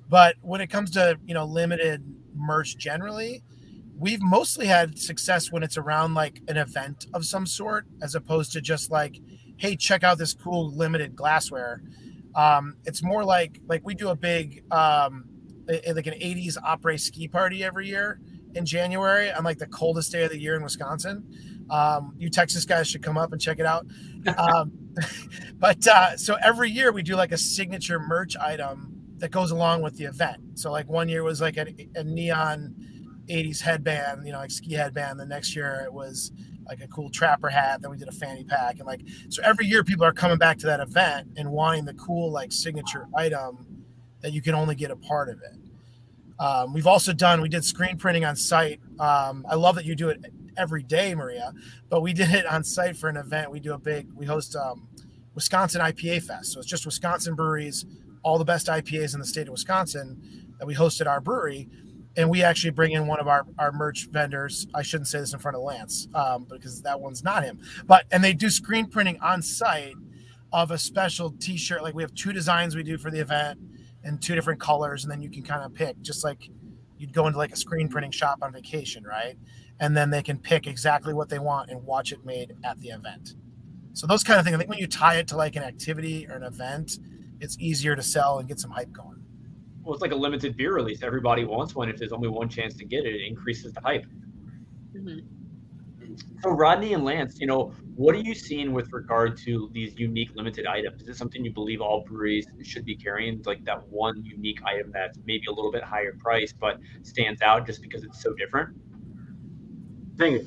but 0.08 0.36
when 0.42 0.60
it 0.60 0.68
comes 0.68 0.92
to 0.92 1.18
you 1.26 1.34
know 1.34 1.44
limited 1.44 2.04
merch 2.32 2.78
generally, 2.78 3.42
we've 3.98 4.22
mostly 4.22 4.68
had 4.68 4.96
success 4.96 5.50
when 5.50 5.64
it's 5.64 5.76
around 5.76 6.14
like 6.14 6.40
an 6.46 6.56
event 6.56 7.06
of 7.12 7.24
some 7.24 7.46
sort, 7.46 7.86
as 8.00 8.14
opposed 8.14 8.52
to 8.52 8.60
just 8.60 8.92
like, 8.92 9.18
hey, 9.56 9.74
check 9.74 10.04
out 10.04 10.18
this 10.18 10.34
cool 10.34 10.70
limited 10.70 11.16
glassware. 11.16 11.82
Um, 12.36 12.76
it's 12.84 13.02
more 13.02 13.24
like 13.24 13.58
like 13.66 13.84
we 13.84 13.94
do 13.96 14.10
a 14.10 14.14
big 14.14 14.62
um, 14.70 15.29
like 15.94 16.06
an 16.06 16.14
80s 16.14 16.56
après 16.58 16.98
ski 16.98 17.28
party 17.28 17.64
every 17.64 17.86
year 17.86 18.20
in 18.54 18.66
January 18.66 19.32
on 19.32 19.44
like 19.44 19.58
the 19.58 19.66
coldest 19.66 20.12
day 20.12 20.24
of 20.24 20.30
the 20.30 20.38
year 20.38 20.56
in 20.56 20.62
Wisconsin. 20.62 21.24
Um, 21.70 22.14
you 22.18 22.30
Texas 22.30 22.64
guys 22.64 22.88
should 22.88 23.02
come 23.02 23.16
up 23.16 23.32
and 23.32 23.40
check 23.40 23.58
it 23.58 23.66
out. 23.66 23.86
Um, 24.36 24.72
but 25.58 25.86
uh, 25.86 26.14
so 26.14 26.36
every 26.42 26.70
year 26.70 26.92
we 26.92 27.02
do 27.02 27.16
like 27.16 27.32
a 27.32 27.38
signature 27.38 27.98
merch 27.98 28.36
item 28.36 29.00
that 29.16 29.30
goes 29.30 29.50
along 29.50 29.80
with 29.80 29.96
the 29.96 30.04
event. 30.04 30.58
So 30.58 30.70
like 30.70 30.90
one 30.90 31.08
year 31.08 31.22
was 31.22 31.40
like 31.40 31.56
a, 31.56 31.66
a 31.94 32.04
neon 32.04 32.74
80s 33.28 33.62
headband, 33.62 34.26
you 34.26 34.32
know, 34.32 34.38
like 34.38 34.50
ski 34.50 34.74
headband. 34.74 35.18
The 35.18 35.24
next 35.24 35.56
year 35.56 35.82
it 35.86 35.92
was 35.92 36.32
like 36.66 36.80
a 36.80 36.88
cool 36.88 37.08
trapper 37.10 37.48
hat. 37.48 37.80
Then 37.80 37.90
we 37.90 37.96
did 37.96 38.08
a 38.08 38.12
fanny 38.12 38.44
pack, 38.44 38.78
and 38.78 38.86
like 38.86 39.02
so 39.28 39.42
every 39.42 39.66
year 39.66 39.82
people 39.84 40.04
are 40.04 40.12
coming 40.12 40.38
back 40.38 40.58
to 40.58 40.66
that 40.66 40.80
event 40.80 41.28
and 41.36 41.50
wanting 41.50 41.84
the 41.84 41.94
cool 41.94 42.30
like 42.30 42.52
signature 42.52 43.06
item 43.16 43.66
that 44.20 44.32
you 44.32 44.42
can 44.42 44.54
only 44.54 44.74
get 44.74 44.90
a 44.90 44.96
part 44.96 45.28
of 45.28 45.40
it. 45.42 45.56
Um, 46.38 46.72
we've 46.72 46.86
also 46.86 47.12
done 47.12 47.40
we 47.42 47.48
did 47.48 47.64
screen 47.64 47.96
printing 47.96 48.24
on 48.24 48.36
site. 48.36 48.80
Um, 48.98 49.44
I 49.48 49.54
love 49.56 49.74
that 49.74 49.84
you 49.84 49.94
do 49.94 50.08
it 50.08 50.24
every 50.56 50.82
day, 50.82 51.14
Maria, 51.14 51.52
but 51.88 52.00
we 52.00 52.12
did 52.14 52.30
it 52.30 52.46
on 52.46 52.64
site 52.64 52.96
for 52.96 53.08
an 53.08 53.16
event. 53.16 53.50
We 53.50 53.60
do 53.60 53.74
a 53.74 53.78
big 53.78 54.08
we 54.14 54.26
host 54.26 54.56
um, 54.56 54.88
Wisconsin 55.34 55.80
IPA 55.80 56.22
Fest, 56.22 56.52
so 56.52 56.60
it's 56.60 56.68
just 56.68 56.86
Wisconsin 56.86 57.34
breweries, 57.34 57.84
all 58.22 58.38
the 58.38 58.44
best 58.44 58.66
IPAs 58.66 59.14
in 59.14 59.20
the 59.20 59.26
state 59.26 59.48
of 59.48 59.52
Wisconsin 59.52 60.46
that 60.58 60.66
we 60.66 60.74
hosted 60.74 61.06
our 61.06 61.20
brewery 61.20 61.68
and 62.16 62.28
we 62.28 62.42
actually 62.42 62.70
bring 62.70 62.92
in 62.92 63.06
one 63.06 63.20
of 63.20 63.28
our, 63.28 63.46
our 63.58 63.72
merch 63.72 64.08
vendors. 64.10 64.66
I 64.74 64.82
shouldn't 64.82 65.08
say 65.08 65.20
this 65.20 65.32
in 65.32 65.38
front 65.38 65.56
of 65.56 65.62
Lance 65.62 66.08
um, 66.14 66.46
because 66.50 66.82
that 66.82 67.00
one's 67.00 67.22
not 67.22 67.44
him. 67.44 67.60
But 67.86 68.06
and 68.10 68.22
they 68.22 68.32
do 68.32 68.50
screen 68.50 68.86
printing 68.86 69.18
on 69.20 69.42
site 69.42 69.94
of 70.52 70.70
a 70.70 70.78
special 70.78 71.30
T-shirt. 71.38 71.82
Like 71.82 71.94
we 71.94 72.02
have 72.02 72.14
two 72.14 72.32
designs 72.32 72.74
we 72.74 72.82
do 72.82 72.98
for 72.98 73.10
the 73.10 73.20
event 73.20 73.58
in 74.04 74.18
two 74.18 74.34
different 74.34 74.60
colors, 74.60 75.04
and 75.04 75.10
then 75.10 75.20
you 75.20 75.30
can 75.30 75.42
kind 75.42 75.62
of 75.64 75.74
pick, 75.74 76.00
just 76.02 76.24
like 76.24 76.48
you'd 76.98 77.12
go 77.12 77.26
into 77.26 77.38
like 77.38 77.52
a 77.52 77.56
screen 77.56 77.88
printing 77.88 78.10
shop 78.10 78.38
on 78.42 78.52
vacation, 78.52 79.04
right? 79.04 79.36
And 79.80 79.96
then 79.96 80.10
they 80.10 80.22
can 80.22 80.38
pick 80.38 80.66
exactly 80.66 81.14
what 81.14 81.28
they 81.28 81.38
want 81.38 81.70
and 81.70 81.82
watch 81.84 82.12
it 82.12 82.24
made 82.24 82.54
at 82.64 82.78
the 82.80 82.88
event. 82.88 83.34
So 83.92 84.06
those 84.06 84.22
kind 84.22 84.38
of 84.38 84.44
things. 84.44 84.54
I 84.54 84.58
think 84.58 84.70
when 84.70 84.78
you 84.78 84.86
tie 84.86 85.16
it 85.16 85.28
to 85.28 85.36
like 85.36 85.56
an 85.56 85.62
activity 85.62 86.26
or 86.28 86.36
an 86.36 86.42
event, 86.42 86.98
it's 87.40 87.58
easier 87.58 87.96
to 87.96 88.02
sell 88.02 88.38
and 88.38 88.48
get 88.48 88.60
some 88.60 88.70
hype 88.70 88.92
going 88.92 89.10
well, 89.82 89.94
it's 89.94 90.02
like 90.02 90.12
a 90.12 90.16
limited 90.16 90.56
beer 90.56 90.74
release. 90.74 91.02
Everybody 91.02 91.44
wants 91.44 91.74
one. 91.74 91.88
If 91.88 91.96
there's 91.96 92.12
only 92.12 92.28
one 92.28 92.48
chance 92.48 92.74
to 92.76 92.84
get 92.84 93.04
it, 93.04 93.14
it 93.14 93.26
increases 93.26 93.72
the 93.72 93.80
hype. 93.80 94.04
Mm-hmm. 94.94 95.18
So, 96.42 96.50
Rodney 96.50 96.94
and 96.94 97.04
Lance, 97.04 97.38
you 97.38 97.46
know, 97.46 97.72
what 97.96 98.14
are 98.14 98.20
you 98.20 98.34
seeing 98.34 98.72
with 98.72 98.92
regard 98.92 99.36
to 99.38 99.68
these 99.72 99.98
unique 99.98 100.30
limited 100.34 100.66
items? 100.66 101.02
Is 101.02 101.08
it 101.08 101.16
something 101.16 101.44
you 101.44 101.52
believe 101.52 101.82
all 101.82 102.02
breweries 102.06 102.46
should 102.62 102.86
be 102.86 102.96
carrying, 102.96 103.42
like 103.44 103.62
that 103.64 103.86
one 103.88 104.24
unique 104.24 104.62
item 104.64 104.90
that's 104.92 105.18
maybe 105.26 105.44
a 105.48 105.52
little 105.52 105.70
bit 105.70 105.82
higher 105.82 106.16
price 106.18 106.54
but 106.58 106.78
stands 107.02 107.42
out 107.42 107.66
just 107.66 107.82
because 107.82 108.04
it's 108.04 108.22
so 108.22 108.32
different? 108.34 108.70
I 110.14 110.18
think 110.18 110.46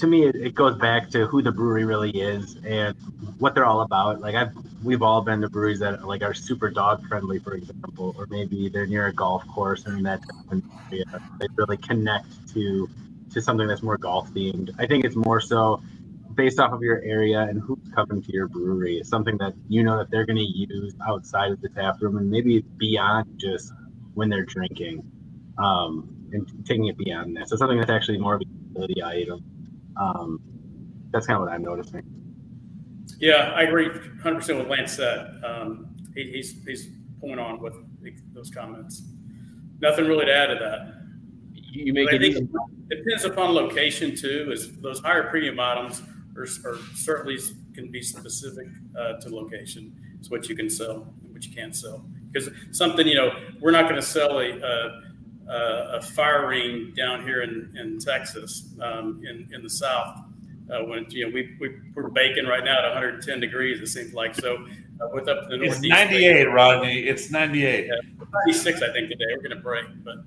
to 0.00 0.06
me, 0.06 0.24
it, 0.24 0.54
goes 0.54 0.76
back 0.76 1.10
to 1.10 1.26
who 1.26 1.42
the 1.42 1.52
brewery 1.52 1.84
really 1.84 2.10
is 2.10 2.56
and 2.64 2.96
what 3.38 3.54
they're 3.54 3.66
all 3.66 3.82
about. 3.82 4.20
Like 4.20 4.34
I've, 4.34 4.52
we've 4.82 5.02
all 5.02 5.20
been 5.20 5.40
to 5.42 5.48
breweries 5.48 5.80
that 5.80 6.06
like 6.06 6.22
are 6.22 6.34
super 6.34 6.70
dog 6.70 7.06
friendly, 7.06 7.38
for 7.38 7.54
example, 7.54 8.14
or 8.16 8.26
maybe 8.30 8.68
they're 8.68 8.86
near 8.86 9.06
a 9.08 9.12
golf 9.12 9.46
course 9.48 9.86
and 9.86 10.04
that 10.06 10.20
area. 10.50 11.04
They 11.38 11.46
really 11.54 11.76
connect 11.76 12.26
to 12.54 12.88
to 13.32 13.40
something 13.40 13.66
that's 13.66 13.82
more 13.82 13.96
golf 13.96 14.30
themed. 14.30 14.70
I 14.78 14.86
think 14.86 15.04
it's 15.04 15.16
more 15.16 15.40
so 15.40 15.82
based 16.34 16.58
off 16.58 16.72
of 16.72 16.82
your 16.82 17.02
area 17.02 17.40
and 17.40 17.60
who's 17.60 17.88
coming 17.94 18.22
to 18.22 18.32
your 18.32 18.48
brewery. 18.48 18.98
It's 18.98 19.08
something 19.08 19.36
that 19.38 19.54
you 19.68 19.82
know 19.82 19.98
that 19.98 20.10
they're 20.10 20.26
going 20.26 20.36
to 20.36 20.42
use 20.42 20.94
outside 21.06 21.52
of 21.52 21.60
the 21.60 21.68
tap 21.68 21.96
room 22.00 22.16
and 22.16 22.30
maybe 22.30 22.64
beyond 22.76 23.26
just 23.36 23.72
when 24.14 24.28
they're 24.28 24.44
drinking, 24.44 25.02
um, 25.58 26.08
and 26.32 26.48
taking 26.66 26.86
it 26.86 26.96
beyond 26.96 27.36
that. 27.36 27.48
So 27.48 27.56
something 27.56 27.78
that's 27.78 27.90
actually 27.90 28.18
more 28.18 28.34
of 28.34 28.42
a 28.42 28.44
utility 28.68 29.02
item 29.02 29.44
um, 29.96 30.40
that's 31.10 31.26
kind 31.26 31.36
of 31.36 31.42
what 31.42 31.52
I'm 31.52 31.62
noticing. 31.62 32.02
Yeah, 33.18 33.52
I 33.54 33.62
agree 33.62 33.88
100 33.88 34.34
percent 34.36 34.58
with 34.58 34.68
Lance 34.68 34.92
said. 34.92 35.40
Um, 35.44 35.96
he, 36.14 36.30
he's 36.32 36.62
he's 36.64 36.88
point 37.20 37.38
on 37.38 37.60
with 37.60 37.74
those 38.32 38.50
comments. 38.50 39.02
Nothing 39.80 40.06
really 40.06 40.26
to 40.26 40.34
add 40.34 40.46
to 40.46 40.54
that. 40.54 40.99
You 41.70 41.92
make 41.92 42.12
it 42.12 42.22
easy. 42.22 42.48
Depends 42.88 43.24
upon 43.24 43.54
location 43.54 44.16
too. 44.16 44.50
Is 44.52 44.76
those 44.80 45.00
higher 45.00 45.30
premium 45.30 45.60
items 45.60 46.02
are, 46.36 46.42
are 46.64 46.78
certainly 46.94 47.38
can 47.74 47.90
be 47.90 48.02
specific 48.02 48.66
uh, 48.98 49.14
to 49.14 49.34
location. 49.34 49.94
It's 50.18 50.30
what 50.30 50.48
you 50.48 50.56
can 50.56 50.68
sell, 50.68 51.06
and 51.22 51.32
what 51.32 51.46
you 51.46 51.54
can't 51.54 51.74
sell. 51.74 52.04
Because 52.32 52.50
something 52.72 53.06
you 53.06 53.14
know, 53.14 53.32
we're 53.60 53.70
not 53.70 53.84
going 53.84 53.96
to 53.96 54.02
sell 54.02 54.38
a, 54.38 54.50
a 54.50 55.02
uh, 55.50 55.98
a 55.98 56.00
fire 56.00 56.46
ring 56.46 56.92
down 56.96 57.22
here 57.24 57.42
in, 57.42 57.76
in 57.76 57.98
Texas, 57.98 58.68
um, 58.80 59.20
in, 59.28 59.48
in 59.52 59.62
the 59.62 59.70
South. 59.70 60.16
Uh, 60.70 60.84
when 60.84 61.04
you 61.08 61.26
know 61.26 61.34
we, 61.34 61.56
we 61.60 61.74
we're 61.96 62.08
baking 62.08 62.46
right 62.46 62.62
now 62.62 62.78
at 62.78 62.84
110 62.84 63.40
degrees, 63.40 63.80
it 63.80 63.88
seems 63.88 64.14
like. 64.14 64.36
So 64.36 64.64
uh, 65.00 65.08
with 65.12 65.28
up 65.28 65.42
to 65.42 65.48
the 65.48 65.56
northeast, 65.56 65.82
it's 65.82 65.88
98, 65.88 66.44
Rodney. 66.44 67.00
It's 67.00 67.30
98. 67.32 67.86
Yeah, 67.86 67.94
96, 68.46 68.82
I 68.82 68.92
think 68.92 69.08
today. 69.08 69.24
We're 69.34 69.42
going 69.42 69.56
to 69.56 69.62
break, 69.62 69.86
but 70.04 70.18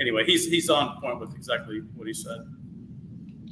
anyway, 0.00 0.24
he's 0.24 0.46
he's 0.46 0.70
on 0.70 1.00
point 1.00 1.20
with 1.20 1.34
exactly 1.34 1.80
what 1.94 2.06
he 2.06 2.14
said. 2.14 2.38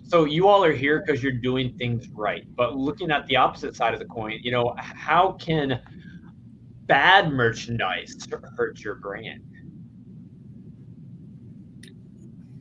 So 0.05 0.25
you 0.25 0.49
all 0.49 0.65
are 0.65 0.73
here 0.73 1.03
because 1.05 1.23
you're 1.23 1.33
doing 1.33 1.77
things 1.77 2.09
right, 2.09 2.45
but 2.57 2.77
looking 2.77 3.11
at 3.11 3.27
the 3.27 3.37
opposite 3.37 3.77
side 3.77 3.93
of 3.93 4.01
the 4.01 4.07
coin, 4.07 4.39
you 4.43 4.51
know, 4.51 4.75
how 4.79 5.33
can 5.33 5.81
bad 6.87 7.31
merchandise 7.31 8.17
hurt 8.57 8.81
your 8.81 8.95
brand? 8.95 9.43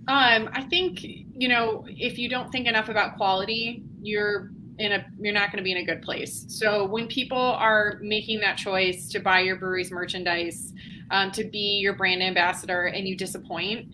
Um, 0.10 0.50
I 0.54 0.64
think 0.70 1.04
you 1.04 1.48
know 1.48 1.86
if 1.88 2.18
you 2.18 2.30
don't 2.30 2.52
think 2.52 2.68
enough 2.68 2.90
about 2.90 3.16
quality, 3.18 3.84
you're 4.02 4.52
in 4.80 4.92
a 4.92 5.06
you're 5.20 5.34
not 5.34 5.52
going 5.52 5.58
to 5.58 5.64
be 5.64 5.72
in 5.72 5.78
a 5.78 5.86
good 5.86 6.02
place. 6.02 6.46
So 6.48 6.86
when 6.86 7.08
people 7.08 7.38
are 7.38 8.00
making 8.02 8.40
that 8.42 8.58
choice 8.58 9.10
to 9.10 9.20
buy 9.20 9.42
your 9.42 9.56
brewery's 9.56 9.92
merchandise, 9.92 10.74
um, 11.12 11.32
to 11.32 11.44
be 11.44 11.80
your 11.80 11.94
brand 11.94 12.22
ambassador, 12.22 12.86
and 12.86 13.08
you 13.08 13.16
disappoint, 13.16 13.90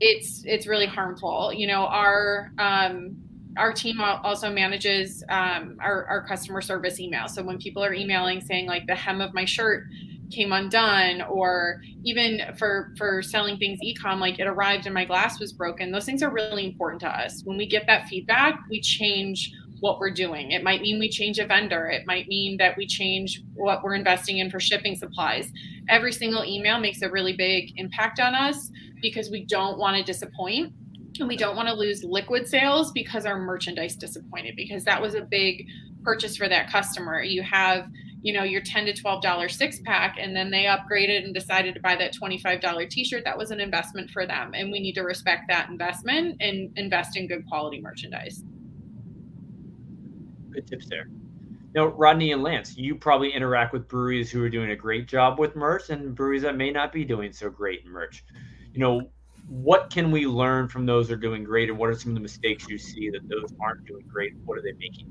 it's 0.00 0.44
it's 0.44 0.66
really 0.66 0.86
harmful. 0.86 1.52
You 1.52 1.66
know 1.66 1.86
our 1.86 2.52
um, 2.58 3.16
our 3.56 3.72
team 3.72 4.00
also 4.00 4.50
manages 4.52 5.24
um, 5.28 5.76
our, 5.80 6.04
our 6.06 6.26
customer 6.26 6.60
service 6.60 7.00
email. 7.00 7.26
So 7.26 7.42
when 7.42 7.58
people 7.58 7.84
are 7.84 7.92
emailing 7.92 8.40
saying 8.40 8.66
like 8.66 8.86
the 8.86 8.94
hem 8.94 9.20
of 9.20 9.34
my 9.34 9.44
shirt 9.44 9.84
came 10.30 10.52
undone 10.52 11.22
or 11.22 11.82
even 12.04 12.40
for 12.56 12.92
for 12.96 13.22
selling 13.22 13.56
things 13.56 13.78
ecom 13.80 14.18
like 14.18 14.38
it 14.38 14.46
arrived 14.46 14.84
and 14.84 14.94
my 14.94 15.04
glass 15.04 15.40
was 15.40 15.52
broken 15.52 15.90
those 15.90 16.04
things 16.04 16.22
are 16.22 16.30
really 16.30 16.66
important 16.66 17.00
to 17.00 17.08
us 17.08 17.42
when 17.44 17.56
we 17.56 17.66
get 17.66 17.86
that 17.86 18.06
feedback 18.08 18.60
we 18.68 18.80
change 18.80 19.52
what 19.80 19.98
we're 19.98 20.10
doing. 20.10 20.50
It 20.52 20.62
might 20.62 20.82
mean 20.82 20.98
we 20.98 21.08
change 21.08 21.38
a 21.38 21.46
vendor. 21.46 21.86
It 21.86 22.06
might 22.06 22.28
mean 22.28 22.56
that 22.58 22.76
we 22.76 22.86
change 22.86 23.42
what 23.54 23.82
we're 23.82 23.94
investing 23.94 24.38
in 24.38 24.50
for 24.50 24.60
shipping 24.60 24.96
supplies. 24.96 25.52
Every 25.88 26.12
single 26.12 26.44
email 26.44 26.78
makes 26.78 27.02
a 27.02 27.10
really 27.10 27.34
big 27.34 27.72
impact 27.76 28.20
on 28.20 28.34
us 28.34 28.70
because 29.00 29.30
we 29.30 29.44
don't 29.44 29.78
want 29.78 29.96
to 29.96 30.02
disappoint. 30.02 30.72
And 31.18 31.28
we 31.28 31.36
don't 31.36 31.56
want 31.56 31.68
to 31.68 31.74
lose 31.74 32.04
liquid 32.04 32.46
sales 32.46 32.92
because 32.92 33.26
our 33.26 33.38
merchandise 33.38 33.96
disappointed 33.96 34.54
because 34.56 34.84
that 34.84 35.02
was 35.02 35.14
a 35.14 35.22
big 35.22 35.66
purchase 36.02 36.36
for 36.36 36.48
that 36.48 36.70
customer. 36.70 37.22
You 37.22 37.42
have 37.42 37.88
you 38.20 38.32
know 38.32 38.42
your 38.42 38.60
10 38.60 38.86
to 38.86 38.92
12 38.92 39.22
dollar 39.22 39.48
six 39.48 39.80
pack 39.84 40.16
and 40.18 40.34
then 40.34 40.50
they 40.50 40.64
upgraded 40.64 41.24
and 41.24 41.32
decided 41.32 41.74
to 41.74 41.80
buy 41.80 41.94
that 41.96 42.12
25 42.12 42.60
dollar 42.60 42.84
t-shirt. 42.84 43.24
That 43.24 43.38
was 43.38 43.52
an 43.52 43.60
investment 43.60 44.10
for 44.10 44.26
them 44.26 44.52
and 44.54 44.72
we 44.72 44.80
need 44.80 44.94
to 44.94 45.02
respect 45.02 45.44
that 45.48 45.68
investment 45.70 46.36
and 46.40 46.76
invest 46.76 47.16
in 47.16 47.28
good 47.28 47.46
quality 47.48 47.80
merchandise 47.80 48.42
good 50.52 50.66
tips 50.66 50.86
there. 50.88 51.08
Now 51.74 51.86
rodney 51.86 52.32
and 52.32 52.42
lance 52.42 52.76
you 52.76 52.94
probably 52.94 53.32
interact 53.32 53.72
with 53.72 53.88
breweries 53.88 54.30
who 54.30 54.42
are 54.42 54.48
doing 54.48 54.70
a 54.70 54.76
great 54.76 55.06
job 55.06 55.38
with 55.38 55.54
merch 55.54 55.90
and 55.90 56.14
breweries 56.14 56.42
that 56.42 56.56
may 56.56 56.70
not 56.70 56.92
be 56.92 57.04
doing 57.04 57.32
so 57.32 57.50
great 57.50 57.84
in 57.84 57.90
merch. 57.90 58.24
You 58.72 58.80
know 58.80 59.10
what 59.48 59.90
can 59.90 60.10
we 60.10 60.26
learn 60.26 60.68
from 60.68 60.84
those 60.84 61.08
that 61.08 61.14
are 61.14 61.16
doing 61.16 61.42
great 61.44 61.70
and 61.70 61.78
what 61.78 61.88
are 61.88 61.94
some 61.94 62.10
of 62.10 62.14
the 62.14 62.20
mistakes 62.20 62.68
you 62.68 62.76
see 62.78 63.10
that 63.10 63.26
those 63.28 63.54
aren't 63.62 63.84
doing 63.86 64.06
great? 64.06 64.34
What 64.44 64.58
are 64.58 64.62
they 64.62 64.72
making 64.72 65.10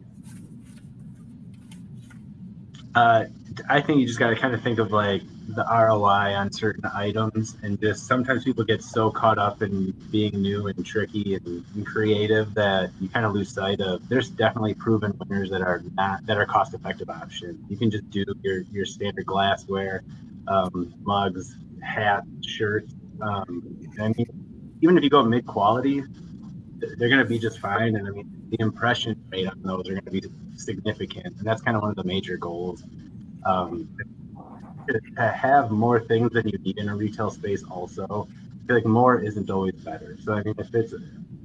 Uh, 2.95 3.25
I 3.69 3.81
think 3.81 3.99
you 3.99 4.07
just 4.07 4.19
got 4.19 4.29
to 4.29 4.35
kind 4.35 4.53
of 4.53 4.61
think 4.61 4.79
of 4.79 4.91
like 4.91 5.21
the 5.49 5.63
ROI 5.63 6.35
on 6.35 6.51
certain 6.51 6.85
items, 6.93 7.55
and 7.63 7.79
just 7.79 8.05
sometimes 8.05 8.43
people 8.43 8.63
get 8.63 8.83
so 8.83 9.09
caught 9.09 9.37
up 9.37 9.61
in 9.61 9.91
being 10.11 10.41
new 10.41 10.67
and 10.67 10.85
tricky 10.85 11.35
and, 11.35 11.65
and 11.73 11.85
creative 11.85 12.53
that 12.53 12.91
you 12.99 13.09
kind 13.09 13.25
of 13.25 13.33
lose 13.33 13.49
sight 13.49 13.79
of. 13.79 14.07
There's 14.09 14.29
definitely 14.29 14.73
proven 14.73 15.17
winners 15.17 15.49
that 15.51 15.61
are 15.61 15.83
not 15.93 16.25
that 16.25 16.37
are 16.37 16.45
cost 16.45 16.73
effective 16.73 17.09
options. 17.09 17.59
You 17.69 17.77
can 17.77 17.89
just 17.89 18.09
do 18.09 18.25
your 18.41 18.61
your 18.71 18.85
standard 18.85 19.25
glassware, 19.25 20.03
um, 20.47 20.93
mugs, 21.01 21.55
hats, 21.81 22.27
shirts. 22.45 22.93
Um, 23.21 23.89
I 23.99 24.09
mean, 24.09 24.77
even 24.81 24.97
if 24.97 25.03
you 25.03 25.09
go 25.09 25.23
mid 25.23 25.45
quality, 25.45 26.03
they're 26.77 27.09
going 27.09 27.19
to 27.19 27.25
be 27.25 27.39
just 27.39 27.59
fine. 27.59 27.95
And 27.95 28.07
I 28.07 28.11
mean, 28.11 28.47
the 28.49 28.57
impression 28.59 29.19
rate 29.31 29.47
on 29.47 29.61
those 29.63 29.87
are 29.89 29.93
going 29.93 30.05
to 30.05 30.11
be 30.11 30.23
significant, 30.57 31.37
and 31.37 31.45
that's 31.45 31.61
kind 31.61 31.75
of 31.75 31.81
one 31.81 31.91
of 31.91 31.97
the 31.97 32.03
major 32.03 32.37
goals. 32.37 32.83
Um, 33.45 33.89
to 35.17 35.27
have 35.27 35.69
more 35.71 35.99
things 35.99 36.31
than 36.31 36.47
you 36.47 36.57
need 36.59 36.77
in 36.77 36.89
a 36.89 36.95
retail 36.95 37.29
space, 37.29 37.63
also, 37.63 38.27
I 38.63 38.67
feel 38.67 38.75
like 38.77 38.85
more 38.85 39.19
isn't 39.19 39.49
always 39.49 39.75
better. 39.75 40.17
So 40.23 40.33
I 40.33 40.43
mean, 40.43 40.55
if 40.57 40.73
it's, 40.73 40.93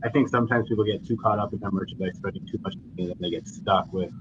I 0.04 0.08
think 0.08 0.28
sometimes 0.28 0.68
people 0.68 0.84
get 0.84 1.06
too 1.06 1.16
caught 1.16 1.38
up 1.38 1.52
in 1.52 1.58
their 1.58 1.70
merchandise, 1.70 2.16
spending 2.16 2.46
too 2.46 2.58
much 2.62 2.74
money, 2.96 3.10
and 3.10 3.20
they 3.20 3.30
get 3.30 3.48
stuck 3.48 3.92
with 3.92 4.12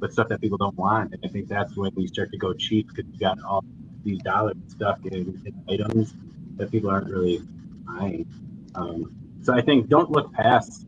with 0.00 0.12
stuff 0.12 0.28
that 0.28 0.40
people 0.40 0.58
don't 0.58 0.76
want. 0.76 1.12
And 1.14 1.24
I 1.24 1.28
think 1.28 1.48
that's 1.48 1.76
when 1.76 1.92
we 1.94 2.06
start 2.08 2.30
to 2.32 2.38
go 2.38 2.52
cheap 2.52 2.88
because 2.88 3.04
you 3.12 3.18
got 3.18 3.38
all 3.44 3.64
these 4.04 4.18
dollars 4.18 4.56
stuck 4.68 5.04
in, 5.06 5.40
in 5.46 5.64
items 5.68 6.14
that 6.56 6.70
people 6.70 6.90
aren't 6.90 7.08
really 7.08 7.40
buying. 7.86 8.26
Um, 8.74 9.14
so 9.42 9.54
I 9.54 9.62
think 9.62 9.88
don't 9.88 10.10
look 10.10 10.32
past 10.32 10.86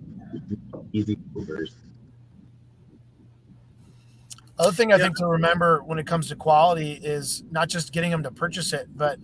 easy 0.93 1.17
movers. 1.33 1.75
Other 4.59 4.73
thing 4.73 4.93
I 4.93 4.99
think 4.99 5.17
to 5.17 5.27
remember 5.27 5.83
when 5.83 5.99
it 5.99 6.07
comes 6.07 6.29
to 6.29 6.37
quality 6.37 6.93
is 6.93 7.43
not 7.51 7.69
just 7.69 7.93
getting 7.93 8.11
them 8.11 8.23
to 8.23 8.31
purchase 8.31 8.73
it, 8.73 8.89
but 8.95 9.19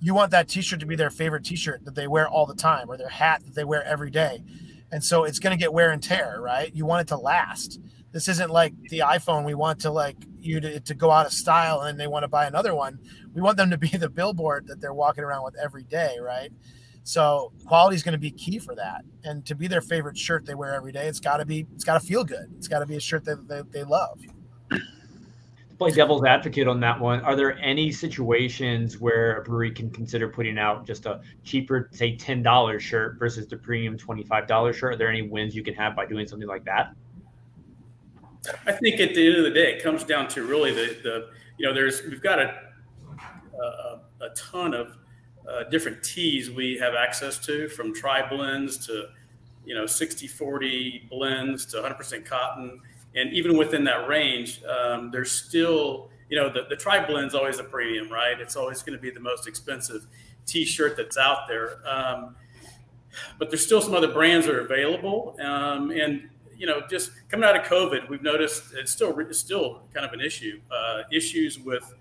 you 0.00 0.14
want 0.14 0.30
that 0.30 0.48
t-shirt 0.48 0.80
to 0.80 0.86
be 0.86 0.94
their 0.94 1.10
favorite 1.10 1.44
t-shirt 1.44 1.84
that 1.84 1.94
they 1.94 2.06
wear 2.06 2.28
all 2.28 2.46
the 2.46 2.54
time 2.54 2.88
or 2.88 2.96
their 2.96 3.08
hat 3.08 3.42
that 3.44 3.54
they 3.54 3.64
wear 3.64 3.82
every 3.84 4.10
day. 4.10 4.44
And 4.92 5.02
so 5.02 5.24
it's 5.24 5.40
going 5.40 5.56
to 5.56 5.60
get 5.60 5.72
wear 5.72 5.90
and 5.90 6.02
tear, 6.02 6.40
right? 6.40 6.72
You 6.74 6.86
want 6.86 7.02
it 7.02 7.08
to 7.08 7.16
last. 7.16 7.80
This 8.12 8.28
isn't 8.28 8.50
like 8.50 8.74
the 8.88 9.00
iPhone. 9.00 9.44
We 9.44 9.54
want 9.54 9.80
to 9.80 9.90
like 9.90 10.16
you 10.38 10.60
to, 10.60 10.78
to 10.80 10.94
go 10.94 11.10
out 11.10 11.26
of 11.26 11.32
style 11.32 11.80
and 11.80 11.98
they 11.98 12.06
want 12.06 12.22
to 12.22 12.28
buy 12.28 12.46
another 12.46 12.74
one. 12.74 13.00
We 13.34 13.42
want 13.42 13.56
them 13.56 13.70
to 13.70 13.78
be 13.78 13.88
the 13.98 14.08
billboard 14.08 14.68
that 14.68 14.80
they're 14.80 14.94
walking 14.94 15.24
around 15.24 15.44
with 15.44 15.56
every 15.56 15.84
day, 15.84 16.16
right? 16.20 16.52
So 17.02 17.52
quality 17.66 17.96
is 17.96 18.02
going 18.02 18.14
to 18.14 18.18
be 18.18 18.30
key 18.30 18.58
for 18.58 18.74
that. 18.76 19.04
And 19.24 19.44
to 19.46 19.54
be 19.54 19.68
their 19.68 19.80
favorite 19.80 20.16
shirt 20.16 20.44
they 20.46 20.54
wear 20.54 20.74
every 20.74 20.92
day, 20.92 21.06
it's 21.06 21.20
got 21.20 21.38
to 21.38 21.44
be, 21.44 21.66
it's 21.74 21.84
got 21.84 22.00
to 22.00 22.06
feel 22.06 22.24
good. 22.24 22.52
It's 22.56 22.68
got 22.68 22.80
to 22.80 22.86
be 22.86 22.96
a 22.96 23.00
shirt 23.00 23.24
that 23.24 23.48
they, 23.48 23.62
they 23.70 23.84
love. 23.84 24.20
To 24.70 24.80
play 25.78 25.90
devil's 25.90 26.24
advocate 26.24 26.68
on 26.68 26.80
that 26.80 26.98
one, 26.98 27.20
are 27.20 27.36
there 27.36 27.58
any 27.58 27.92
situations 27.92 28.98
where 28.98 29.38
a 29.38 29.42
brewery 29.42 29.70
can 29.70 29.90
consider 29.90 30.28
putting 30.28 30.58
out 30.58 30.86
just 30.86 31.06
a 31.06 31.20
cheaper, 31.44 31.90
say 31.92 32.16
$10 32.16 32.80
shirt 32.80 33.18
versus 33.18 33.46
the 33.46 33.56
premium 33.56 33.98
$25 33.98 34.74
shirt? 34.74 34.94
Are 34.94 34.96
there 34.96 35.10
any 35.10 35.22
wins 35.22 35.54
you 35.54 35.62
can 35.62 35.74
have 35.74 35.94
by 35.94 36.06
doing 36.06 36.26
something 36.26 36.48
like 36.48 36.64
that? 36.64 36.94
I 38.66 38.72
think 38.72 39.00
at 39.00 39.14
the 39.14 39.26
end 39.26 39.36
of 39.38 39.44
the 39.44 39.50
day, 39.50 39.74
it 39.74 39.82
comes 39.82 40.04
down 40.04 40.28
to 40.28 40.46
really 40.46 40.72
the, 40.72 40.98
the 41.02 41.28
you 41.58 41.66
know, 41.66 41.74
there's, 41.74 42.02
we've 42.04 42.22
got 42.22 42.38
a, 42.38 42.54
a, 43.60 44.00
a 44.20 44.28
ton 44.34 44.72
of 44.72 44.96
uh, 45.48 45.64
different 45.64 46.02
teas 46.02 46.50
we 46.50 46.76
have 46.76 46.94
access 46.94 47.38
to 47.38 47.68
from 47.68 47.94
tri 47.94 48.28
blends 48.28 48.84
to 48.86 49.06
you 49.64 49.74
know 49.74 49.86
60 49.86 50.26
40 50.26 51.06
blends 51.08 51.66
to 51.66 51.76
100% 51.76 52.24
cotton 52.24 52.80
and 53.16 53.32
even 53.32 53.56
within 53.56 53.84
that 53.84 54.08
range 54.08 54.62
um, 54.64 55.10
there's 55.10 55.32
still 55.32 56.10
you 56.28 56.36
know 56.36 56.48
the, 56.48 56.62
the 56.68 56.76
tri 56.76 57.04
blend's 57.04 57.34
always 57.34 57.58
a 57.58 57.64
premium 57.64 58.10
right 58.10 58.40
it's 58.40 58.56
always 58.56 58.82
going 58.82 58.96
to 58.96 59.02
be 59.02 59.10
the 59.10 59.20
most 59.20 59.46
expensive 59.46 60.06
t-shirt 60.46 60.96
that's 60.96 61.16
out 61.16 61.48
there 61.48 61.78
um, 61.88 62.36
but 63.38 63.50
there's 63.50 63.64
still 63.64 63.80
some 63.80 63.94
other 63.94 64.12
brands 64.12 64.46
that 64.46 64.54
are 64.54 64.60
available 64.60 65.36
um, 65.40 65.90
and 65.90 66.28
you 66.56 66.66
know 66.66 66.82
just 66.88 67.10
coming 67.28 67.48
out 67.48 67.56
of 67.56 67.64
covid 67.66 68.08
we've 68.08 68.22
noticed 68.22 68.74
it's 68.74 68.92
still 68.92 69.18
it's 69.18 69.38
still 69.38 69.82
kind 69.92 70.06
of 70.06 70.12
an 70.12 70.20
issue 70.20 70.60
uh, 70.70 71.02
issues 71.12 71.58
with 71.58 71.94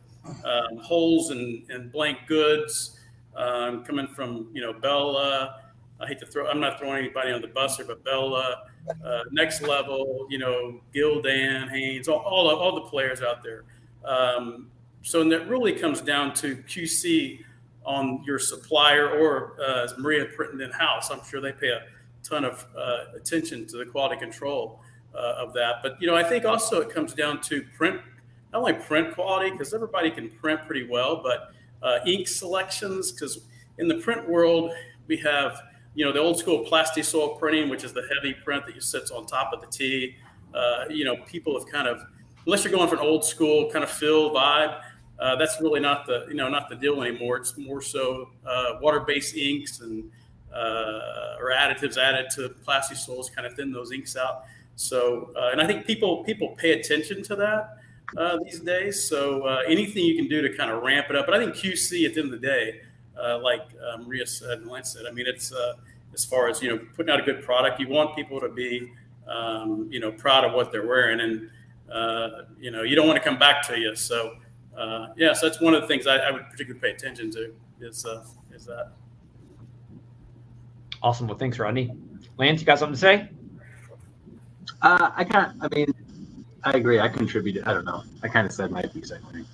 um, 0.44 0.78
holes 0.78 1.32
and, 1.32 1.70
and 1.70 1.92
blank 1.92 2.20
goods 2.28 3.00
um, 3.36 3.84
coming 3.84 4.08
from 4.08 4.48
you 4.54 4.62
know 4.62 4.74
Bella. 4.74 5.62
I 6.00 6.08
hate 6.08 6.20
to 6.20 6.26
throw. 6.26 6.48
I'm 6.48 6.60
not 6.60 6.80
throwing 6.80 6.98
anybody 6.98 7.32
on 7.32 7.42
the 7.42 7.48
bus 7.48 7.78
here, 7.78 7.86
but 7.86 8.04
Bella, 8.04 8.64
uh, 9.04 9.24
next 9.32 9.62
level. 9.62 10.28
You 10.30 10.40
know, 10.40 10.82
Gildan, 10.94 11.70
Hanes, 11.70 12.08
all 12.08 12.20
all, 12.20 12.50
all 12.50 12.76
the 12.76 12.90
players 12.90 13.22
out 13.22 13.44
there. 13.44 13.64
Um, 14.04 14.70
so 15.02 15.22
and 15.22 15.32
that 15.32 15.48
really 15.48 15.74
comes 15.74 16.02
down 16.02 16.34
to 16.36 16.56
QC 16.56 17.44
on 17.86 18.24
your 18.26 18.40
supplier 18.40 19.10
or 19.10 19.56
uh, 19.64 19.88
Maria 19.98 20.26
printing 20.26 20.62
in 20.62 20.72
house. 20.72 21.12
I'm 21.12 21.24
sure 21.24 21.40
they 21.40 21.52
pay 21.52 21.70
a 21.70 21.84
ton 22.24 22.44
of 22.44 22.66
uh, 22.76 23.06
attention 23.16 23.68
to 23.68 23.78
the 23.78 23.86
quality 23.86 24.20
control 24.20 24.80
uh, 25.14 25.36
of 25.38 25.54
that. 25.54 25.76
But 25.84 26.02
you 26.02 26.08
know, 26.08 26.16
I 26.16 26.24
think 26.24 26.46
also 26.46 26.82
it 26.82 26.90
comes 26.90 27.14
down 27.14 27.42
to 27.42 27.64
print, 27.78 28.02
not 28.52 28.60
only 28.60 28.74
print 28.74 29.14
quality 29.14 29.52
because 29.52 29.74
everybody 29.74 30.10
can 30.10 30.30
print 30.30 30.62
pretty 30.66 30.88
well, 30.88 31.22
but 31.22 31.52
uh, 31.84 32.00
ink 32.06 32.28
selections 32.28 33.12
because 33.12 33.42
in 33.78 33.88
the 33.88 33.96
print 33.96 34.28
world 34.28 34.72
we 35.08 35.18
have 35.18 35.62
you 35.96 36.04
know 36.06 36.12
the 36.12 36.20
old 36.20 36.38
school 36.38 36.66
Plastisol 36.66 37.40
printing, 37.40 37.70
which 37.70 37.84
is 37.84 37.94
the 37.94 38.04
heavy 38.14 38.34
print 38.34 38.66
that 38.66 38.76
you 38.76 38.82
sits 38.82 39.12
on 39.12 39.26
top 39.26 39.52
of 39.54 39.62
the 39.62 39.68
T. 39.68 40.16
Uh, 40.54 40.86
you 40.90 41.06
know, 41.06 41.16
people 41.26 41.58
have 41.58 41.68
kind 41.70 41.88
of 41.88 42.06
unless 42.46 42.64
you're 42.64 42.72
going 42.72 42.88
for 42.88 42.96
an 42.96 43.02
old 43.02 43.26
school 43.26 43.72
kind 43.72 43.84
of 43.84 43.90
fill 43.90 44.32
vibe. 44.32 44.82
Uh, 45.18 45.36
that's 45.38 45.60
really 45.62 45.80
not 45.80 46.06
the 46.06 46.26
you 46.28 46.36
know 46.36 46.50
not 46.50 46.70
the 46.70 46.76
deal 46.76 47.02
anymore. 47.02 47.38
It's 47.38 47.58
more 47.58 47.82
so 47.82 48.30
uh, 48.46 48.74
water-based 48.82 49.36
inks 49.36 49.80
and 49.80 50.12
uh, 50.54 51.38
or 51.40 51.52
additives 51.52 51.98
added 51.98 52.28
to 52.32 52.50
Plastisols 52.66 53.34
kind 53.34 53.48
of 53.48 53.56
thin 53.56 53.72
those 53.72 53.92
inks 53.92 54.18
out. 54.18 54.44
So 54.76 55.32
uh, 55.38 55.50
and 55.52 55.62
I 55.62 55.68
think 55.68 55.88
people 55.88 56.26
people 56.26 56.50
pay 56.58 56.74
attention 56.74 57.24
to 57.24 57.36
that 57.38 57.78
uh, 58.18 58.38
these 58.44 58.60
days. 58.60 59.08
So 59.08 59.46
anything 59.66 60.04
you 60.04 60.16
can 60.18 60.28
do 60.28 60.42
to 60.42 60.56
kind 60.58 60.70
of 60.70 60.84
ramp 60.84 61.08
it 61.10 61.16
up. 61.16 61.26
But 61.26 61.36
I 61.36 61.40
think 61.40 61.56
QC 61.56 62.06
at 62.06 62.14
the 62.16 62.22
end 62.22 62.34
of 62.34 62.42
the 62.42 62.46
day, 62.46 62.82
uh, 63.22 63.40
like 63.40 63.62
uh, 63.82 63.98
Maria 63.98 64.26
said 64.26 64.60
and 64.60 64.68
Lance 64.68 64.94
said, 64.94 65.06
I 65.08 65.12
mean, 65.12 65.26
it's 65.28 65.52
uh, 65.52 65.74
as 66.14 66.26
far 66.26 66.50
as 66.50 66.62
you 66.62 66.70
know, 66.70 66.80
putting 66.96 67.12
out 67.12 67.20
a 67.20 67.24
good 67.24 67.44
product. 67.44 67.80
You 67.80 67.90
want 67.90 68.16
people 68.16 68.40
to 68.40 68.50
be, 68.50 68.92
um, 69.28 69.88
you 69.92 70.00
know, 70.00 70.12
proud 70.12 70.46
of 70.46 70.54
what 70.54 70.72
they're 70.72 70.88
wearing, 70.88 71.20
and 71.20 71.50
uh, 71.92 72.44
you 72.60 72.72
know, 72.72 72.84
you 72.84 72.96
don't 72.96 73.08
want 73.08 73.18
to 73.18 73.24
come 73.24 73.38
back 73.38 73.66
to 73.68 73.80
you. 73.80 73.96
So 73.96 74.38
yeah, 75.16 75.34
so 75.34 75.48
that's 75.48 75.62
one 75.62 75.74
of 75.74 75.82
the 75.82 75.88
things 75.88 76.08
I, 76.08 76.18
I 76.18 76.32
would 76.32 76.50
particularly 76.50 76.80
pay 76.80 76.92
attention 76.92 77.32
to. 77.32 77.54
Is 77.82 78.06
is 78.54 78.66
that. 78.66 78.92
Awesome. 81.04 81.28
Well, 81.28 81.38
thanks, 81.38 81.60
Rodney. 81.60 81.92
Lance, 82.38 82.60
you 82.62 82.66
got 82.66 82.80
something 82.80 82.96
to 82.96 83.00
say? 83.00 83.30
Uh, 84.82 85.12
I 85.16 85.24
can't. 85.24 85.56
I 85.62 85.68
mean, 85.74 85.94
I 86.64 86.72
agree. 86.72 87.00
I 87.00 87.08
contributed. 87.08 87.64
I 87.66 87.74
don't 87.74 87.86
know. 87.86 88.04
I 88.24 88.28
kind 88.28 88.46
of 88.46 88.52
said 88.52 88.72
my 88.72 88.82
piece. 88.82 89.12
I 89.12 89.18
think. 89.32 89.48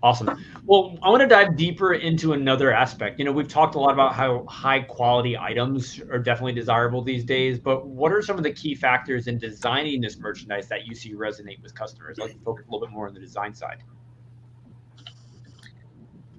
Awesome. 0.00 0.44
Well, 0.64 0.96
I 1.02 1.10
want 1.10 1.22
to 1.22 1.26
dive 1.26 1.56
deeper 1.56 1.94
into 1.94 2.32
another 2.32 2.72
aspect. 2.72 3.18
You 3.18 3.24
know, 3.24 3.32
we've 3.32 3.48
talked 3.48 3.74
a 3.74 3.80
lot 3.80 3.92
about 3.92 4.14
how 4.14 4.44
high 4.46 4.80
quality 4.80 5.36
items 5.36 6.00
are 6.10 6.20
definitely 6.20 6.52
desirable 6.52 7.02
these 7.02 7.24
days, 7.24 7.58
but 7.58 7.86
what 7.86 8.12
are 8.12 8.22
some 8.22 8.36
of 8.36 8.44
the 8.44 8.52
key 8.52 8.76
factors 8.76 9.26
in 9.26 9.38
designing 9.38 10.00
this 10.00 10.18
merchandise 10.18 10.68
that 10.68 10.86
you 10.86 10.94
see 10.94 11.14
resonate 11.14 11.60
with 11.62 11.74
customers? 11.74 12.16
Let's 12.18 12.34
focus 12.44 12.66
a 12.68 12.70
little 12.70 12.86
bit 12.86 12.92
more 12.92 13.08
on 13.08 13.14
the 13.14 13.20
design 13.20 13.54
side. 13.54 13.82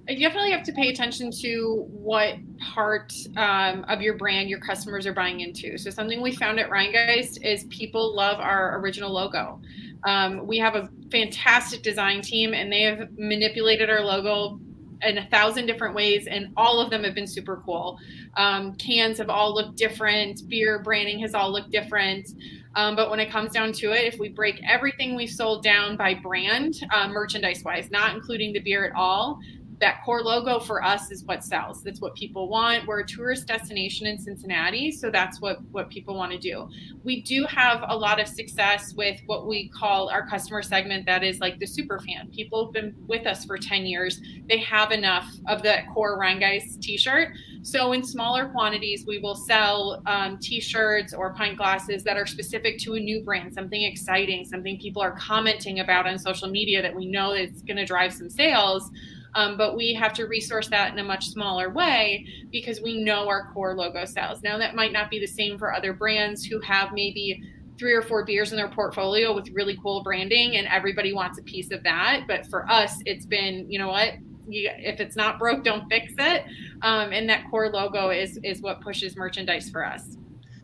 You 0.08 0.18
definitely 0.18 0.50
have 0.52 0.64
to 0.64 0.72
pay 0.72 0.88
attention 0.88 1.30
to 1.42 1.86
what 1.90 2.36
part 2.58 3.12
um, 3.36 3.84
of 3.88 4.00
your 4.00 4.16
brand 4.16 4.48
your 4.48 4.58
customers 4.58 5.06
are 5.06 5.12
buying 5.12 5.40
into. 5.40 5.78
So, 5.78 5.90
something 5.90 6.20
we 6.20 6.32
found 6.32 6.58
at 6.58 6.68
Rhinegeist 6.68 7.44
is 7.44 7.64
people 7.64 8.16
love 8.16 8.40
our 8.40 8.80
original 8.80 9.12
logo. 9.12 9.60
Um, 10.04 10.46
we 10.46 10.58
have 10.58 10.76
a 10.76 10.88
fantastic 11.10 11.82
design 11.82 12.22
team, 12.22 12.54
and 12.54 12.72
they 12.72 12.82
have 12.82 13.08
manipulated 13.18 13.90
our 13.90 14.00
logo 14.00 14.60
in 15.02 15.18
a 15.18 15.26
thousand 15.26 15.66
different 15.66 15.94
ways, 15.94 16.26
and 16.26 16.52
all 16.56 16.80
of 16.80 16.90
them 16.90 17.04
have 17.04 17.14
been 17.14 17.26
super 17.26 17.62
cool. 17.64 17.98
Um, 18.36 18.74
cans 18.74 19.18
have 19.18 19.30
all 19.30 19.54
looked 19.54 19.76
different, 19.76 20.48
beer 20.48 20.78
branding 20.78 21.18
has 21.20 21.34
all 21.34 21.50
looked 21.50 21.70
different. 21.70 22.30
Um, 22.76 22.94
but 22.94 23.10
when 23.10 23.18
it 23.18 23.30
comes 23.30 23.52
down 23.52 23.72
to 23.72 23.92
it, 23.92 24.12
if 24.12 24.20
we 24.20 24.28
break 24.28 24.60
everything 24.64 25.16
we've 25.16 25.30
sold 25.30 25.62
down 25.64 25.96
by 25.96 26.14
brand, 26.14 26.74
uh, 26.92 27.08
merchandise 27.08 27.64
wise, 27.64 27.90
not 27.90 28.14
including 28.14 28.52
the 28.52 28.60
beer 28.60 28.84
at 28.84 28.94
all, 28.94 29.40
that 29.80 30.02
core 30.04 30.22
logo 30.22 30.60
for 30.60 30.84
us 30.84 31.10
is 31.10 31.24
what 31.24 31.42
sells. 31.42 31.82
That's 31.82 32.00
what 32.00 32.14
people 32.14 32.48
want. 32.48 32.86
We're 32.86 33.00
a 33.00 33.06
tourist 33.06 33.46
destination 33.46 34.06
in 34.06 34.18
Cincinnati, 34.18 34.92
so 34.92 35.10
that's 35.10 35.40
what 35.40 35.62
what 35.72 35.88
people 35.88 36.14
want 36.14 36.32
to 36.32 36.38
do. 36.38 36.68
We 37.02 37.22
do 37.22 37.44
have 37.44 37.84
a 37.88 37.96
lot 37.96 38.20
of 38.20 38.28
success 38.28 38.94
with 38.94 39.18
what 39.26 39.46
we 39.46 39.68
call 39.70 40.10
our 40.10 40.26
customer 40.26 40.62
segment 40.62 41.06
that 41.06 41.24
is 41.24 41.40
like 41.40 41.58
the 41.58 41.66
super 41.66 41.98
fan. 41.98 42.28
People 42.30 42.66
have 42.66 42.72
been 42.72 42.94
with 43.06 43.26
us 43.26 43.44
for 43.44 43.56
10 43.56 43.86
years. 43.86 44.20
They 44.48 44.58
have 44.58 44.90
enough 44.90 45.28
of 45.48 45.62
the 45.62 45.78
core 45.92 46.18
Rhinegeist 46.20 46.80
t-shirt. 46.82 47.30
So 47.62 47.92
in 47.92 48.02
smaller 48.02 48.48
quantities, 48.48 49.04
we 49.06 49.18
will 49.18 49.34
sell 49.34 50.02
um, 50.06 50.38
t-shirts 50.38 51.14
or 51.14 51.34
pint 51.34 51.56
glasses 51.56 52.04
that 52.04 52.16
are 52.16 52.26
specific 52.26 52.78
to 52.80 52.94
a 52.94 53.00
new 53.00 53.22
brand, 53.22 53.52
something 53.52 53.82
exciting, 53.82 54.44
something 54.44 54.78
people 54.78 55.02
are 55.02 55.12
commenting 55.12 55.80
about 55.80 56.06
on 56.06 56.18
social 56.18 56.48
media 56.48 56.82
that 56.82 56.94
we 56.94 57.06
know 57.06 57.32
is 57.32 57.62
going 57.62 57.76
to 57.76 57.84
drive 57.84 58.12
some 58.12 58.30
sales. 58.30 58.90
Um, 59.34 59.56
but 59.56 59.76
we 59.76 59.94
have 59.94 60.12
to 60.14 60.26
resource 60.26 60.68
that 60.68 60.92
in 60.92 60.98
a 60.98 61.04
much 61.04 61.28
smaller 61.28 61.70
way 61.70 62.26
because 62.50 62.80
we 62.80 63.02
know 63.02 63.28
our 63.28 63.52
core 63.52 63.74
logo 63.74 64.04
sells. 64.04 64.42
Now, 64.42 64.58
that 64.58 64.74
might 64.74 64.92
not 64.92 65.10
be 65.10 65.18
the 65.18 65.26
same 65.26 65.58
for 65.58 65.72
other 65.72 65.92
brands 65.92 66.44
who 66.44 66.60
have 66.60 66.92
maybe 66.92 67.42
three 67.78 67.94
or 67.94 68.02
four 68.02 68.24
beers 68.24 68.50
in 68.50 68.56
their 68.56 68.68
portfolio 68.68 69.34
with 69.34 69.48
really 69.50 69.78
cool 69.82 70.02
branding 70.02 70.56
and 70.56 70.66
everybody 70.66 71.12
wants 71.12 71.38
a 71.38 71.42
piece 71.42 71.70
of 71.70 71.82
that. 71.82 72.24
But 72.28 72.46
for 72.46 72.70
us, 72.70 73.00
it's 73.06 73.24
been, 73.24 73.70
you 73.70 73.78
know 73.78 73.88
what? 73.88 74.14
You, 74.48 74.70
if 74.76 75.00
it's 75.00 75.16
not 75.16 75.38
broke, 75.38 75.64
don't 75.64 75.88
fix 75.88 76.12
it. 76.18 76.44
Um, 76.82 77.12
and 77.12 77.28
that 77.28 77.48
core 77.50 77.70
logo 77.70 78.10
is 78.10 78.38
is 78.42 78.60
what 78.60 78.80
pushes 78.80 79.16
merchandise 79.16 79.70
for 79.70 79.86
us. 79.86 80.16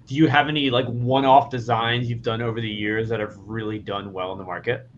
Do 0.07 0.15
you 0.15 0.27
have 0.27 0.49
any 0.49 0.71
like 0.71 0.87
one-off 0.87 1.51
designs 1.51 2.11
you've 2.11 2.23
done 2.23 2.43
over 2.43 2.61
the 2.61 2.69
years 2.69 3.09
that 3.09 3.21
have 3.21 3.37
really 3.39 3.79
done 3.79 4.13
well 4.13 4.33
in 4.33 4.39
the 4.39 4.45
market? 4.45 4.89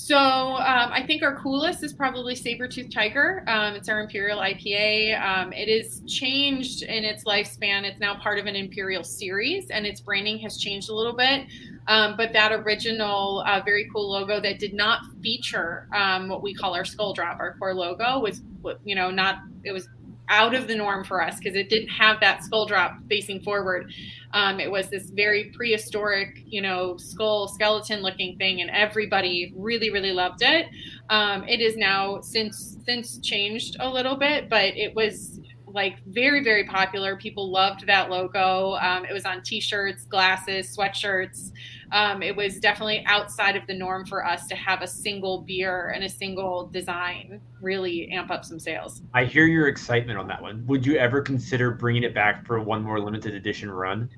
So 0.00 0.16
um, 0.16 0.92
I 0.92 1.02
think 1.04 1.24
our 1.24 1.34
coolest 1.34 1.82
is 1.82 1.92
probably 1.92 2.36
Sabertooth 2.36 2.88
Tiger. 2.88 3.42
Um, 3.48 3.74
it's 3.74 3.88
our 3.88 3.98
Imperial 4.00 4.38
IPA. 4.38 5.20
Um, 5.20 5.50
has 5.50 6.02
changed 6.06 6.84
in 6.84 7.02
its 7.02 7.24
lifespan. 7.24 7.82
It's 7.82 7.98
now 7.98 8.14
part 8.14 8.38
of 8.38 8.46
an 8.46 8.54
Imperial 8.54 9.02
series, 9.02 9.70
and 9.70 9.84
its 9.84 10.00
branding 10.00 10.38
has 10.38 10.56
changed 10.56 10.88
a 10.88 10.94
little 10.94 11.14
bit. 11.14 11.46
Um, 11.88 12.16
but 12.16 12.32
that 12.32 12.52
original, 12.52 13.42
uh, 13.44 13.60
very 13.64 13.90
cool 13.92 14.08
logo 14.08 14.40
that 14.40 14.60
did 14.60 14.72
not 14.72 15.00
feature 15.20 15.88
um, 15.92 16.28
what 16.28 16.44
we 16.44 16.54
call 16.54 16.76
our 16.76 16.84
skull 16.84 17.12
drop, 17.12 17.40
our 17.40 17.56
core 17.58 17.74
logo, 17.74 18.20
was 18.20 18.42
you 18.84 18.94
know 18.94 19.10
not 19.10 19.40
it 19.64 19.72
was 19.72 19.88
out 20.28 20.54
of 20.54 20.68
the 20.68 20.74
norm 20.74 21.04
for 21.04 21.22
us 21.22 21.38
because 21.38 21.56
it 21.56 21.68
didn't 21.68 21.88
have 21.88 22.20
that 22.20 22.44
skull 22.44 22.66
drop 22.66 22.98
facing 23.08 23.40
forward. 23.40 23.92
Um, 24.32 24.60
it 24.60 24.70
was 24.70 24.90
this 24.90 25.10
very 25.10 25.52
prehistoric, 25.54 26.42
you 26.46 26.60
know, 26.60 26.96
skull 26.96 27.48
skeleton 27.48 28.00
looking 28.00 28.36
thing, 28.36 28.60
and 28.60 28.70
everybody 28.70 29.52
really, 29.56 29.90
really 29.90 30.12
loved 30.12 30.42
it. 30.42 30.66
Um, 31.08 31.44
it 31.48 31.60
is 31.60 31.76
now 31.76 32.20
since 32.20 32.76
since 32.84 33.18
changed 33.18 33.76
a 33.80 33.88
little 33.88 34.16
bit, 34.16 34.48
but 34.48 34.76
it 34.76 34.94
was 34.94 35.40
like 35.66 36.02
very, 36.06 36.42
very 36.42 36.64
popular. 36.64 37.16
People 37.16 37.50
loved 37.50 37.86
that 37.86 38.10
logo. 38.10 38.74
Um, 38.76 39.04
it 39.04 39.12
was 39.12 39.24
on 39.24 39.42
T-shirts, 39.42 40.04
glasses, 40.04 40.74
sweatshirts 40.74 41.52
um, 41.92 42.22
it 42.22 42.34
was 42.34 42.58
definitely 42.58 43.02
outside 43.06 43.56
of 43.56 43.66
the 43.66 43.74
norm 43.74 44.04
for 44.06 44.24
us 44.24 44.46
to 44.48 44.54
have 44.54 44.82
a 44.82 44.86
single 44.86 45.42
beer 45.42 45.90
and 45.94 46.04
a 46.04 46.08
single 46.08 46.66
design 46.66 47.40
really 47.60 48.10
amp 48.10 48.30
up 48.30 48.44
some 48.44 48.58
sales. 48.58 49.02
I 49.14 49.24
hear 49.24 49.46
your 49.46 49.68
excitement 49.68 50.18
on 50.18 50.26
that 50.28 50.40
one. 50.40 50.66
Would 50.66 50.84
you 50.84 50.96
ever 50.96 51.20
consider 51.22 51.70
bringing 51.70 52.04
it 52.04 52.14
back 52.14 52.46
for 52.46 52.60
one 52.60 52.82
more 52.82 53.00
limited 53.00 53.34
edition 53.34 53.70
run? 53.70 54.08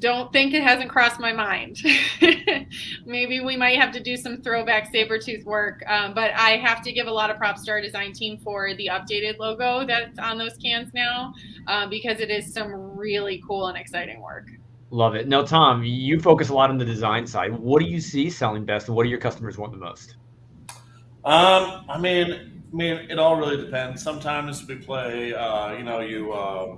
Don't 0.00 0.30
think 0.34 0.52
it 0.52 0.62
hasn't 0.62 0.90
crossed 0.90 1.18
my 1.18 1.32
mind. 1.32 1.78
Maybe 3.06 3.40
we 3.40 3.56
might 3.56 3.78
have 3.78 3.90
to 3.92 4.00
do 4.00 4.18
some 4.18 4.42
throwback 4.42 4.92
saber 4.92 5.18
tooth 5.18 5.46
work, 5.46 5.82
um, 5.86 6.12
but 6.12 6.32
I 6.34 6.58
have 6.58 6.82
to 6.82 6.92
give 6.92 7.06
a 7.06 7.10
lot 7.10 7.30
of 7.30 7.38
props 7.38 7.64
to 7.64 7.70
our 7.70 7.80
design 7.80 8.12
team 8.12 8.36
for 8.36 8.74
the 8.74 8.90
updated 8.92 9.38
logo 9.38 9.86
that's 9.86 10.18
on 10.18 10.36
those 10.36 10.58
cans 10.58 10.92
now, 10.92 11.32
um, 11.68 11.88
because 11.88 12.20
it 12.20 12.30
is 12.30 12.52
some 12.52 12.70
really 12.98 13.42
cool 13.46 13.68
and 13.68 13.78
exciting 13.78 14.20
work. 14.20 14.48
Love 14.90 15.14
it. 15.14 15.28
Now, 15.28 15.42
Tom, 15.42 15.84
you 15.84 16.18
focus 16.18 16.48
a 16.48 16.54
lot 16.54 16.70
on 16.70 16.78
the 16.78 16.84
design 16.84 17.26
side. 17.26 17.52
What 17.52 17.80
do 17.80 17.86
you 17.86 18.00
see 18.00 18.30
selling 18.30 18.64
best, 18.64 18.88
and 18.88 18.96
what 18.96 19.02
do 19.02 19.10
your 19.10 19.18
customers 19.18 19.58
want 19.58 19.72
the 19.72 19.78
most? 19.78 20.16
Um, 21.24 21.84
I 21.88 21.98
mean, 22.00 22.62
I 22.72 22.76
mean, 22.76 22.96
it 23.10 23.18
all 23.18 23.36
really 23.36 23.58
depends. 23.58 24.02
Sometimes 24.02 24.66
we 24.66 24.76
play, 24.76 25.34
uh, 25.34 25.72
you 25.72 25.84
know, 25.84 26.00
you, 26.00 26.32
uh, 26.32 26.76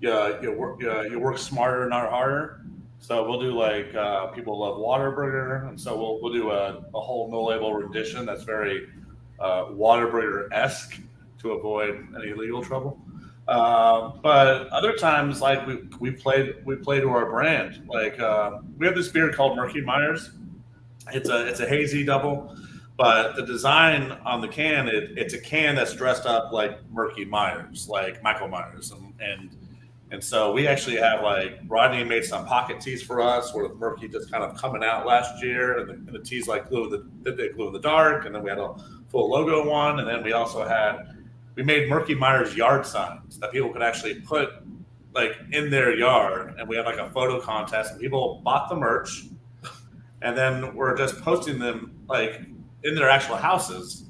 yeah, 0.00 0.40
you 0.40 0.52
work, 0.52 0.82
uh, 0.82 1.02
you 1.02 1.18
work 1.18 1.36
smarter, 1.36 1.86
not 1.88 2.08
harder. 2.08 2.62
So 3.00 3.28
we'll 3.28 3.40
do 3.40 3.52
like 3.56 3.94
uh, 3.94 4.28
people 4.28 4.58
love 4.58 4.78
Whataburger, 4.78 5.68
and 5.68 5.80
so 5.80 5.96
we'll 5.96 6.20
we'll 6.20 6.32
do 6.32 6.50
a, 6.50 6.82
a 6.94 7.00
whole 7.00 7.30
no 7.30 7.44
label 7.44 7.72
rendition 7.74 8.26
that's 8.26 8.42
very 8.42 8.88
uh, 9.38 9.66
Whataburger 9.66 10.48
esque 10.52 11.00
to 11.40 11.52
avoid 11.52 12.06
any 12.16 12.32
legal 12.32 12.62
trouble. 12.62 13.00
Uh, 13.48 14.12
but 14.22 14.68
other 14.68 14.92
times, 14.92 15.40
like 15.40 15.66
we, 15.66 15.78
we 16.00 16.10
played 16.10 16.56
we 16.66 16.76
play 16.76 17.00
to 17.00 17.08
our 17.08 17.30
brand. 17.30 17.82
Like 17.88 18.20
uh, 18.20 18.58
we 18.76 18.86
have 18.86 18.94
this 18.94 19.08
beer 19.08 19.32
called 19.32 19.56
Murky 19.56 19.80
Myers. 19.80 20.32
It's 21.14 21.30
a 21.30 21.46
it's 21.46 21.60
a 21.60 21.66
hazy 21.66 22.04
double, 22.04 22.54
but 22.98 23.36
the 23.36 23.46
design 23.46 24.12
on 24.26 24.42
the 24.42 24.48
can 24.48 24.86
it, 24.86 25.16
it's 25.16 25.32
a 25.32 25.40
can 25.40 25.74
that's 25.74 25.94
dressed 25.94 26.26
up 26.26 26.52
like 26.52 26.78
Murky 26.90 27.24
Myers, 27.24 27.88
like 27.88 28.22
Michael 28.22 28.48
Myers, 28.48 28.92
and, 28.92 29.14
and 29.18 29.56
and 30.10 30.22
so 30.22 30.52
we 30.52 30.66
actually 30.66 30.96
have 30.96 31.22
like 31.22 31.58
Rodney 31.68 32.04
made 32.04 32.26
some 32.26 32.44
pocket 32.44 32.82
tees 32.82 33.02
for 33.02 33.22
us, 33.22 33.54
where 33.54 33.74
Murky 33.76 34.08
just 34.08 34.30
kind 34.30 34.44
of 34.44 34.58
coming 34.58 34.84
out 34.84 35.06
last 35.06 35.42
year, 35.42 35.78
and 35.78 35.88
the, 35.88 35.94
and 35.94 36.08
the 36.08 36.18
tees 36.18 36.48
like 36.48 36.68
glue 36.68 36.90
the 37.22 37.32
they 37.32 37.48
glue 37.48 37.68
in 37.68 37.72
the 37.72 37.80
dark, 37.80 38.26
and 38.26 38.34
then 38.34 38.42
we 38.42 38.50
had 38.50 38.58
a 38.58 38.74
full 39.08 39.30
logo 39.30 39.66
one, 39.66 40.00
and 40.00 40.06
then 40.06 40.22
we 40.22 40.32
also 40.34 40.68
had 40.68 41.17
we 41.58 41.64
made 41.64 41.88
Murky 41.88 42.14
Myers 42.14 42.56
yard 42.56 42.86
signs 42.86 43.40
that 43.40 43.50
people 43.50 43.70
could 43.70 43.82
actually 43.82 44.20
put 44.20 44.50
like 45.12 45.32
in 45.50 45.70
their 45.70 45.92
yard, 45.92 46.54
and 46.56 46.68
we 46.68 46.76
had 46.76 46.86
like 46.86 46.98
a 46.98 47.10
photo 47.10 47.40
contest, 47.40 47.90
and 47.90 48.00
people 48.00 48.40
bought 48.44 48.68
the 48.68 48.76
merch, 48.76 49.24
and 50.22 50.38
then 50.38 50.76
we're 50.76 50.96
just 50.96 51.20
posting 51.20 51.58
them 51.58 51.98
like 52.08 52.42
in 52.84 52.94
their 52.94 53.10
actual 53.10 53.34
houses, 53.34 54.04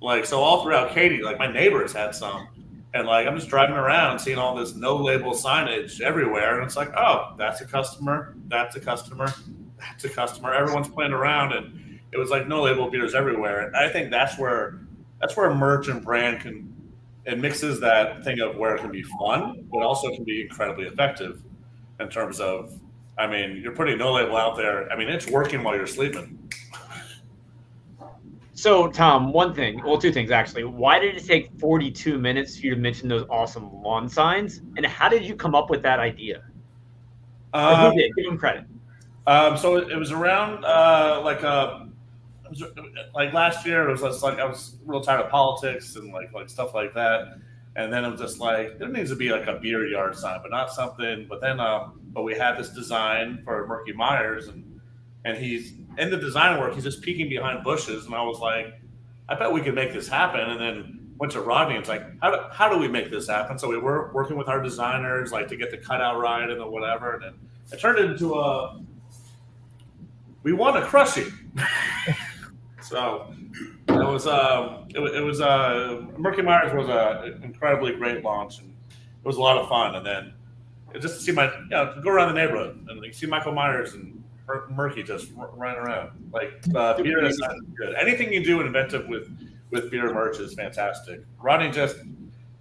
like 0.00 0.24
so 0.24 0.40
all 0.40 0.62
throughout 0.62 0.92
Katy. 0.92 1.20
Like 1.20 1.38
my 1.38 1.46
neighbors 1.46 1.92
had 1.92 2.14
some, 2.14 2.48
and 2.94 3.06
like 3.06 3.26
I'm 3.26 3.36
just 3.36 3.50
driving 3.50 3.76
around 3.76 4.18
seeing 4.18 4.38
all 4.38 4.56
this 4.56 4.74
no 4.74 4.96
label 4.96 5.32
signage 5.32 6.00
everywhere, 6.00 6.54
and 6.54 6.64
it's 6.64 6.76
like, 6.76 6.96
oh, 6.96 7.34
that's 7.36 7.60
a 7.60 7.66
customer, 7.66 8.34
that's 8.48 8.76
a 8.76 8.80
customer, 8.80 9.30
that's 9.78 10.04
a 10.04 10.08
customer. 10.08 10.54
Everyone's 10.54 10.88
playing 10.88 11.12
around, 11.12 11.52
and 11.52 12.00
it 12.12 12.16
was 12.16 12.30
like 12.30 12.48
no 12.48 12.62
label 12.62 12.90
beers 12.90 13.14
everywhere, 13.14 13.66
and 13.66 13.76
I 13.76 13.90
think 13.90 14.10
that's 14.10 14.38
where 14.38 14.80
that's 15.20 15.36
where 15.36 15.54
merch 15.54 15.88
and 15.88 16.02
brand 16.02 16.40
can 16.40 16.73
it 17.26 17.38
mixes 17.38 17.80
that 17.80 18.24
thing 18.24 18.40
of 18.40 18.56
where 18.56 18.74
it 18.76 18.80
can 18.80 18.90
be 18.90 19.02
fun, 19.02 19.66
but 19.72 19.82
also 19.82 20.14
can 20.14 20.24
be 20.24 20.42
incredibly 20.42 20.86
effective 20.86 21.42
in 22.00 22.08
terms 22.08 22.40
of, 22.40 22.78
I 23.18 23.26
mean, 23.26 23.60
you're 23.62 23.74
putting 23.74 23.98
no 23.98 24.12
label 24.12 24.36
out 24.36 24.56
there. 24.56 24.90
I 24.92 24.96
mean, 24.96 25.08
it's 25.08 25.26
working 25.28 25.62
while 25.62 25.74
you're 25.74 25.86
sleeping. 25.86 26.38
So, 28.52 28.88
Tom, 28.88 29.32
one 29.32 29.52
thing, 29.52 29.82
well, 29.84 29.98
two 29.98 30.12
things 30.12 30.30
actually. 30.30 30.64
Why 30.64 30.98
did 30.98 31.16
it 31.16 31.26
take 31.26 31.50
42 31.58 32.18
minutes 32.18 32.58
for 32.58 32.66
you 32.66 32.74
to 32.74 32.80
mention 32.80 33.08
those 33.08 33.26
awesome 33.28 33.82
lawn 33.82 34.08
signs? 34.08 34.60
And 34.76 34.86
how 34.86 35.08
did 35.08 35.24
you 35.24 35.34
come 35.34 35.54
up 35.54 35.70
with 35.70 35.82
that 35.82 35.98
idea? 35.98 36.44
Um, 37.52 37.92
who 37.92 37.98
did? 37.98 38.12
Give 38.16 38.26
him 38.32 38.38
credit. 38.38 38.64
Um, 39.26 39.56
so 39.56 39.78
it 39.78 39.96
was 39.96 40.12
around 40.12 40.64
uh, 40.64 41.20
like 41.24 41.42
a 41.42 41.48
uh, 41.48 41.83
like 43.14 43.32
last 43.32 43.66
year, 43.66 43.88
it 43.88 43.92
was 43.92 44.00
just 44.00 44.22
like 44.22 44.38
I 44.38 44.44
was 44.44 44.76
real 44.84 45.00
tired 45.00 45.20
of 45.20 45.30
politics 45.30 45.96
and 45.96 46.12
like 46.12 46.32
like 46.32 46.48
stuff 46.48 46.74
like 46.74 46.94
that. 46.94 47.38
And 47.76 47.92
then 47.92 48.04
it 48.04 48.10
was 48.10 48.20
just 48.20 48.38
like 48.38 48.78
there 48.78 48.88
needs 48.88 49.10
to 49.10 49.16
be 49.16 49.30
like 49.30 49.46
a 49.46 49.54
beer 49.54 49.86
yard 49.86 50.16
sign, 50.16 50.40
but 50.42 50.50
not 50.50 50.72
something. 50.72 51.26
But 51.28 51.40
then, 51.40 51.58
um, 51.58 52.00
but 52.12 52.22
we 52.22 52.34
had 52.34 52.56
this 52.56 52.70
design 52.70 53.40
for 53.44 53.66
Murky 53.66 53.92
Myers, 53.92 54.48
and 54.48 54.80
and 55.24 55.36
he's 55.36 55.74
in 55.98 56.10
the 56.10 56.16
design 56.16 56.60
work. 56.60 56.74
He's 56.74 56.84
just 56.84 57.02
peeking 57.02 57.28
behind 57.28 57.64
bushes, 57.64 58.06
and 58.06 58.14
I 58.14 58.22
was 58.22 58.38
like, 58.38 58.74
I 59.28 59.34
bet 59.34 59.52
we 59.52 59.60
could 59.60 59.74
make 59.74 59.92
this 59.92 60.06
happen. 60.06 60.40
And 60.40 60.60
then 60.60 61.04
went 61.18 61.32
to 61.32 61.40
Rodney 61.40 61.74
and 61.76 61.82
it's 61.82 61.88
like, 61.88 62.02
how 62.20 62.30
do, 62.30 62.42
how 62.50 62.68
do 62.68 62.78
we 62.78 62.88
make 62.88 63.10
this 63.10 63.28
happen? 63.28 63.58
So 63.58 63.68
we 63.68 63.78
were 63.78 64.12
working 64.12 64.36
with 64.36 64.48
our 64.48 64.60
designers, 64.60 65.32
like 65.32 65.48
to 65.48 65.56
get 65.56 65.70
the 65.70 65.78
cutout 65.78 66.18
right 66.18 66.48
and 66.48 66.60
the 66.60 66.66
whatever. 66.66 67.14
And 67.14 67.22
then 67.22 67.34
it 67.72 67.80
turned 67.80 67.98
into 67.98 68.34
a, 68.34 68.80
we 70.42 70.52
want 70.52 70.76
to 70.76 70.82
crush 70.82 71.16
it. 71.16 71.28
So 72.84 73.32
it 73.88 73.92
was 73.92 74.26
uh, 74.26 74.84
it, 74.90 75.00
it 75.00 75.22
was 75.22 75.40
uh, 75.40 76.02
Murky 76.18 76.42
Myers 76.42 76.74
was 76.74 76.88
an 76.88 77.42
incredibly 77.42 77.94
great 77.94 78.22
launch, 78.22 78.58
and 78.58 78.68
it 78.90 79.26
was 79.26 79.36
a 79.36 79.40
lot 79.40 79.56
of 79.56 79.68
fun. 79.68 79.94
And 79.94 80.04
then 80.04 80.32
just 81.00 81.16
to 81.16 81.20
see 81.22 81.32
my 81.32 81.46
you 81.46 81.68
know, 81.70 82.00
go 82.02 82.10
around 82.10 82.34
the 82.34 82.40
neighborhood 82.40 82.86
and 82.88 83.04
you 83.04 83.12
see 83.12 83.26
Michael 83.26 83.52
Myers 83.52 83.94
and 83.94 84.22
Murky 84.70 85.02
just 85.02 85.30
running 85.34 85.78
around. 85.78 86.10
Like 86.32 86.62
uh, 86.74 87.00
beer 87.02 87.24
is 87.24 87.40
good. 87.76 87.94
Anything 87.94 88.32
you 88.32 88.44
do 88.44 88.60
inventive 88.60 89.08
with 89.08 89.28
with 89.70 89.90
beer 89.90 90.12
merch 90.12 90.38
is 90.38 90.54
fantastic. 90.54 91.24
Rodney 91.40 91.70
just 91.70 91.96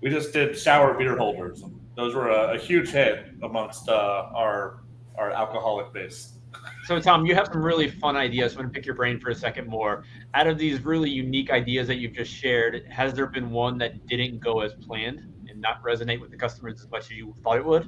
we 0.02 0.10
just 0.10 0.34
did 0.34 0.58
shower 0.58 0.94
beer 0.94 1.18
holders. 1.18 1.64
Those 1.96 2.16
were 2.16 2.30
a, 2.30 2.56
a 2.56 2.58
huge 2.58 2.90
hit 2.90 3.26
amongst 3.44 3.90
uh, 3.90 4.30
our 4.34 4.80
our 5.16 5.32
alcoholic 5.32 5.94
base. 5.94 6.34
So 6.86 7.00
Tom, 7.00 7.26
you 7.26 7.34
have 7.36 7.48
some 7.48 7.64
really 7.64 7.90
fun 7.90 8.16
ideas. 8.16 8.54
So 8.54 8.60
I'm 8.60 8.66
gonna 8.66 8.74
pick 8.74 8.86
your 8.86 8.96
brain 8.96 9.20
for 9.20 9.30
a 9.30 9.36
second 9.36 9.68
more. 9.68 10.04
Out 10.34 10.48
of 10.48 10.58
these 10.58 10.84
really 10.84 11.10
unique 11.10 11.50
ideas 11.50 11.88
that 11.88 11.96
you've 11.96 12.14
just 12.14 12.32
shared, 12.32 12.86
has 12.90 13.14
there 13.14 13.28
been 13.28 13.52
one 13.52 13.78
that 13.78 14.06
didn't 14.08 14.40
go 14.40 14.62
as 14.62 14.74
planned 14.74 15.20
and 15.50 15.62
not 15.62 15.82
resonate 15.82 16.20
with 16.20 16.32
the 16.32 16.38
customers 16.38 16.82
as 16.82 16.90
much 16.90 17.04
as 17.04 17.12
you 17.12 17.34
thought 17.42 17.58
it 17.58 17.66
would? 17.66 17.84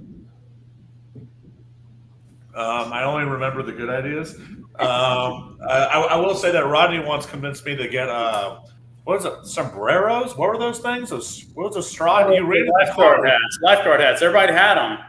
Um, 2.55 2.93
I 2.93 3.03
only 3.03 3.26
remember 3.26 3.63
the 3.63 3.74
good 3.74 3.89
ideas. 3.89 4.36
Um, 4.80 5.57
I, 5.68 6.07
I, 6.11 6.16
will 6.16 6.36
say 6.36 6.51
that 6.51 6.66
Rodney 6.68 6.99
once 6.99 7.26
convinced 7.26 7.66
me 7.66 7.76
to 7.76 7.88
get 7.88 8.07
uh, 8.09 8.59
what 9.03 9.20
is 9.20 9.26
it? 9.26 9.45
Sombreros? 9.45 10.38
What 10.38 10.49
were 10.49 10.57
those 10.57 10.80
things? 10.80 11.09
Those 11.09 11.45
what 11.53 11.68
was 11.68 11.76
a 11.78 11.84
straw? 11.84 12.30
You 12.32 12.45
read 12.45 12.68
lifeguard 12.80 13.28
hats. 13.28 13.59
Lifeguard 13.61 13.99
hats. 13.99 14.22
Everybody 14.22 14.53
had 14.53 14.76
them. 14.76 14.99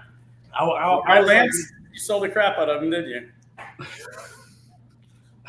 I, 0.58 0.64
I, 0.64 1.18
I 1.18 1.20
Lance, 1.20 1.72
you 1.92 1.98
sold 1.98 2.24
the 2.24 2.28
crap 2.28 2.58
out 2.58 2.68
of 2.68 2.80
them, 2.80 2.90
didn't 2.90 3.10
you? 3.10 3.28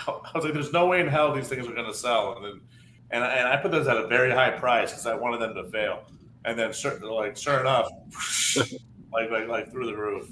I 0.08 0.32
was 0.36 0.44
like, 0.44 0.54
"There's 0.54 0.74
no 0.74 0.86
way 0.86 1.00
in 1.02 1.08
hell 1.08 1.34
these 1.34 1.48
things 1.48 1.68
are 1.68 1.74
going 1.74 1.88
to 1.88 1.94
sell," 1.94 2.36
and 2.36 2.46
then, 2.46 2.62
and 3.12 3.24
and 3.24 3.48
I 3.48 3.58
put 3.58 3.72
those 3.72 3.88
at 3.88 3.98
a 3.98 4.08
very 4.08 4.32
high 4.32 4.52
price 4.52 4.92
because 4.92 5.06
I 5.06 5.16
wanted 5.16 5.42
them 5.42 5.56
to 5.56 5.70
fail, 5.70 6.04
and 6.46 6.58
then 6.58 6.72
sure, 6.72 7.00
like 7.00 7.36
sure 7.36 7.60
enough, 7.60 7.88
like 9.12 9.32
like 9.32 9.48
like 9.48 9.72
through 9.72 9.88
the 9.88 9.96
roof. 9.96 10.30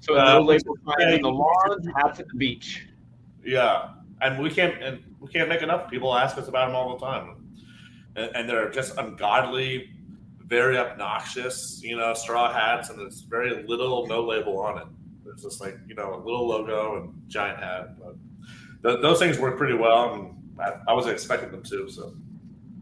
So 0.00 0.16
uh, 0.16 0.34
no 0.34 0.40
label 0.42 0.76
the 0.86 1.28
lawns, 1.28 1.86
hats 1.96 2.20
at 2.20 2.28
the 2.28 2.36
beach. 2.36 2.86
Yeah, 3.44 3.90
and 4.20 4.38
we 4.38 4.50
can't 4.50 4.82
and 4.82 5.02
we 5.20 5.28
can't 5.28 5.48
make 5.48 5.62
enough. 5.62 5.90
People 5.90 6.14
ask 6.14 6.38
us 6.38 6.48
about 6.48 6.68
them 6.68 6.76
all 6.76 6.96
the 6.96 7.04
time, 7.04 7.36
and, 8.16 8.30
and 8.34 8.48
they're 8.48 8.70
just 8.70 8.96
ungodly, 8.96 9.90
very 10.46 10.78
obnoxious. 10.78 11.80
You 11.82 11.96
know, 11.96 12.14
straw 12.14 12.52
hats, 12.52 12.90
and 12.90 12.98
there's 12.98 13.22
very 13.22 13.64
little 13.64 14.06
no 14.06 14.24
label 14.24 14.60
on 14.60 14.78
it. 14.78 14.86
It's 15.32 15.42
just 15.42 15.60
like 15.60 15.78
you 15.86 15.94
know 15.94 16.14
a 16.14 16.20
little 16.22 16.46
logo 16.46 16.96
and 16.96 17.12
giant 17.28 17.58
hat. 17.58 17.98
But 17.98 18.16
th- 18.82 19.02
those 19.02 19.18
things 19.18 19.38
work 19.38 19.56
pretty 19.56 19.74
well, 19.74 20.14
and 20.14 20.60
I, 20.60 20.90
I 20.90 20.92
wasn't 20.92 21.14
expecting 21.14 21.50
them 21.50 21.62
to. 21.64 21.88
So 21.88 22.14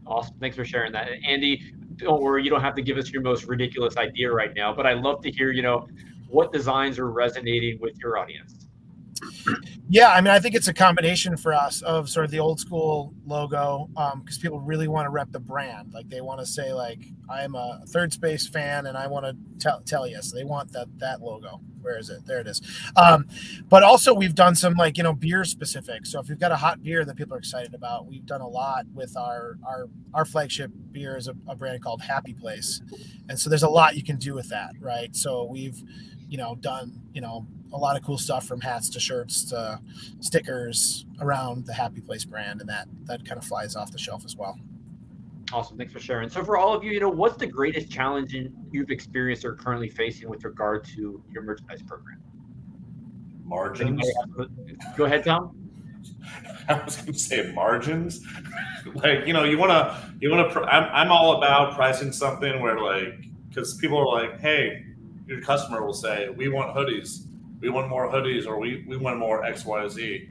awesome! 0.05 0.35
Thanks 0.39 0.55
for 0.55 0.65
sharing 0.65 0.91
that, 0.93 1.09
Andy. 1.25 1.73
Don't 1.97 2.21
worry, 2.21 2.43
you 2.43 2.49
don't 2.49 2.61
have 2.61 2.75
to 2.75 2.81
give 2.81 2.97
us 2.97 3.09
your 3.11 3.23
most 3.23 3.45
ridiculous 3.45 3.97
idea 3.97 4.31
right 4.31 4.51
now, 4.55 4.73
but 4.73 4.85
I 4.85 4.93
love 4.93 5.21
to 5.23 5.31
hear 5.31 5.51
you 5.51 5.63
know 5.63 5.87
what 6.27 6.51
designs 6.51 6.99
are 6.99 7.09
resonating 7.09 7.79
with 7.81 7.97
your 7.97 8.17
audience. 8.17 8.67
Yeah, 9.89 10.09
I 10.09 10.19
mean, 10.19 10.31
I 10.31 10.39
think 10.39 10.53
it's 10.53 10.67
a 10.67 10.73
combination 10.73 11.37
for 11.37 11.53
us 11.53 11.81
of 11.81 12.09
sort 12.09 12.25
of 12.25 12.31
the 12.31 12.39
old 12.39 12.59
school 12.59 13.13
logo 13.25 13.87
because 13.93 14.37
um, 14.37 14.41
people 14.41 14.59
really 14.59 14.89
want 14.89 15.05
to 15.05 15.09
rep 15.09 15.31
the 15.31 15.39
brand. 15.39 15.93
Like 15.93 16.09
they 16.09 16.19
want 16.19 16.41
to 16.41 16.45
say, 16.45 16.73
like, 16.73 16.99
I 17.29 17.43
am 17.43 17.55
a 17.55 17.81
third 17.87 18.11
space 18.11 18.47
fan 18.47 18.87
and 18.87 18.97
I 18.97 19.07
want 19.07 19.25
to 19.25 19.35
tell 19.59 19.79
tell 19.81 20.05
you. 20.05 20.21
So 20.21 20.35
they 20.35 20.43
want 20.43 20.73
that 20.73 20.87
that 20.99 21.21
logo. 21.21 21.61
Where 21.81 21.97
is 21.97 22.09
it? 22.09 22.25
There 22.25 22.39
it 22.41 22.47
is. 22.47 22.61
Um, 22.97 23.27
but 23.69 23.81
also 23.83 24.13
we've 24.13 24.35
done 24.35 24.55
some 24.55 24.73
like 24.73 24.97
you 24.97 25.03
know 25.03 25.13
beer 25.13 25.45
specific. 25.45 26.05
So 26.05 26.19
if 26.19 26.27
you've 26.27 26.39
got 26.39 26.51
a 26.51 26.57
hot 26.57 26.83
beer 26.83 27.05
that 27.05 27.15
people 27.15 27.35
are 27.35 27.39
excited 27.39 27.73
about, 27.73 28.07
we've 28.07 28.25
done 28.25 28.41
a 28.41 28.47
lot 28.47 28.85
with 28.93 29.15
our 29.15 29.57
our 29.65 29.87
our 30.13 30.25
flagship 30.25 30.69
beer 30.91 31.15
is 31.15 31.29
a, 31.29 31.35
a 31.47 31.55
brand 31.55 31.81
called 31.81 32.01
Happy 32.01 32.33
Place, 32.33 32.81
and 33.29 33.39
so 33.39 33.49
there's 33.49 33.63
a 33.63 33.69
lot 33.69 33.95
you 33.95 34.03
can 34.03 34.17
do 34.17 34.33
with 34.33 34.49
that, 34.49 34.71
right? 34.81 35.15
So 35.15 35.45
we've 35.45 35.81
you 36.29 36.37
know 36.37 36.55
done 36.55 37.01
you 37.13 37.21
know 37.21 37.45
a 37.73 37.77
lot 37.77 37.97
of 37.97 38.03
cool 38.03 38.17
stuff 38.17 38.45
from 38.45 38.61
hats 38.61 38.89
to 38.89 38.99
shirts 38.99 39.43
to 39.43 39.79
stickers 40.19 41.05
around 41.21 41.65
the 41.65 41.73
Happy 41.73 42.01
Place 42.01 42.23
brand, 42.25 42.61
and 42.61 42.69
that 42.69 42.87
that 43.05 43.25
kind 43.25 43.37
of 43.37 43.45
flies 43.45 43.75
off 43.75 43.91
the 43.91 43.97
shelf 43.97 44.23
as 44.25 44.35
well. 44.35 44.57
Awesome, 45.53 45.77
thanks 45.77 45.93
for 45.93 45.99
sharing. 45.99 46.29
So, 46.29 46.43
for 46.43 46.57
all 46.57 46.73
of 46.73 46.83
you, 46.83 46.91
you 46.91 46.99
know, 46.99 47.09
what's 47.09 47.37
the 47.37 47.47
greatest 47.47 47.89
challenge 47.89 48.35
you've 48.71 48.91
experienced 48.91 49.45
or 49.45 49.55
currently 49.55 49.89
facing 49.89 50.29
with 50.29 50.43
regard 50.43 50.83
to 50.95 51.23
your 51.31 51.43
merchandise 51.43 51.81
program? 51.81 52.21
Margins. 53.43 54.05
Go 54.97 55.05
ahead, 55.05 55.23
Tom. 55.23 55.55
I 56.69 56.83
was 56.83 56.97
going 56.97 57.13
to 57.13 57.19
say 57.19 57.51
margins. 57.53 58.25
like 58.95 59.25
you 59.25 59.33
know, 59.33 59.45
you 59.45 59.57
want 59.57 59.71
to 59.71 60.13
you 60.19 60.31
want 60.31 60.51
to. 60.51 60.61
I'm 60.61 60.89
I'm 60.93 61.11
all 61.11 61.37
about 61.37 61.75
pricing 61.75 62.11
something 62.11 62.61
where 62.61 62.79
like 62.79 63.25
because 63.49 63.77
people 63.77 63.97
are 63.97 64.21
like, 64.21 64.39
hey, 64.41 64.85
your 65.27 65.41
customer 65.41 65.85
will 65.85 65.93
say, 65.93 66.29
we 66.29 66.47
want 66.47 66.75
hoodies 66.75 67.27
we 67.59 67.69
want 67.69 67.89
more 67.89 68.11
hoodies 68.11 68.45
or 68.45 68.59
we, 68.59 68.85
we 68.87 68.97
want 68.97 69.17
more 69.17 69.43
XYZ. 69.43 70.29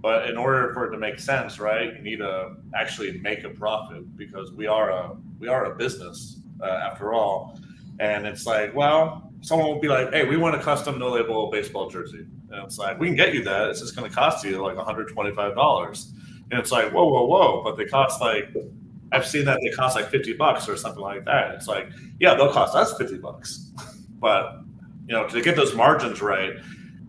But 0.00 0.28
in 0.28 0.36
order 0.36 0.72
for 0.74 0.86
it 0.86 0.90
to 0.92 0.98
make 0.98 1.18
sense, 1.18 1.58
right, 1.58 1.94
you 1.94 2.02
need 2.02 2.18
to 2.18 2.56
actually 2.74 3.18
make 3.18 3.44
a 3.44 3.50
profit 3.50 4.16
because 4.16 4.52
we 4.52 4.66
are 4.66 4.90
a 4.90 5.16
we 5.40 5.48
are 5.48 5.72
a 5.72 5.74
business 5.74 6.40
uh, 6.62 6.66
after 6.66 7.12
all. 7.14 7.58
And 7.98 8.26
it's 8.26 8.46
like, 8.46 8.74
well, 8.74 9.32
someone 9.40 9.68
will 9.68 9.80
be 9.80 9.88
like, 9.88 10.12
"Hey, 10.12 10.24
we 10.28 10.36
want 10.36 10.54
a 10.54 10.58
custom 10.58 10.98
no 10.98 11.08
label 11.08 11.50
baseball 11.50 11.88
jersey," 11.88 12.26
and 12.50 12.64
it's 12.64 12.78
like, 12.78 13.00
"We 13.00 13.06
can 13.06 13.16
get 13.16 13.34
you 13.34 13.42
that. 13.44 13.70
It's 13.70 13.80
just 13.80 13.96
going 13.96 14.08
to 14.08 14.14
cost 14.14 14.44
you 14.44 14.62
like 14.62 14.76
125 14.76 15.54
dollars." 15.54 16.12
And 16.50 16.60
it's 16.60 16.70
like, 16.70 16.92
"Whoa, 16.92 17.08
whoa, 17.08 17.24
whoa!" 17.24 17.62
But 17.64 17.76
they 17.78 17.86
cost 17.86 18.20
like 18.20 18.54
I've 19.12 19.26
seen 19.26 19.44
that 19.46 19.60
they 19.62 19.70
cost 19.70 19.96
like 19.96 20.10
50 20.10 20.34
bucks 20.34 20.68
or 20.68 20.76
something 20.76 21.02
like 21.02 21.24
that. 21.24 21.54
It's 21.54 21.68
like, 21.68 21.90
yeah, 22.20 22.34
they'll 22.34 22.52
cost 22.52 22.74
us 22.74 22.96
50 22.98 23.18
bucks, 23.18 23.70
but 24.18 24.60
you 25.06 25.14
know, 25.14 25.26
to 25.28 25.40
get 25.40 25.56
those 25.56 25.74
margins 25.74 26.20
right. 26.20 26.54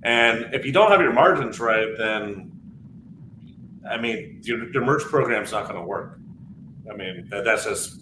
And 0.03 0.53
if 0.53 0.65
you 0.65 0.71
don't 0.71 0.91
have 0.91 1.01
your 1.01 1.13
margins 1.13 1.59
right, 1.59 1.97
then 1.97 2.51
I 3.89 3.97
mean, 3.97 4.41
your, 4.43 4.71
your 4.71 4.85
merch 4.85 5.03
is 5.03 5.51
not 5.51 5.63
going 5.63 5.75
to 5.75 5.81
work. 5.85 6.19
I 6.91 6.95
mean, 6.95 7.27
that, 7.29 7.45
that's 7.45 7.65
just 7.65 8.01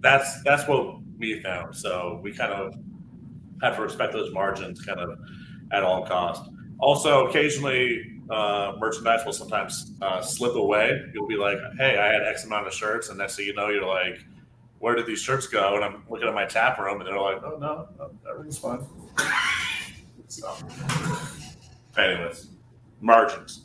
that's 0.00 0.42
that's 0.42 0.66
what 0.68 0.96
we 1.18 1.40
found. 1.40 1.76
So 1.76 2.20
we 2.22 2.32
kind 2.32 2.52
of 2.52 2.74
have 3.62 3.76
to 3.76 3.82
respect 3.82 4.12
those 4.12 4.32
margins, 4.32 4.84
kind 4.84 4.98
of 4.98 5.18
at 5.72 5.82
all 5.82 6.04
cost. 6.06 6.50
Also, 6.78 7.26
occasionally, 7.28 8.20
uh, 8.30 8.72
merchandise 8.78 9.24
will 9.24 9.32
sometimes 9.32 9.92
uh, 10.02 10.20
slip 10.22 10.54
away. 10.54 11.00
You'll 11.14 11.26
be 11.28 11.36
like, 11.36 11.58
"Hey, 11.78 11.98
I 11.98 12.12
had 12.12 12.22
X 12.22 12.44
amount 12.44 12.66
of 12.66 12.74
shirts," 12.74 13.08
and 13.08 13.18
next 13.18 13.36
thing 13.36 13.46
you 13.46 13.54
know, 13.54 13.68
you're 13.68 13.86
like, 13.86 14.24
"Where 14.80 14.96
did 14.96 15.06
these 15.06 15.22
shirts 15.22 15.46
go?" 15.46 15.76
And 15.76 15.84
I'm 15.84 16.02
looking 16.10 16.26
at 16.26 16.34
my 16.34 16.46
tap 16.46 16.78
room, 16.78 17.00
and 17.00 17.06
they're 17.06 17.18
like, 17.18 17.42
"Oh 17.44 17.56
no, 17.58 17.88
no 17.96 18.10
everything's 18.28 18.58
fine." 18.58 18.84
So, 20.26 20.54
anyways, 21.96 22.48
margins. 23.00 23.64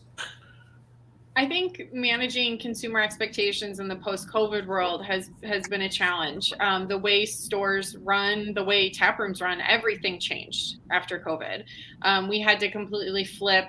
I 1.38 1.45
think 1.45 1.89
managing 1.91 2.59
consumer 2.59 3.01
expectations 3.01 3.82
in 3.82 3.89
the 3.89 3.97
post-COVID 3.97 4.66
world 4.66 5.03
has 5.05 5.30
has 5.43 5.68
been 5.68 5.82
a 5.82 5.89
challenge. 5.89 6.53
Um, 6.61 6.88
the 6.88 6.97
way 6.97 7.26
stores 7.26 7.97
run, 7.97 8.53
the 8.53 8.63
way 8.63 8.89
tap 8.89 9.20
rooms 9.20 9.41
run, 9.41 9.59
everything 9.59 10.18
changed 10.18 10.78
after 10.91 11.20
COVID. 11.20 11.66
Um, 12.03 12.30
we 12.30 12.39
had 12.39 12.59
to 12.61 12.72
completely 12.72 13.26
flip 13.26 13.66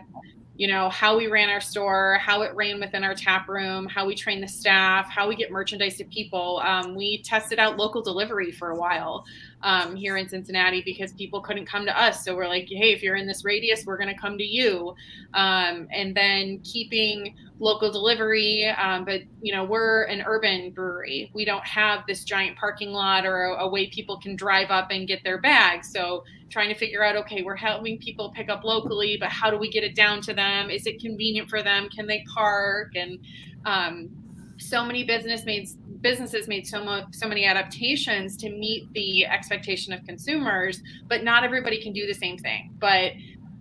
you 0.56 0.66
know 0.68 0.88
how 0.88 1.16
we 1.16 1.26
ran 1.26 1.48
our 1.48 1.60
store 1.60 2.18
how 2.20 2.42
it 2.42 2.54
ran 2.54 2.80
within 2.80 3.04
our 3.04 3.14
tap 3.14 3.48
room 3.48 3.86
how 3.86 4.06
we 4.06 4.14
train 4.14 4.40
the 4.40 4.48
staff 4.48 5.08
how 5.10 5.28
we 5.28 5.36
get 5.36 5.50
merchandise 5.50 5.96
to 5.96 6.04
people. 6.04 6.62
Um, 6.64 6.94
we 6.94 7.22
tested 7.22 7.58
out 7.58 7.76
local 7.76 8.02
delivery 8.02 8.52
for 8.52 8.70
a 8.70 8.76
while 8.76 9.24
um, 9.62 9.96
here 9.96 10.16
in 10.16 10.28
cincinnati 10.28 10.82
because 10.84 11.12
people 11.12 11.40
couldn't 11.40 11.66
come 11.66 11.86
to 11.86 12.00
us. 12.00 12.24
So 12.24 12.36
we're 12.36 12.48
like 12.48 12.68
hey 12.68 12.92
if 12.92 13.02
you're 13.02 13.16
in 13.16 13.26
this 13.26 13.44
radius 13.44 13.84
we're 13.86 13.96
going 13.96 14.14
to 14.14 14.20
come 14.20 14.38
to 14.38 14.44
you. 14.44 14.94
Um, 15.34 15.88
and 15.90 16.14
then 16.14 16.60
keeping 16.60 17.34
local 17.58 17.90
delivery 17.90 18.66
um, 18.78 19.04
but 19.04 19.22
you 19.40 19.54
know 19.54 19.64
we're 19.64 20.04
an 20.04 20.22
urban 20.26 20.70
brewery. 20.70 21.30
We 21.34 21.44
don't 21.44 21.64
have 21.64 22.04
this 22.06 22.24
giant 22.24 22.56
parking 22.56 22.92
lot 22.92 23.24
or 23.26 23.44
a, 23.44 23.64
a 23.64 23.68
way 23.68 23.88
people 23.88 24.18
can 24.18 24.36
drive 24.36 24.70
up 24.70 24.90
and 24.90 25.08
get 25.08 25.24
their 25.24 25.40
bags. 25.40 25.90
So 25.90 26.24
trying 26.48 26.68
to 26.68 26.74
figure 26.74 27.02
out 27.02 27.16
okay 27.16 27.42
we're 27.42 27.56
helping 27.56 27.98
people 27.98 28.30
pick 28.30 28.48
up 28.48 28.62
locally 28.62 29.16
but 29.18 29.28
how 29.28 29.50
do 29.50 29.58
we 29.58 29.70
get 29.70 29.84
it 29.84 29.94
down 29.94 30.20
to 30.22 30.34
them? 30.34 30.70
Is 30.70 30.86
it 30.86 31.00
convenient 31.00 31.48
for 31.48 31.62
them? 31.62 31.88
Can 31.88 32.06
they 32.06 32.24
park? 32.34 32.92
And 32.94 33.18
um, 33.64 34.10
so 34.58 34.84
many 34.84 35.04
business 35.04 35.44
made 35.44 35.68
businesses 36.00 36.48
made 36.48 36.66
so 36.66 37.04
so 37.12 37.28
many 37.28 37.44
adaptations 37.44 38.36
to 38.36 38.50
meet 38.50 38.92
the 38.92 39.26
expectation 39.26 39.92
of 39.92 40.04
consumers 40.04 40.82
but 41.08 41.22
not 41.24 41.44
everybody 41.44 41.80
can 41.82 41.92
do 41.92 42.06
the 42.06 42.14
same 42.14 42.38
thing 42.38 42.74
but 42.78 43.12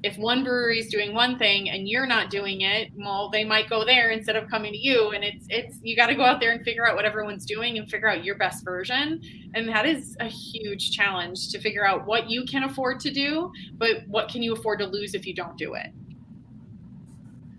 if 0.05 0.19
one 0.19 0.43
brewery 0.43 0.77
is 0.77 0.87
doing 0.87 1.15
one 1.15 1.39
thing 1.39 1.71
and 1.71 1.89
you're 1.89 2.05
not 2.05 2.29
doing 2.29 2.61
it, 2.61 2.91
well, 2.95 3.31
they 3.31 3.43
might 3.43 3.67
go 3.67 3.83
there 3.83 4.11
instead 4.11 4.35
of 4.35 4.47
coming 4.47 4.71
to 4.71 4.77
you. 4.77 5.09
And 5.09 5.23
it's 5.23 5.47
it's 5.49 5.79
you 5.81 5.95
got 5.95 6.07
to 6.07 6.15
go 6.15 6.23
out 6.23 6.39
there 6.39 6.51
and 6.51 6.63
figure 6.63 6.87
out 6.87 6.95
what 6.95 7.05
everyone's 7.05 7.43
doing 7.43 7.79
and 7.79 7.89
figure 7.89 8.07
out 8.07 8.23
your 8.23 8.35
best 8.35 8.63
version. 8.63 9.19
And 9.55 9.67
that 9.67 9.87
is 9.87 10.15
a 10.19 10.27
huge 10.27 10.91
challenge 10.91 11.49
to 11.49 11.59
figure 11.59 11.87
out 11.87 12.05
what 12.05 12.29
you 12.29 12.45
can 12.45 12.65
afford 12.65 12.99
to 12.99 13.11
do, 13.11 13.51
but 13.77 14.07
what 14.07 14.29
can 14.29 14.43
you 14.43 14.53
afford 14.53 14.77
to 14.79 14.85
lose 14.85 15.15
if 15.15 15.25
you 15.25 15.33
don't 15.33 15.57
do 15.57 15.73
it. 15.73 15.87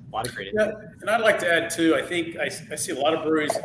A 0.09 0.15
lot 0.15 0.27
of 0.27 0.35
great. 0.35 0.53
Yeah, 0.55 0.73
and 1.01 1.11
I'd 1.11 1.21
like 1.21 1.39
to 1.41 1.53
add 1.53 1.71
too. 1.71 1.95
I 1.95 2.03
think 2.03 2.37
I, 2.39 2.51
I 2.71 2.77
see 2.77 2.93
a 2.93 2.99
lot 2.99 3.13
of 3.13 3.25
breweries 3.25 3.57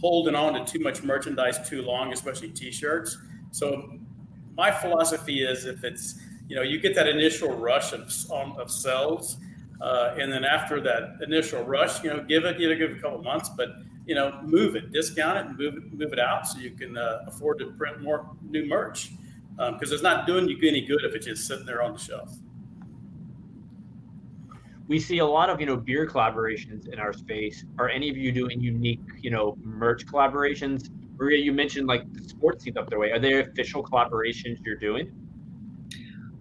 holding 0.00 0.34
on 0.34 0.54
to 0.54 0.64
too 0.64 0.82
much 0.82 1.02
merchandise 1.02 1.68
too 1.68 1.82
long, 1.82 2.12
especially 2.12 2.50
T-shirts. 2.50 3.16
So 3.52 3.98
my 4.56 4.70
philosophy 4.70 5.44
is 5.44 5.64
if 5.64 5.84
it's 5.84 6.18
you 6.48 6.56
know, 6.56 6.62
you 6.62 6.78
get 6.78 6.94
that 6.94 7.08
initial 7.08 7.54
rush 7.56 7.92
of, 7.92 8.12
um, 8.32 8.56
of 8.58 8.70
sales. 8.70 9.38
Uh, 9.80 10.14
and 10.18 10.32
then 10.32 10.44
after 10.44 10.80
that 10.80 11.16
initial 11.22 11.62
rush, 11.64 12.02
you 12.02 12.10
know, 12.10 12.22
give 12.22 12.44
it, 12.44 12.58
you 12.60 12.68
know, 12.68 12.74
give 12.74 12.90
it 12.90 12.98
a 12.98 13.00
couple 13.00 13.22
months, 13.22 13.48
but 13.48 13.70
you 14.06 14.14
know, 14.14 14.38
move 14.42 14.76
it, 14.76 14.92
discount 14.92 15.38
it, 15.38 15.46
and 15.46 15.58
move 15.58 15.76
it, 15.76 15.92
move 15.92 16.12
it 16.12 16.18
out 16.18 16.46
so 16.46 16.58
you 16.58 16.70
can 16.70 16.96
uh, 16.96 17.24
afford 17.26 17.58
to 17.58 17.70
print 17.72 18.02
more 18.02 18.30
new 18.42 18.66
merch. 18.66 19.12
Because 19.56 19.90
um, 19.90 19.94
it's 19.94 20.02
not 20.02 20.26
doing 20.26 20.48
you 20.48 20.58
any 20.62 20.82
good 20.82 21.04
if 21.04 21.14
it's 21.14 21.26
just 21.26 21.46
sitting 21.46 21.64
there 21.64 21.82
on 21.82 21.92
the 21.92 21.98
shelf. 21.98 22.36
We 24.86 24.98
see 24.98 25.18
a 25.18 25.26
lot 25.26 25.50
of 25.50 25.60
you 25.60 25.66
know 25.66 25.76
beer 25.76 26.06
collaborations 26.06 26.92
in 26.92 26.98
our 26.98 27.12
space. 27.12 27.64
Are 27.78 27.88
any 27.88 28.10
of 28.10 28.16
you 28.16 28.32
doing 28.32 28.60
unique 28.60 29.00
you 29.20 29.30
know 29.30 29.56
merch 29.62 30.06
collaborations? 30.06 30.90
Maria, 31.18 31.38
you 31.38 31.52
mentioned 31.52 31.86
like 31.86 32.12
the 32.12 32.22
sports 32.22 32.64
teams 32.64 32.76
up 32.76 32.90
their 32.90 32.98
way. 32.98 33.12
Are 33.12 33.18
there 33.18 33.40
official 33.40 33.82
collaborations 33.82 34.58
you're 34.64 34.76
doing? 34.76 35.12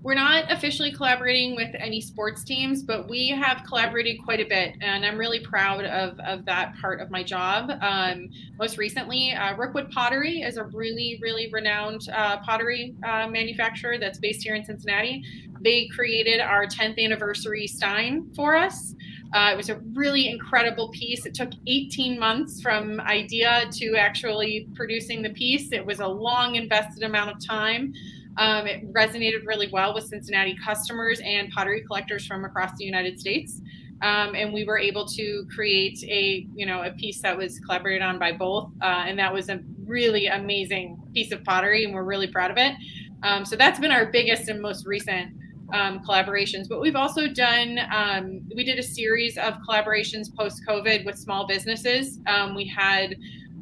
We're 0.04 0.16
not 0.16 0.51
officially 0.51 0.91
collaborating 0.91 1.56
with 1.56 1.74
any 1.80 2.01
sports 2.01 2.43
teams, 2.43 2.84
but 2.84 3.08
we 3.08 3.30
have 3.30 3.64
collaborated 3.66 4.22
quite 4.22 4.41
a 4.41 4.45
bit, 4.45 4.76
and 4.82 5.06
I'm 5.06 5.18
really 5.18 5.39
proud 5.39 5.86
of, 5.86 6.20
of 6.20 6.43
that 6.43 6.74
part 6.82 6.99
of 6.99 7.10
my 7.10 7.24
job. 7.24 7.72
Um, 7.82 8.30
most 8.60 8.78
recently, 8.78 9.32
uh, 9.32 9.56
Rookwood 9.56 9.91
Pottery 9.91 10.41
is 10.41 10.58
a 10.58 10.66
really, 10.66 11.20
really 11.22 11.49
renowned 11.54 12.10
uh, 12.14 12.39
pottery 12.39 12.95
uh, 13.01 13.28
manufacturer 13.30 13.97
that's 13.97 14.20
based 14.20 14.43
here 14.43 14.56
in 14.56 14.66
Cincinnati. 14.66 15.24
They 15.62 15.88
created 15.88 16.41
our 16.41 16.68
10th 16.68 17.01
anniversary 17.01 17.66
stein 17.66 18.30
for 18.36 18.58
us. 18.58 18.93
Uh, 19.34 19.51
it 19.54 19.58
was 19.58 19.70
a 19.70 19.78
really 19.93 20.28
incredible 20.28 20.89
piece. 20.89 21.26
It 21.26 21.34
took 21.34 21.51
18 21.66 22.20
months 22.20 22.62
from 22.62 22.99
idea 22.99 23.70
to 23.72 23.95
actually 23.95 24.68
producing 24.76 25.22
the 25.22 25.30
piece. 25.30 25.72
It 25.72 25.86
was 25.86 26.01
a 26.01 26.08
long 26.08 26.56
invested 26.56 27.04
amount 27.04 27.32
of 27.32 27.45
time. 27.47 27.93
Um, 28.38 28.67
it 28.67 28.91
resonated 28.93 29.45
really 29.45 29.69
well 29.71 29.93
with 29.93 30.05
Cincinnati 30.05 30.57
customers 30.63 31.21
and 31.23 31.51
pottery 31.51 31.84
collectors 31.86 32.25
from 32.25 32.45
across 32.45 32.77
the 32.77 32.86
United 32.86 33.19
States. 33.19 33.61
Um, 34.01 34.36
and 34.36 34.53
we 34.53 34.65
were 34.65 34.77
able 34.77 35.05
to 35.07 35.45
create 35.53 36.03
a 36.03 36.45
you 36.55 36.65
know 36.65 36.84
a 36.84 36.91
piece 36.91 37.21
that 37.21 37.38
was 37.38 37.59
collaborated 37.59 38.01
on 38.01 38.19
by 38.19 38.34
both, 38.34 38.71
uh, 38.81 39.05
and 39.07 39.17
that 39.19 39.34
was 39.34 39.49
a 39.49 39.61
really 39.86 40.27
amazing 40.27 41.01
piece 41.13 41.31
of 41.31 41.43
pottery, 41.43 41.86
and 41.86 41.93
we're 41.93 42.03
really 42.03 42.27
proud 42.27 42.51
of 42.51 42.57
it. 42.57 42.73
Um, 43.23 43.45
so 43.45 43.55
that's 43.55 43.79
been 43.79 43.91
our 43.91 44.07
biggest 44.07 44.49
and 44.49 44.61
most 44.61 44.86
recent 44.86 45.34
um, 45.73 45.99
collaborations. 45.99 46.67
But 46.67 46.81
we've 46.81 46.95
also 46.95 47.27
done, 47.27 47.79
um, 47.91 48.41
we 48.53 48.63
did 48.63 48.79
a 48.79 48.84
series 48.84 49.38
of 49.38 49.55
collaborations 49.67 50.36
post 50.36 50.61
COVID 50.67 51.05
with 51.05 51.17
small 51.17 51.47
businesses. 51.47 52.19
Um, 52.27 52.55
we 52.55 52.67
had 52.67 53.15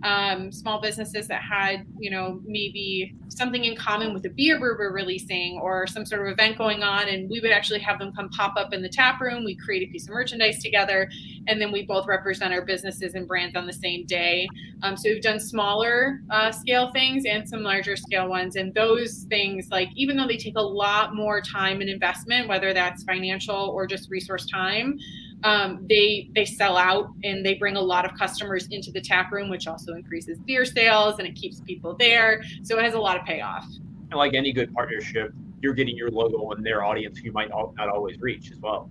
um, 0.04 0.52
small 0.52 0.82
businesses 0.82 1.28
that 1.28 1.42
had, 1.42 1.86
you 1.98 2.10
know, 2.10 2.42
maybe 2.46 3.16
something 3.30 3.64
in 3.66 3.76
common 3.76 4.14
with 4.14 4.26
a 4.26 4.30
beer 4.30 4.56
we 4.56 4.68
were 4.68 4.92
releasing 4.92 5.60
or 5.62 5.88
some 5.88 6.06
sort 6.06 6.22
of 6.22 6.32
event 6.32 6.58
going 6.58 6.84
on. 6.84 7.08
And 7.08 7.30
we 7.30 7.40
would 7.40 7.52
actually 7.52 7.80
have 7.80 8.00
them 8.00 8.12
come 8.14 8.30
pop 8.30 8.54
up 8.58 8.74
in 8.74 8.82
the 8.82 8.90
tap 8.90 9.22
room. 9.22 9.44
We 9.44 9.56
create 9.56 9.88
a 9.88 9.92
piece 9.92 10.08
of 10.08 10.14
merchandise 10.14 10.62
together. 10.62 11.10
And 11.48 11.62
then 11.62 11.72
we 11.72 11.86
both 11.86 12.08
represent 12.08 12.54
our 12.54 12.64
businesses 12.64 13.14
and 13.14 13.28
brands 13.28 13.56
on 13.56 13.68
the 13.68 13.74
same 13.74 14.06
day. 14.06 14.48
Um, 14.84 14.98
so 14.98 15.10
we've 15.10 15.22
done 15.22 15.40
smaller 15.40 16.22
uh, 16.30 16.52
scale 16.52 16.92
things 16.92 17.26
and 17.26 17.48
some 17.48 17.62
larger 17.62 17.96
scale 17.96 18.28
ones. 18.28 18.56
And 18.56 18.74
those 18.74 19.26
things, 19.30 19.68
like, 19.72 19.90
even 19.96 20.18
though 20.18 20.28
they 20.28 20.38
take 20.38 20.58
a 20.58 20.62
lot 20.62 21.16
more 21.16 21.42
time 21.42 21.82
and 21.82 21.90
investment, 21.90 22.48
whether 22.48 22.74
that's 22.74 23.04
financial 23.04 23.56
or 23.56 23.88
just 23.88 24.10
resource 24.10 24.46
time, 24.46 24.98
um, 25.44 25.86
they 25.90 26.30
they 26.34 26.46
sell 26.46 26.78
out 26.78 27.10
and 27.24 27.46
they 27.46 27.56
bring 27.56 27.76
a 27.76 27.82
lot 27.82 28.06
of 28.06 28.18
customers 28.18 28.68
into 28.72 28.92
the 28.92 29.02
tap 29.02 29.32
room, 29.32 29.50
which 29.50 29.68
also 29.68 29.94
increases 29.94 30.40
beer 30.40 30.66
sales 30.66 31.20
and 31.20 31.28
it 31.28 31.36
keeps 31.36 31.62
people 31.62 31.96
there. 31.98 32.44
So 32.64 32.78
it 32.78 32.84
has 32.84 32.94
a 32.94 33.00
lot 33.00 33.20
of 33.20 33.26
payoff. 33.26 33.66
And 34.10 34.14
like 34.14 34.34
any 34.34 34.52
good 34.52 34.74
partnership, 34.74 35.34
you're 35.62 35.74
getting 35.74 35.96
your 35.96 36.10
logo 36.10 36.52
in 36.52 36.64
their 36.64 36.84
audience 36.84 37.18
who 37.18 37.26
you 37.26 37.32
might 37.32 37.50
not 37.50 37.90
always 37.90 38.20
reach 38.20 38.52
as 38.52 38.60
well. 38.60 38.90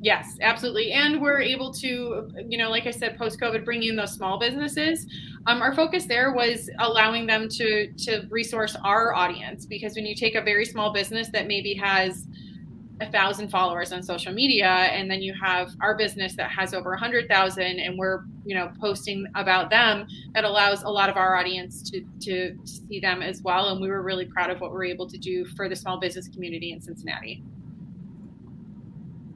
Yes, 0.00 0.36
absolutely. 0.40 0.92
And 0.92 1.20
we're 1.20 1.40
able 1.40 1.72
to, 1.74 2.30
you 2.48 2.56
know, 2.56 2.70
like 2.70 2.86
I 2.86 2.92
said, 2.92 3.18
post 3.18 3.40
COVID, 3.40 3.64
bring 3.64 3.82
in 3.82 3.96
those 3.96 4.12
small 4.12 4.38
businesses. 4.38 5.06
Um, 5.46 5.60
our 5.60 5.74
focus 5.74 6.06
there 6.06 6.32
was 6.32 6.70
allowing 6.78 7.26
them 7.26 7.48
to 7.48 7.92
to 7.92 8.26
resource 8.30 8.76
our 8.84 9.12
audience 9.12 9.66
because 9.66 9.96
when 9.96 10.06
you 10.06 10.14
take 10.14 10.36
a 10.36 10.42
very 10.42 10.64
small 10.64 10.92
business 10.92 11.30
that 11.30 11.48
maybe 11.48 11.74
has 11.74 12.26
a 13.00 13.10
thousand 13.10 13.48
followers 13.48 13.92
on 13.92 14.02
social 14.02 14.32
media 14.32 14.66
and 14.66 15.10
then 15.10 15.22
you 15.22 15.32
have 15.32 15.72
our 15.80 15.96
business 15.96 16.34
that 16.34 16.50
has 16.50 16.74
over 16.74 16.94
a 16.94 16.98
hundred 16.98 17.28
thousand 17.28 17.78
and 17.78 17.96
we're 17.96 18.24
you 18.44 18.56
know 18.56 18.72
posting 18.80 19.26
about 19.36 19.70
them 19.70 20.06
that 20.34 20.44
allows 20.44 20.82
a 20.82 20.88
lot 20.88 21.08
of 21.08 21.16
our 21.16 21.36
audience 21.36 21.88
to 21.88 22.04
to 22.20 22.56
see 22.64 22.98
them 22.98 23.22
as 23.22 23.40
well 23.42 23.68
and 23.68 23.80
we 23.80 23.88
were 23.88 24.02
really 24.02 24.24
proud 24.24 24.50
of 24.50 24.60
what 24.60 24.72
we 24.72 24.76
are 24.78 24.84
able 24.84 25.08
to 25.08 25.18
do 25.18 25.44
for 25.44 25.68
the 25.68 25.76
small 25.76 25.98
business 26.00 26.28
community 26.28 26.72
in 26.72 26.80
cincinnati 26.80 27.42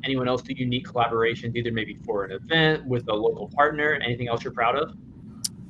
anyone 0.05 0.27
else 0.27 0.43
do 0.43 0.53
unique 0.55 0.87
collaborations 0.87 1.55
either 1.55 1.71
maybe 1.71 1.97
for 2.05 2.25
an 2.25 2.33
event 2.33 2.85
with 2.85 3.09
a 3.09 3.15
local 3.15 3.49
partner 3.49 3.95
anything 4.03 4.29
else 4.29 4.43
you're 4.43 4.53
proud 4.53 4.77
of 4.77 4.93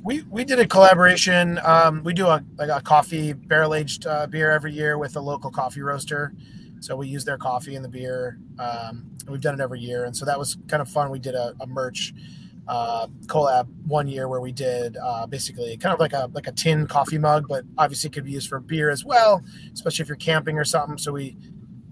we, 0.04 0.22
we 0.22 0.44
did 0.44 0.58
a 0.58 0.66
collaboration. 0.66 1.60
Um, 1.62 2.02
we 2.02 2.12
do 2.12 2.26
a 2.26 2.44
like 2.58 2.70
a 2.70 2.80
coffee 2.80 3.34
barrel 3.34 3.72
aged 3.72 4.04
uh, 4.04 4.26
beer 4.26 4.50
every 4.50 4.72
year 4.72 4.98
with 4.98 5.14
a 5.14 5.20
local 5.20 5.48
coffee 5.52 5.80
roaster. 5.80 6.32
So 6.82 6.96
we 6.96 7.06
use 7.06 7.24
their 7.24 7.38
coffee 7.38 7.76
and 7.76 7.84
the 7.84 7.88
beer. 7.88 8.38
Um, 8.58 9.06
we've 9.28 9.40
done 9.40 9.54
it 9.54 9.60
every 9.60 9.78
year, 9.78 10.04
and 10.04 10.16
so 10.16 10.24
that 10.24 10.36
was 10.36 10.56
kind 10.66 10.80
of 10.80 10.88
fun. 10.88 11.10
We 11.10 11.20
did 11.20 11.36
a, 11.36 11.54
a 11.60 11.66
merch 11.66 12.12
uh, 12.66 13.06
collab 13.26 13.68
one 13.86 14.08
year 14.08 14.28
where 14.28 14.40
we 14.40 14.50
did 14.50 14.96
uh, 14.96 15.26
basically 15.26 15.76
kind 15.76 15.94
of 15.94 16.00
like 16.00 16.12
a 16.12 16.28
like 16.34 16.48
a 16.48 16.52
tin 16.52 16.88
coffee 16.88 17.18
mug, 17.18 17.46
but 17.48 17.64
obviously 17.78 18.10
could 18.10 18.24
be 18.24 18.32
used 18.32 18.48
for 18.48 18.58
beer 18.58 18.90
as 18.90 19.04
well, 19.04 19.42
especially 19.72 20.02
if 20.02 20.08
you're 20.08 20.16
camping 20.16 20.58
or 20.58 20.64
something. 20.64 20.98
So 20.98 21.12
we 21.12 21.36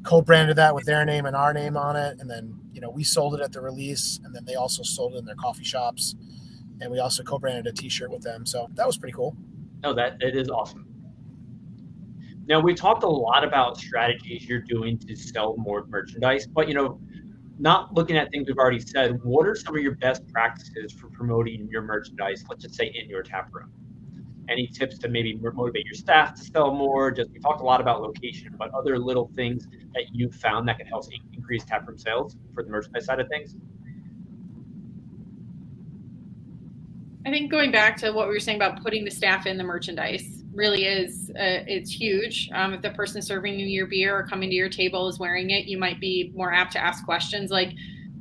co-branded 0.03 0.57
that 0.57 0.75
with 0.75 0.87
their 0.87 1.05
name 1.05 1.25
and 1.27 1.37
our 1.37 1.53
name 1.53 1.77
on 1.77 1.95
it, 1.95 2.19
and 2.19 2.29
then 2.29 2.59
you 2.73 2.81
know 2.81 2.91
we 2.91 3.05
sold 3.05 3.35
it 3.35 3.41
at 3.41 3.53
the 3.53 3.61
release, 3.61 4.19
and 4.25 4.35
then 4.35 4.45
they 4.45 4.57
also 4.57 4.83
sold 4.83 5.15
it 5.15 5.19
in 5.19 5.25
their 5.25 5.37
coffee 5.37 5.65
shops, 5.65 6.17
and 6.81 6.91
we 6.91 6.99
also 6.99 7.23
co-branded 7.23 7.69
a 7.69 7.73
T-shirt 7.73 8.11
with 8.11 8.23
them. 8.23 8.45
So 8.45 8.69
that 8.75 8.89
was 8.89 8.99
pretty 8.99 9.15
cool. 9.15 9.37
No, 9.85 9.95
that 9.95 10.17
it 10.21 10.35
is 10.35 10.49
awesome. 10.51 10.90
Now 12.47 12.61
we 12.61 12.75
talked 12.75 13.03
a 13.03 13.09
lot 13.09 13.45
about 13.45 13.79
strategies 13.79 14.49
you're 14.49 14.61
doing 14.63 14.99
to 15.01 15.15
sell 15.15 15.57
more 15.57 15.87
merchandise, 15.87 16.47
but 16.47 16.69
you 16.69 16.75
know, 16.75 17.01
not 17.59 17.93
looking 17.95 18.17
at 18.17 18.31
things 18.31 18.49
we've 18.49 18.57
already 18.57 18.81
said, 18.81 19.23
what 19.23 19.47
are 19.47 19.55
some 19.55 19.77
of 19.77 19.83
your 19.83 19.95
best 19.97 20.27
practices 20.29 20.93
for 20.93 21.09
promoting 21.11 21.69
your 21.71 21.83
merchandise, 21.83 22.43
let's 22.49 22.63
just 22.63 22.75
say 22.75 22.91
in 22.95 23.09
your 23.09 23.23
tap 23.23 23.49
room? 23.53 23.71
Any 24.49 24.67
tips 24.67 24.99
to 25.01 25.09
maybe 25.09 25.35
motivate 25.37 25.85
your 25.85 25.95
staff 25.95 26.35
to 26.35 26.43
sell 26.43 26.75
more? 26.75 27.13
Just 27.13 27.31
we 27.31 27.39
talked 27.39 27.61
a 27.61 27.65
lot 27.65 27.81
about 27.81 28.01
location, 28.01 28.57
but 28.59 28.73
other 28.75 28.99
little 28.99 29.31
things 29.37 29.69
that 29.95 30.05
you've 30.13 30.35
found 30.35 30.67
that 30.69 30.79
can 30.79 30.87
help 30.87 31.05
increase 31.35 31.65
tap 31.65 31.87
room 31.87 31.99
sales 31.99 32.37
for 32.55 32.65
the 32.65 32.71
merchandise 32.71 33.05
side 33.05 33.21
of 33.21 33.29
things? 33.29 33.55
I 37.27 37.31
think 37.31 37.51
going 37.51 37.71
back 37.71 37.99
to 37.99 38.11
what 38.11 38.27
we 38.27 38.35
were 38.35 38.41
saying 38.41 38.57
about 38.57 38.83
putting 38.83 39.05
the 39.05 39.11
staff 39.11 39.47
in 39.47 39.59
the 39.59 39.65
merchandise, 39.65 40.40
really 40.55 40.85
is 40.85 41.31
uh, 41.31 41.63
it's 41.67 41.91
huge. 41.91 42.51
Um, 42.53 42.75
if 42.75 42.83
the 42.83 42.91
person 42.91 43.23
serving 43.23 43.59
you 43.59 43.67
your 43.67 43.87
beer 43.87 44.17
or 44.17 44.27
coming 44.27 44.51
to 44.51 44.57
your 44.57 44.69
table 44.69 45.09
is 45.09 45.19
wearing 45.19 45.51
it, 45.51 45.67
you 45.67 45.79
might 45.79 46.01
be 46.01 46.33
more 46.35 46.53
apt 46.53 46.73
to 46.73 46.79
ask 46.79 47.05
questions 47.05 47.51
like, 47.51 47.73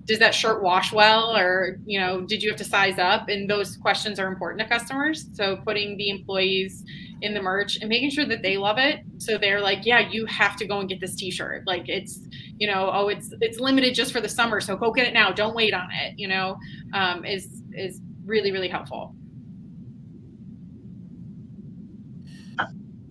"Does 0.05 0.19
that 0.19 0.35
shirt 0.35 0.61
wash 0.61 0.91
well?" 0.93 1.35
or 1.35 1.79
you 1.85 1.99
know, 1.99 2.21
"Did 2.21 2.43
you 2.43 2.49
have 2.49 2.57
to 2.59 2.63
size 2.63 2.99
up?" 2.99 3.29
And 3.29 3.49
those 3.49 3.77
questions 3.77 4.19
are 4.19 4.27
important 4.27 4.61
to 4.61 4.67
customers. 4.67 5.27
So 5.33 5.57
putting 5.57 5.97
the 5.97 6.09
employees 6.09 6.83
in 7.21 7.33
the 7.33 7.41
merch 7.41 7.77
and 7.81 7.89
making 7.89 8.11
sure 8.11 8.25
that 8.25 8.41
they 8.41 8.57
love 8.57 8.77
it, 8.77 9.01
so 9.17 9.37
they're 9.37 9.61
like, 9.61 9.85
"Yeah, 9.85 10.07
you 10.09 10.25
have 10.27 10.55
to 10.57 10.65
go 10.67 10.79
and 10.79 10.87
get 10.89 10.99
this 10.99 11.15
T-shirt." 11.15 11.65
Like 11.65 11.89
it's 11.89 12.19
you 12.57 12.67
know, 12.67 12.91
oh, 12.93 13.07
it's 13.07 13.33
it's 13.41 13.59
limited 13.59 13.95
just 13.95 14.11
for 14.11 14.21
the 14.21 14.29
summer, 14.29 14.61
so 14.61 14.75
go 14.75 14.91
get 14.91 15.07
it 15.07 15.13
now. 15.13 15.31
Don't 15.31 15.55
wait 15.55 15.73
on 15.73 15.89
it. 15.91 16.13
You 16.17 16.27
know, 16.27 16.57
um, 16.93 17.25
is 17.25 17.63
is 17.73 18.01
really 18.25 18.51
really 18.51 18.67
helpful. 18.67 19.15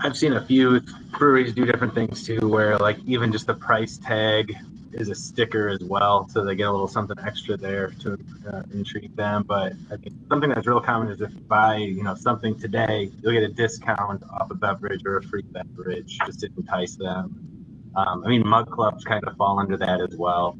I've 0.00 0.16
seen 0.16 0.34
a 0.34 0.44
few 0.44 0.80
breweries 1.18 1.52
do 1.52 1.64
different 1.64 1.92
things 1.92 2.22
too, 2.22 2.48
where 2.48 2.78
like 2.78 2.98
even 3.06 3.32
just 3.32 3.46
the 3.46 3.54
price 3.54 3.98
tag 3.98 4.56
is 4.92 5.08
a 5.08 5.14
sticker 5.14 5.68
as 5.68 5.80
well, 5.80 6.28
so 6.28 6.44
they 6.44 6.54
get 6.54 6.68
a 6.68 6.70
little 6.70 6.86
something 6.86 7.16
extra 7.24 7.56
there 7.56 7.90
to 8.00 8.16
uh, 8.48 8.62
intrigue 8.72 9.14
them. 9.16 9.42
But 9.42 9.72
I 9.90 9.96
think 9.96 10.14
something 10.28 10.50
that's 10.50 10.68
real 10.68 10.80
common 10.80 11.08
is 11.10 11.20
if 11.20 11.32
you 11.32 11.40
buy 11.40 11.76
you 11.78 12.04
know 12.04 12.14
something 12.14 12.56
today, 12.58 13.10
you'll 13.20 13.32
get 13.32 13.42
a 13.42 13.48
discount 13.48 14.22
off 14.30 14.50
a 14.50 14.54
beverage 14.54 15.02
or 15.04 15.16
a 15.16 15.22
free 15.22 15.42
beverage 15.42 16.18
just 16.24 16.40
to 16.40 16.50
entice 16.56 16.94
them. 16.94 17.92
Um, 17.96 18.22
I 18.24 18.28
mean, 18.28 18.46
mug 18.46 18.70
clubs 18.70 19.02
kind 19.02 19.24
of 19.24 19.36
fall 19.36 19.58
under 19.58 19.76
that 19.78 20.00
as 20.00 20.16
well, 20.16 20.56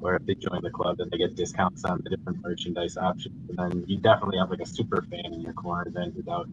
where 0.00 0.16
if 0.16 0.26
they 0.26 0.34
join 0.34 0.60
the 0.62 0.70
club, 0.70 0.98
then 0.98 1.08
they 1.10 1.16
get 1.16 1.34
discounts 1.34 1.86
on 1.86 2.02
the 2.04 2.10
different 2.10 2.42
merchandise 2.42 2.98
options. 2.98 3.48
And 3.48 3.58
then 3.58 3.84
you 3.88 3.96
definitely 3.96 4.36
have 4.36 4.50
like 4.50 4.60
a 4.60 4.66
super 4.66 5.00
fan 5.10 5.32
in 5.32 5.40
your 5.40 5.54
corner 5.54 5.90
then 5.90 6.12
without 6.14 6.46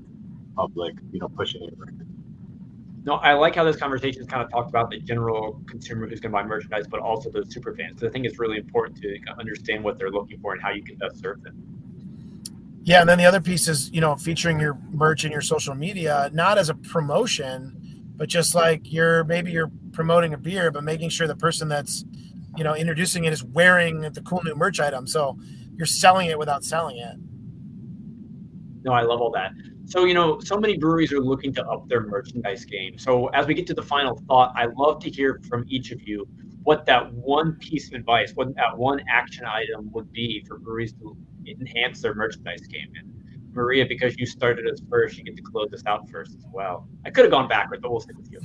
public, 0.55 0.95
you 1.11 1.19
know, 1.19 1.27
pushing 1.27 1.63
it 1.63 1.77
no, 3.09 3.15
I 3.15 3.33
like 3.33 3.55
how 3.55 3.63
this 3.63 3.75
conversation 3.75 4.21
is 4.21 4.27
kind 4.27 4.43
of 4.43 4.51
talked 4.51 4.69
about 4.69 4.91
the 4.91 4.99
general 4.99 5.59
consumer 5.67 6.07
who's 6.07 6.19
going 6.19 6.31
to 6.31 6.37
buy 6.37 6.43
merchandise, 6.43 6.85
but 6.87 6.99
also 6.99 7.31
those 7.31 7.51
super 7.51 7.73
fans. 7.73 7.99
So 7.99 8.07
I 8.07 8.11
think 8.11 8.23
it's 8.23 8.37
really 8.37 8.57
important 8.57 9.01
to 9.01 9.17
understand 9.39 9.83
what 9.83 9.97
they're 9.97 10.11
looking 10.11 10.39
for 10.39 10.53
and 10.53 10.61
how 10.61 10.69
you 10.69 10.83
can 10.83 10.95
best 10.97 11.19
serve 11.19 11.41
them. 11.41 11.55
Yeah, 12.83 13.01
and 13.01 13.09
then 13.09 13.17
the 13.17 13.25
other 13.25 13.41
piece 13.41 13.67
is 13.67 13.91
you 13.91 13.99
know 13.99 14.15
featuring 14.15 14.59
your 14.59 14.77
merch 14.91 15.25
in 15.25 15.31
your 15.31 15.41
social 15.41 15.73
media, 15.73 16.29
not 16.33 16.59
as 16.59 16.69
a 16.69 16.75
promotion, 16.75 18.03
but 18.15 18.29
just 18.29 18.53
like 18.53 18.93
you're 18.93 19.23
maybe 19.23 19.51
you're 19.51 19.71
promoting 19.91 20.35
a 20.35 20.37
beer, 20.37 20.69
but 20.69 20.83
making 20.83 21.09
sure 21.09 21.25
the 21.25 21.35
person 21.35 21.67
that's 21.67 22.05
you 22.57 22.63
know 22.63 22.75
introducing 22.75 23.25
it 23.25 23.33
is 23.33 23.43
wearing 23.43 24.01
the 24.01 24.21
cool 24.21 24.41
new 24.43 24.53
merch 24.53 24.79
item. 24.79 25.07
So 25.07 25.35
you're 25.75 25.87
selling 25.87 26.27
it 26.29 26.37
without 26.37 26.63
selling 26.63 26.97
it. 26.97 27.15
No, 28.83 28.93
I 28.93 29.01
love 29.01 29.19
all 29.19 29.31
that. 29.31 29.51
So, 29.89 30.05
you 30.05 30.13
know, 30.13 30.39
so 30.39 30.59
many 30.59 30.77
breweries 30.77 31.11
are 31.11 31.19
looking 31.19 31.51
to 31.55 31.65
up 31.65 31.89
their 31.89 32.01
merchandise 32.01 32.63
game. 32.63 32.99
So, 32.99 33.27
as 33.29 33.47
we 33.47 33.55
get 33.55 33.65
to 33.67 33.73
the 33.73 33.81
final 33.81 34.21
thought, 34.27 34.53
I'd 34.55 34.75
love 34.75 34.99
to 35.01 35.09
hear 35.09 35.41
from 35.49 35.65
each 35.67 35.91
of 35.91 36.07
you 36.07 36.27
what 36.61 36.85
that 36.85 37.11
one 37.11 37.53
piece 37.53 37.87
of 37.87 37.95
advice, 37.95 38.33
what 38.35 38.53
that 38.55 38.77
one 38.77 39.01
action 39.09 39.45
item 39.45 39.89
would 39.91 40.11
be 40.11 40.43
for 40.47 40.59
breweries 40.59 40.93
to 40.93 41.17
enhance 41.47 42.03
their 42.03 42.13
merchandise 42.13 42.67
game. 42.67 42.91
And 42.99 43.11
Maria, 43.51 43.83
because 43.87 44.15
you 44.19 44.27
started 44.27 44.71
us 44.71 44.79
first, 44.91 45.17
you 45.17 45.23
get 45.23 45.35
to 45.35 45.41
close 45.41 45.73
us 45.73 45.83
out 45.87 46.07
first 46.07 46.35
as 46.35 46.45
well. 46.53 46.87
I 47.03 47.09
could 47.09 47.25
have 47.25 47.31
gone 47.31 47.47
backwards, 47.47 47.81
but 47.81 47.89
we'll 47.89 47.99
stick 47.99 48.17
with 48.17 48.31
you. 48.31 48.41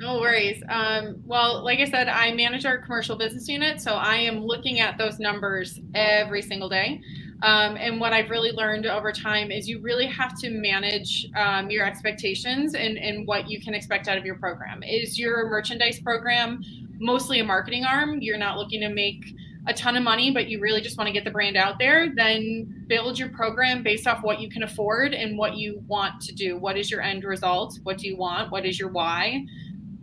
No 0.00 0.18
worries. 0.20 0.60
Um, 0.68 1.22
well, 1.24 1.62
like 1.64 1.78
I 1.78 1.84
said, 1.84 2.08
I 2.08 2.32
manage 2.32 2.66
our 2.66 2.78
commercial 2.78 3.16
business 3.16 3.48
unit, 3.48 3.80
so 3.80 3.94
I 3.94 4.16
am 4.16 4.44
looking 4.44 4.80
at 4.80 4.98
those 4.98 5.20
numbers 5.20 5.78
every 5.94 6.42
single 6.42 6.68
day. 6.68 7.00
Um, 7.42 7.76
and 7.76 8.00
what 8.00 8.12
I've 8.12 8.30
really 8.30 8.50
learned 8.50 8.86
over 8.86 9.12
time 9.12 9.50
is 9.52 9.68
you 9.68 9.78
really 9.80 10.06
have 10.06 10.38
to 10.40 10.50
manage 10.50 11.28
um, 11.36 11.70
your 11.70 11.86
expectations 11.86 12.74
and, 12.74 12.98
and 12.98 13.26
what 13.26 13.48
you 13.48 13.60
can 13.60 13.74
expect 13.74 14.08
out 14.08 14.18
of 14.18 14.24
your 14.24 14.34
program. 14.36 14.82
Is 14.82 15.18
your 15.18 15.48
merchandise 15.48 16.00
program 16.00 16.62
mostly 16.98 17.38
a 17.38 17.44
marketing 17.44 17.84
arm? 17.84 18.20
You're 18.20 18.38
not 18.38 18.58
looking 18.58 18.80
to 18.80 18.88
make 18.88 19.24
a 19.68 19.74
ton 19.74 19.96
of 19.96 20.02
money, 20.02 20.30
but 20.32 20.48
you 20.48 20.60
really 20.60 20.80
just 20.80 20.96
want 20.96 21.06
to 21.08 21.12
get 21.12 21.24
the 21.24 21.30
brand 21.30 21.56
out 21.56 21.78
there, 21.78 22.12
then 22.14 22.84
build 22.86 23.18
your 23.18 23.28
program 23.28 23.82
based 23.82 24.06
off 24.06 24.22
what 24.22 24.40
you 24.40 24.48
can 24.48 24.62
afford 24.62 25.12
and 25.12 25.36
what 25.36 25.56
you 25.56 25.82
want 25.86 26.20
to 26.22 26.34
do. 26.34 26.56
What 26.56 26.76
is 26.78 26.90
your 26.90 27.02
end 27.02 27.22
result? 27.22 27.78
What 27.82 27.98
do 27.98 28.08
you 28.08 28.16
want? 28.16 28.50
What 28.50 28.64
is 28.64 28.80
your 28.80 28.88
why? 28.88 29.44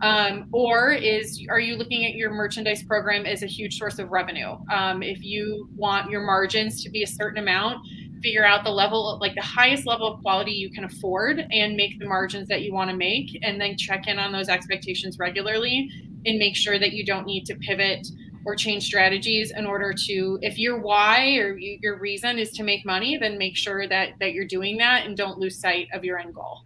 Um, 0.02 0.48
or 0.52 0.92
is 0.92 1.42
are 1.48 1.60
you 1.60 1.76
looking 1.76 2.04
at 2.04 2.14
your 2.14 2.30
merchandise 2.30 2.82
program 2.82 3.24
as 3.24 3.42
a 3.42 3.46
huge 3.46 3.78
source 3.78 3.98
of 3.98 4.10
revenue? 4.10 4.56
Um, 4.70 5.02
if 5.02 5.22
you 5.22 5.68
want 5.74 6.10
your 6.10 6.22
margins 6.22 6.82
to 6.84 6.90
be 6.90 7.02
a 7.02 7.06
certain 7.06 7.38
amount, 7.38 7.86
figure 8.22 8.44
out 8.44 8.64
the 8.64 8.70
level 8.70 9.18
like 9.20 9.34
the 9.34 9.42
highest 9.42 9.86
level 9.86 10.06
of 10.06 10.20
quality 10.20 10.52
you 10.52 10.70
can 10.70 10.84
afford 10.84 11.46
and 11.50 11.76
make 11.76 11.98
the 11.98 12.06
margins 12.06 12.48
that 12.48 12.62
you 12.62 12.74
want 12.74 12.90
to 12.90 12.96
make, 12.96 13.38
and 13.42 13.60
then 13.60 13.76
check 13.76 14.06
in 14.06 14.18
on 14.18 14.32
those 14.32 14.48
expectations 14.48 15.18
regularly 15.18 15.90
and 16.26 16.38
make 16.38 16.56
sure 16.56 16.78
that 16.78 16.92
you 16.92 17.04
don't 17.04 17.26
need 17.26 17.46
to 17.46 17.54
pivot 17.56 18.06
or 18.44 18.54
change 18.54 18.84
strategies 18.84 19.50
in 19.56 19.66
order 19.66 19.92
to 19.92 20.38
if 20.42 20.58
your 20.58 20.78
why 20.78 21.36
or 21.36 21.56
your 21.58 21.98
reason 21.98 22.38
is 22.38 22.50
to 22.52 22.62
make 22.62 22.86
money 22.86 23.16
then 23.16 23.36
make 23.36 23.56
sure 23.56 23.88
that 23.88 24.10
that 24.20 24.32
you're 24.32 24.46
doing 24.46 24.76
that 24.76 25.04
and 25.04 25.16
don't 25.16 25.38
lose 25.38 25.58
sight 25.58 25.88
of 25.92 26.04
your 26.04 26.18
end 26.18 26.34
goal. 26.34 26.62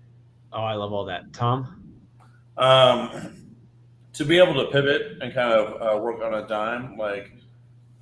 Oh 0.53 0.63
i 0.63 0.75
love 0.75 0.93
all 0.93 1.05
that. 1.07 1.33
Tom 1.33 1.80
um, 2.61 3.57
to 4.13 4.25
be 4.25 4.39
able 4.39 4.55
to 4.55 4.71
pivot 4.71 5.19
and 5.23 5.33
kind 5.33 5.53
of 5.53 5.81
uh, 5.81 6.01
work 6.01 6.23
on 6.23 6.35
a 6.35 6.47
dime, 6.47 6.97
like 6.97 7.33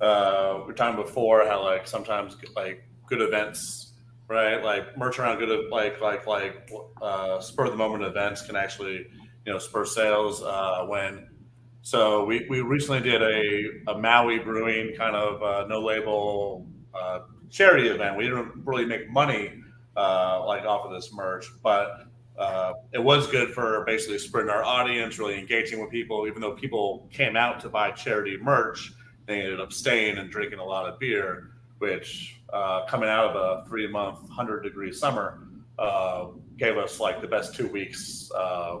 uh, 0.01 0.61
we 0.65 0.71
are 0.71 0.75
talking 0.75 1.01
before, 1.01 1.45
how 1.45 1.63
like 1.63 1.87
sometimes 1.87 2.35
like 2.55 2.83
good 3.07 3.21
events, 3.21 3.93
right? 4.27 4.63
Like 4.63 4.97
merch 4.97 5.17
around 5.17 5.39
good, 5.39 5.69
like 5.71 6.01
like 6.01 6.27
like 6.27 6.69
uh, 7.01 7.39
spur 7.39 7.65
of 7.65 7.71
the 7.71 7.77
moment 7.77 8.03
events 8.03 8.41
can 8.41 8.55
actually, 8.55 9.07
you 9.45 9.53
know, 9.53 9.59
spur 9.59 9.85
sales. 9.85 10.43
Uh, 10.43 10.85
when 10.87 11.29
so 11.81 12.25
we, 12.25 12.45
we 12.49 12.59
recently 12.61 12.99
did 13.01 13.21
a, 13.21 13.91
a 13.91 13.97
Maui 13.97 14.39
Brewing 14.39 14.93
kind 14.95 15.15
of 15.15 15.41
uh, 15.41 15.65
no 15.67 15.81
label 15.81 16.67
uh, 16.93 17.21
charity 17.49 17.87
event. 17.87 18.17
We 18.17 18.25
didn't 18.25 18.65
really 18.65 18.85
make 18.85 19.09
money 19.09 19.53
uh, 19.95 20.45
like 20.45 20.65
off 20.65 20.85
of 20.85 20.91
this 20.91 21.13
merch, 21.13 21.47
but 21.63 22.08
uh, 22.39 22.73
it 22.93 23.03
was 23.03 23.27
good 23.27 23.53
for 23.53 23.83
basically 23.85 24.17
spreading 24.17 24.49
our 24.49 24.63
audience, 24.63 25.19
really 25.19 25.37
engaging 25.37 25.81
with 25.81 25.91
people. 25.91 26.25
Even 26.25 26.41
though 26.41 26.53
people 26.53 27.09
came 27.11 27.35
out 27.35 27.59
to 27.59 27.69
buy 27.69 27.91
charity 27.91 28.37
merch, 28.41 28.93
they 29.25 29.41
ended 29.41 29.59
up 29.59 29.73
staying 29.73 30.17
and 30.17 30.31
drinking 30.31 30.59
a 30.59 30.63
lot 30.63 30.87
of 30.87 30.97
beer, 30.99 31.51
which 31.79 32.41
uh, 32.53 32.85
coming 32.85 33.09
out 33.09 33.25
of 33.25 33.35
a 33.35 33.67
three 33.67 33.87
month, 33.87 34.21
100 34.21 34.61
degree 34.61 34.93
summer 34.93 35.41
uh, 35.77 36.27
gave 36.57 36.77
us 36.77 36.99
like 36.99 37.21
the 37.21 37.27
best 37.27 37.55
two 37.55 37.67
weeks, 37.67 38.31
uh, 38.33 38.77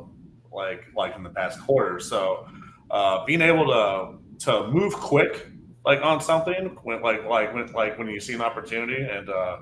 like 0.53 0.85
like 0.95 1.15
in 1.17 1.23
the 1.23 1.29
past 1.29 1.59
quarter. 1.61 1.99
So 1.99 2.47
uh, 2.89 3.25
being 3.25 3.41
able 3.41 3.65
to 3.67 4.45
to 4.45 4.67
move 4.69 4.93
quick 4.93 5.47
like 5.85 6.01
on 6.01 6.21
something 6.21 6.77
when 6.83 7.01
like 7.01 7.25
like 7.25 7.53
when 7.53 7.69
like 7.73 7.97
when 7.97 8.07
you 8.07 8.21
see 8.21 8.33
an 8.33 8.41
opportunity 8.41 9.01
and 9.01 9.29
uh, 9.29 9.57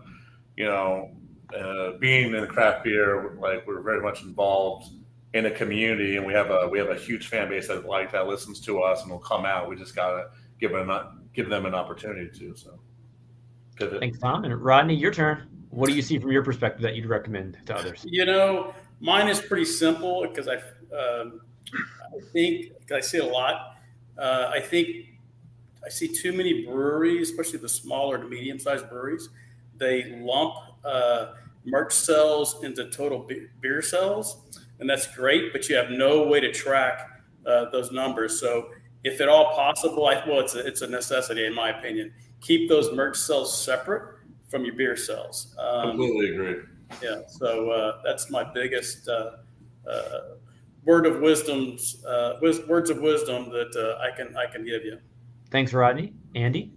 you 0.55 0.65
know 0.65 1.16
uh, 1.55 1.91
being 1.99 2.33
in 2.33 2.45
craft 2.47 2.83
beer, 2.83 3.37
like 3.39 3.65
we're 3.67 3.81
very 3.81 4.01
much 4.01 4.21
involved 4.21 4.91
in 5.33 5.45
a 5.45 5.51
community, 5.51 6.17
and 6.17 6.25
we 6.25 6.33
have 6.33 6.49
a 6.49 6.67
we 6.67 6.79
have 6.79 6.89
a 6.89 6.95
huge 6.95 7.27
fan 7.27 7.49
base 7.49 7.67
that 7.67 7.85
like 7.85 8.11
that 8.11 8.27
listens 8.27 8.59
to 8.61 8.81
us 8.81 9.01
and 9.03 9.11
will 9.11 9.19
come 9.19 9.45
out. 9.45 9.69
We 9.69 9.75
just 9.75 9.95
gotta 9.95 10.29
give 10.59 10.71
them 10.71 10.91
give 11.33 11.49
them 11.49 11.65
an 11.65 11.73
opportunity 11.73 12.29
to. 12.39 12.55
So, 12.55 12.79
thanks, 13.99 14.19
Tom 14.19 14.43
and 14.43 14.55
Rodney. 14.61 14.95
Your 14.95 15.11
turn. 15.11 15.47
What 15.69 15.89
do 15.89 15.95
you 15.95 16.01
see 16.01 16.17
from 16.17 16.31
your 16.31 16.43
perspective 16.43 16.81
that 16.81 16.95
you'd 16.95 17.05
recommend 17.05 17.57
to 17.65 17.75
others? 17.75 18.05
You 18.09 18.25
know, 18.25 18.73
mine 18.99 19.27
is 19.27 19.41
pretty 19.41 19.65
simple 19.65 20.25
because 20.27 20.47
I 20.47 20.55
um, 20.95 21.41
I 21.73 22.19
think 22.33 22.71
I 22.91 22.99
see 22.99 23.19
a 23.19 23.25
lot. 23.25 23.77
Uh, 24.17 24.51
I 24.53 24.59
think 24.59 25.17
I 25.85 25.89
see 25.89 26.07
too 26.07 26.33
many 26.33 26.65
breweries, 26.65 27.29
especially 27.29 27.59
the 27.59 27.69
smaller 27.69 28.17
to 28.17 28.27
medium 28.27 28.59
sized 28.59 28.89
breweries. 28.89 29.29
They 29.77 30.19
lump 30.21 30.55
uh, 30.87 31.33
merch 31.65 31.93
sales 31.93 32.63
into 32.63 32.89
total 32.89 33.27
beer 33.61 33.81
sales, 33.81 34.61
and 34.79 34.89
that's 34.89 35.07
great. 35.15 35.51
But 35.51 35.67
you 35.69 35.75
have 35.75 35.89
no 35.89 36.23
way 36.23 36.39
to 36.39 36.51
track 36.51 37.09
uh, 37.45 37.69
those 37.71 37.91
numbers. 37.91 38.39
So, 38.39 38.69
if 39.03 39.21
at 39.21 39.29
all 39.29 39.53
possible, 39.53 40.07
I, 40.07 40.23
well, 40.27 40.39
it's 40.39 40.55
a, 40.55 40.65
it's 40.65 40.81
a 40.81 40.87
necessity 40.87 41.45
in 41.45 41.53
my 41.53 41.77
opinion. 41.77 42.13
Keep 42.41 42.69
those 42.69 42.91
merch 42.93 43.17
sales 43.17 43.57
separate 43.57 44.17
from 44.49 44.63
your 44.63 44.75
beer 44.75 44.95
sales. 44.95 45.55
Um, 45.59 45.89
Completely 45.89 46.33
agree. 46.33 46.55
Yeah. 47.01 47.21
So 47.27 47.69
uh, 47.71 48.01
that's 48.03 48.29
my 48.29 48.43
biggest 48.43 49.07
uh, 49.07 49.31
uh, 49.89 50.19
word 50.85 51.05
of 51.05 51.19
wisdoms, 51.19 52.03
uh, 52.05 52.39
words 52.41 52.89
of 52.89 53.01
wisdom 53.01 53.49
that 53.49 53.97
I 54.01 54.15
can 54.15 54.35
I 54.37 54.45
can 54.45 54.65
give 54.65 54.83
you. 54.83 54.99
Thanks, 55.51 55.73
Rodney. 55.73 56.13
Andy. 56.35 56.71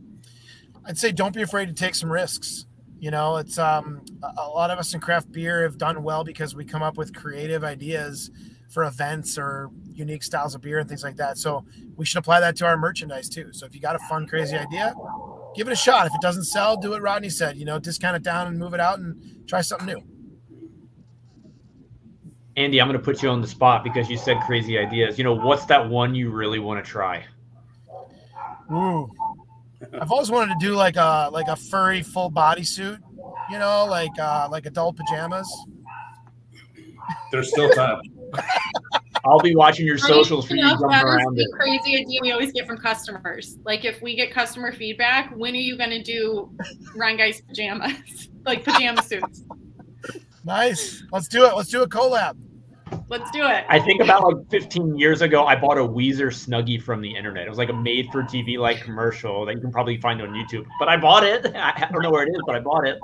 I'd 0.84 0.98
say 0.98 1.12
don't 1.12 1.34
be 1.34 1.42
afraid 1.42 1.66
to 1.66 1.74
take 1.74 1.94
some 1.94 2.10
risks. 2.10 2.66
You 3.00 3.10
know, 3.10 3.38
it's 3.38 3.58
um, 3.58 4.02
a 4.22 4.48
lot 4.48 4.70
of 4.70 4.78
us 4.78 4.92
in 4.92 5.00
craft 5.00 5.32
beer 5.32 5.62
have 5.62 5.78
done 5.78 6.02
well 6.02 6.22
because 6.22 6.54
we 6.54 6.66
come 6.66 6.82
up 6.82 6.98
with 6.98 7.14
creative 7.14 7.64
ideas 7.64 8.30
for 8.68 8.84
events 8.84 9.38
or 9.38 9.70
unique 9.92 10.22
styles 10.22 10.54
of 10.54 10.60
beer 10.60 10.78
and 10.78 10.88
things 10.88 11.02
like 11.02 11.16
that. 11.16 11.38
So 11.38 11.64
we 11.96 12.04
should 12.04 12.18
apply 12.18 12.40
that 12.40 12.56
to 12.56 12.66
our 12.66 12.76
merchandise 12.76 13.30
too. 13.30 13.54
So 13.54 13.64
if 13.64 13.74
you 13.74 13.80
got 13.80 13.96
a 13.96 13.98
fun, 14.00 14.26
crazy 14.26 14.54
idea, 14.54 14.94
give 15.56 15.66
it 15.66 15.72
a 15.72 15.76
shot. 15.76 16.06
If 16.06 16.14
it 16.14 16.20
doesn't 16.20 16.44
sell, 16.44 16.76
do 16.76 16.90
what 16.90 17.00
Rodney 17.00 17.30
said. 17.30 17.56
You 17.56 17.64
know, 17.64 17.78
discount 17.78 18.16
it 18.16 18.22
down 18.22 18.46
and 18.46 18.58
move 18.58 18.74
it 18.74 18.80
out 18.80 18.98
and 18.98 19.48
try 19.48 19.62
something 19.62 19.86
new. 19.86 20.02
Andy, 22.56 22.82
I'm 22.82 22.86
going 22.86 22.98
to 22.98 23.04
put 23.04 23.22
you 23.22 23.30
on 23.30 23.40
the 23.40 23.48
spot 23.48 23.82
because 23.82 24.10
you 24.10 24.18
said 24.18 24.38
crazy 24.40 24.78
ideas. 24.78 25.16
You 25.16 25.24
know, 25.24 25.34
what's 25.34 25.64
that 25.66 25.88
one 25.88 26.14
you 26.14 26.30
really 26.30 26.58
want 26.58 26.84
to 26.84 26.88
try? 26.88 27.24
Ooh, 28.70 29.10
I've 30.00 30.10
always 30.10 30.30
wanted 30.30 30.58
to 30.58 30.66
do 30.66 30.74
like 30.74 30.96
a 30.96 31.28
like 31.32 31.48
a 31.48 31.56
furry 31.56 32.02
full 32.02 32.30
bodysuit, 32.30 32.98
you 33.50 33.58
know, 33.58 33.86
like 33.86 34.16
uh, 34.18 34.48
like 34.50 34.66
adult 34.66 34.96
pajamas. 34.96 35.48
There's 37.32 37.50
still 37.50 37.70
time. 37.70 38.00
I'll 39.24 39.40
be 39.40 39.54
watching 39.54 39.86
your 39.86 39.98
socials 39.98 40.46
for 40.46 40.54
you 40.54 40.62
jumping 40.62 40.88
around 40.90 41.38
it. 41.38 41.46
Crazy 41.52 41.96
idea 41.96 42.20
we 42.22 42.32
always 42.32 42.52
get 42.52 42.66
from 42.66 42.78
customers. 42.78 43.58
Like 43.64 43.84
if 43.84 44.00
we 44.00 44.16
get 44.16 44.32
customer 44.32 44.72
feedback, 44.72 45.30
when 45.36 45.54
are 45.54 45.58
you 45.58 45.76
going 45.76 45.90
to 45.90 46.02
do 46.02 46.50
Rhinegeist 46.96 47.46
pajamas, 47.46 48.30
like 48.46 48.64
pajama 48.64 49.02
suits? 49.02 49.44
Nice. 50.44 51.02
Let's 51.12 51.28
do 51.28 51.44
it. 51.44 51.54
Let's 51.54 51.68
do 51.68 51.82
a 51.82 51.88
collab. 51.88 52.36
Let's 53.08 53.30
do 53.32 53.42
it. 53.42 53.64
I 53.68 53.80
think 53.80 54.00
about 54.00 54.22
like 54.22 54.50
15 54.50 54.96
years 54.96 55.20
ago, 55.20 55.44
I 55.44 55.56
bought 55.56 55.78
a 55.78 55.82
Weezer 55.82 56.28
Snuggie 56.28 56.80
from 56.80 57.00
the 57.00 57.14
internet. 57.14 57.46
It 57.46 57.50
was 57.50 57.58
like 57.58 57.68
a 57.68 57.74
made 57.74 58.08
for 58.12 58.22
TV 58.22 58.58
like 58.58 58.82
commercial 58.82 59.44
that 59.46 59.54
you 59.54 59.60
can 59.60 59.72
probably 59.72 60.00
find 60.00 60.22
on 60.22 60.28
YouTube. 60.30 60.66
But 60.78 60.88
I 60.88 60.96
bought 60.96 61.24
it. 61.24 61.44
I 61.56 61.88
don't 61.90 62.02
know 62.02 62.10
where 62.10 62.24
it 62.24 62.30
is, 62.30 62.40
but 62.46 62.54
I 62.54 62.60
bought 62.60 62.86
it. 62.86 62.98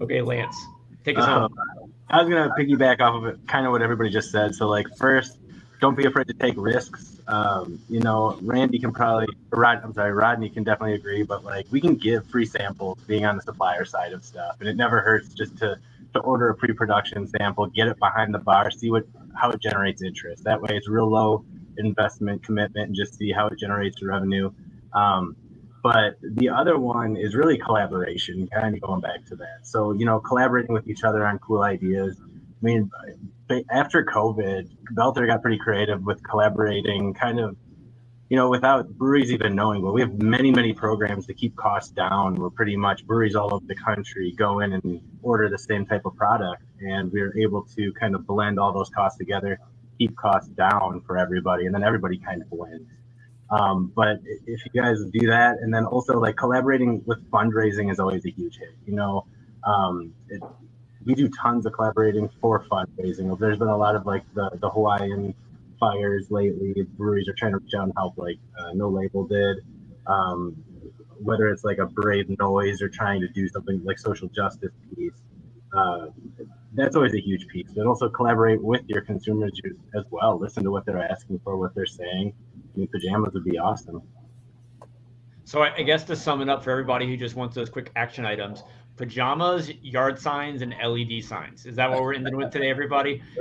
Okay, 0.00 0.20
Lance, 0.20 0.56
take 1.04 1.16
us 1.16 1.24
um, 1.24 1.42
home. 1.42 1.92
I 2.10 2.20
was 2.20 2.28
gonna 2.28 2.52
piggyback 2.58 3.00
off 3.00 3.14
of 3.14 3.26
it, 3.26 3.38
kind 3.46 3.66
of 3.66 3.72
what 3.72 3.82
everybody 3.82 4.10
just 4.10 4.32
said. 4.32 4.54
So, 4.54 4.66
like, 4.68 4.86
first, 4.98 5.38
don't 5.80 5.96
be 5.96 6.04
afraid 6.04 6.26
to 6.26 6.34
take 6.34 6.54
risks. 6.56 7.20
Um, 7.28 7.80
you 7.88 8.00
know, 8.00 8.36
Randy 8.42 8.80
can 8.80 8.92
probably, 8.92 9.28
Rod, 9.50 9.80
I'm 9.84 9.94
sorry, 9.94 10.12
Rodney 10.12 10.50
can 10.50 10.64
definitely 10.64 10.94
agree, 10.94 11.22
but 11.22 11.44
like, 11.44 11.66
we 11.70 11.80
can 11.80 11.94
give 11.94 12.26
free 12.26 12.46
samples 12.46 12.98
being 13.06 13.24
on 13.24 13.36
the 13.36 13.42
supplier 13.42 13.84
side 13.84 14.12
of 14.12 14.24
stuff, 14.24 14.56
and 14.58 14.68
it 14.68 14.76
never 14.76 15.00
hurts 15.00 15.32
just 15.34 15.56
to 15.58 15.78
to 16.14 16.20
order 16.20 16.48
a 16.48 16.54
pre-production 16.54 17.26
sample, 17.26 17.66
get 17.66 17.88
it 17.88 17.98
behind 17.98 18.34
the 18.34 18.38
bar, 18.38 18.70
see 18.70 18.90
what 18.90 19.04
how 19.34 19.50
it 19.50 19.60
generates 19.60 20.02
interest. 20.02 20.44
That 20.44 20.60
way, 20.60 20.70
it's 20.72 20.88
real 20.88 21.10
low 21.10 21.44
investment 21.78 22.44
commitment, 22.44 22.88
and 22.88 22.96
just 22.96 23.16
see 23.16 23.32
how 23.32 23.48
it 23.48 23.58
generates 23.58 24.02
revenue. 24.02 24.50
Um, 24.92 25.36
but 25.82 26.16
the 26.22 26.48
other 26.48 26.78
one 26.78 27.16
is 27.16 27.34
really 27.34 27.58
collaboration, 27.58 28.48
kind 28.48 28.74
of 28.74 28.80
going 28.80 29.00
back 29.00 29.24
to 29.26 29.36
that. 29.36 29.60
So 29.64 29.92
you 29.92 30.04
know, 30.04 30.20
collaborating 30.20 30.72
with 30.72 30.86
each 30.88 31.04
other 31.04 31.26
on 31.26 31.38
cool 31.38 31.62
ideas. 31.62 32.16
I 32.20 32.64
mean, 32.64 32.90
after 33.70 34.04
COVID, 34.04 34.68
Boelter 34.94 35.26
got 35.26 35.42
pretty 35.42 35.58
creative 35.58 36.04
with 36.04 36.22
collaborating, 36.22 37.12
kind 37.14 37.40
of 37.40 37.56
you 38.32 38.38
know, 38.38 38.48
without 38.48 38.88
breweries 38.88 39.30
even 39.30 39.54
knowing, 39.54 39.82
but 39.82 39.92
we 39.92 40.00
have 40.00 40.22
many, 40.22 40.50
many 40.50 40.72
programs 40.72 41.26
to 41.26 41.34
keep 41.34 41.54
costs 41.54 41.90
down. 41.90 42.34
We're 42.34 42.48
pretty 42.48 42.78
much 42.78 43.06
breweries 43.06 43.36
all 43.36 43.52
over 43.52 43.66
the 43.66 43.74
country 43.74 44.32
go 44.32 44.60
in 44.60 44.72
and 44.72 45.02
order 45.20 45.50
the 45.50 45.58
same 45.58 45.84
type 45.84 46.06
of 46.06 46.16
product, 46.16 46.62
and 46.80 47.12
we're 47.12 47.36
able 47.38 47.62
to 47.76 47.92
kind 47.92 48.14
of 48.14 48.26
blend 48.26 48.58
all 48.58 48.72
those 48.72 48.88
costs 48.88 49.18
together, 49.18 49.60
keep 49.98 50.16
costs 50.16 50.48
down 50.48 51.02
for 51.06 51.18
everybody, 51.18 51.66
and 51.66 51.74
then 51.74 51.84
everybody 51.84 52.16
kind 52.16 52.40
of 52.40 52.48
wins. 52.50 52.88
Um, 53.50 53.92
but 53.94 54.20
if 54.46 54.62
you 54.64 54.80
guys 54.82 55.04
do 55.12 55.26
that, 55.26 55.58
and 55.60 55.74
then 55.74 55.84
also 55.84 56.18
like 56.18 56.36
collaborating 56.36 57.02
with 57.04 57.30
fundraising 57.30 57.92
is 57.92 58.00
always 58.00 58.24
a 58.24 58.30
huge 58.30 58.56
hit. 58.56 58.74
You 58.86 58.94
know, 58.94 59.26
um, 59.62 60.14
it, 60.30 60.42
we 61.04 61.14
do 61.14 61.28
tons 61.28 61.66
of 61.66 61.74
collaborating 61.74 62.30
for 62.40 62.64
fundraising. 62.64 63.38
There's 63.38 63.58
been 63.58 63.68
a 63.68 63.76
lot 63.76 63.94
of 63.94 64.06
like 64.06 64.24
the 64.32 64.48
the 64.58 64.70
Hawaiian 64.70 65.34
fires 65.82 66.28
lately. 66.30 66.74
Breweries 66.96 67.28
are 67.28 67.34
trying 67.36 67.52
to 67.52 67.58
reach 67.58 67.72
out 67.76 67.84
and 67.84 67.92
help, 67.96 68.16
like 68.16 68.38
uh, 68.58 68.72
No 68.74 68.88
Label 68.88 69.26
did. 69.26 69.56
Um, 70.06 70.56
whether 71.20 71.48
it's 71.48 71.64
like 71.64 71.78
a 71.78 71.86
brave 71.86 72.26
noise 72.38 72.80
or 72.80 72.88
trying 72.88 73.20
to 73.20 73.28
do 73.28 73.48
something 73.48 73.80
like 73.84 73.98
social 73.98 74.28
justice 74.28 74.70
piece, 74.94 75.22
uh, 75.76 76.06
that's 76.74 76.94
always 76.94 77.14
a 77.14 77.20
huge 77.20 77.46
piece. 77.48 77.68
But 77.74 77.86
also 77.86 78.08
collaborate 78.08 78.62
with 78.62 78.82
your 78.86 79.02
consumers 79.02 79.52
as 79.96 80.04
well. 80.10 80.38
Listen 80.38 80.62
to 80.64 80.70
what 80.70 80.86
they're 80.86 81.02
asking 81.02 81.40
for, 81.42 81.56
what 81.56 81.74
they're 81.74 81.86
saying. 81.86 82.32
I 82.74 82.78
mean, 82.78 82.88
pajamas 82.88 83.34
would 83.34 83.44
be 83.44 83.58
awesome. 83.58 84.02
So 85.44 85.62
I 85.62 85.82
guess 85.82 86.04
to 86.04 86.16
sum 86.16 86.40
it 86.40 86.48
up 86.48 86.62
for 86.62 86.70
everybody 86.70 87.06
who 87.06 87.16
just 87.16 87.34
wants 87.34 87.54
those 87.56 87.68
quick 87.68 87.90
action 87.96 88.24
items, 88.24 88.62
pajamas, 88.96 89.70
yard 89.82 90.18
signs, 90.18 90.62
and 90.62 90.74
LED 90.82 91.24
signs. 91.24 91.66
Is 91.66 91.74
that 91.76 91.90
what 91.90 92.02
we're 92.02 92.14
ending 92.14 92.36
with 92.36 92.52
today, 92.52 92.70
everybody? 92.70 93.22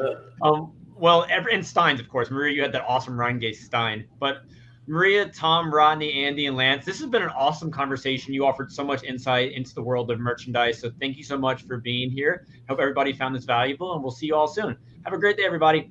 Um, 0.44 0.74
well, 1.02 1.26
every, 1.32 1.56
and 1.56 1.66
Steins, 1.66 2.00
of 2.00 2.08
course. 2.08 2.30
Maria, 2.30 2.54
you 2.56 2.62
had 2.62 2.72
that 2.74 2.86
awesome 2.88 3.18
Rhinegeist 3.18 3.56
Stein. 3.56 4.08
But 4.20 4.44
Maria, 4.86 5.28
Tom, 5.28 5.74
Rodney, 5.74 6.26
Andy, 6.26 6.46
and 6.46 6.56
Lance, 6.56 6.86
this 6.86 7.00
has 7.00 7.10
been 7.10 7.24
an 7.24 7.30
awesome 7.30 7.72
conversation. 7.72 8.36
You 8.36 8.46
offered 8.46 8.72
so 8.72 8.84
much 8.84 9.04
insight 9.04 9.54
into 9.54 9.74
the 9.74 9.82
world 9.82 10.12
of 10.12 10.20
merchandise. 10.20 10.80
So 10.80 10.92
thank 11.00 11.18
you 11.18 11.24
so 11.24 11.40
much 11.40 11.64
for 11.64 11.78
being 11.78 12.12
here. 12.12 12.46
Hope 12.70 12.80
everybody 12.80 13.14
found 13.14 13.36
this 13.36 13.46
valuable, 13.46 13.94
and 13.94 14.04
we'll 14.04 14.12
see 14.12 14.28
you 14.28 14.36
all 14.36 14.48
soon. 14.48 14.78
Have 15.04 15.14
a 15.14 15.18
great 15.18 15.38
day, 15.38 15.44
everybody. 15.44 15.90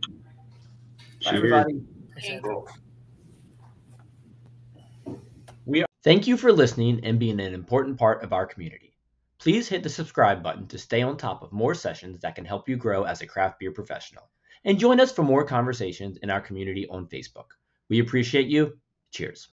Bye, 1.24 1.32
everybody. 1.34 1.82
We 5.66 5.82
are- 5.82 5.86
Thank 6.04 6.28
you 6.28 6.36
for 6.36 6.52
listening 6.52 7.04
and 7.04 7.18
being 7.18 7.40
an 7.40 7.52
important 7.52 7.98
part 7.98 8.22
of 8.22 8.32
our 8.32 8.46
community. 8.46 8.94
Please 9.40 9.68
hit 9.68 9.82
the 9.82 9.88
subscribe 9.88 10.40
button 10.40 10.68
to 10.68 10.78
stay 10.78 11.02
on 11.02 11.16
top 11.16 11.42
of 11.42 11.50
more 11.50 11.74
sessions 11.74 12.20
that 12.20 12.36
can 12.36 12.44
help 12.44 12.68
you 12.68 12.76
grow 12.76 13.02
as 13.02 13.22
a 13.22 13.26
craft 13.26 13.58
beer 13.58 13.72
professional. 13.72 14.30
And 14.64 14.78
join 14.78 15.00
us 15.00 15.11
for 15.11 15.22
more 15.22 15.44
conversations 15.44 16.18
in 16.18 16.30
our 16.30 16.40
community 16.40 16.86
on 16.88 17.06
Facebook. 17.06 17.46
We 17.88 18.00
appreciate 18.00 18.46
you. 18.46 18.78
Cheers. 19.12 19.48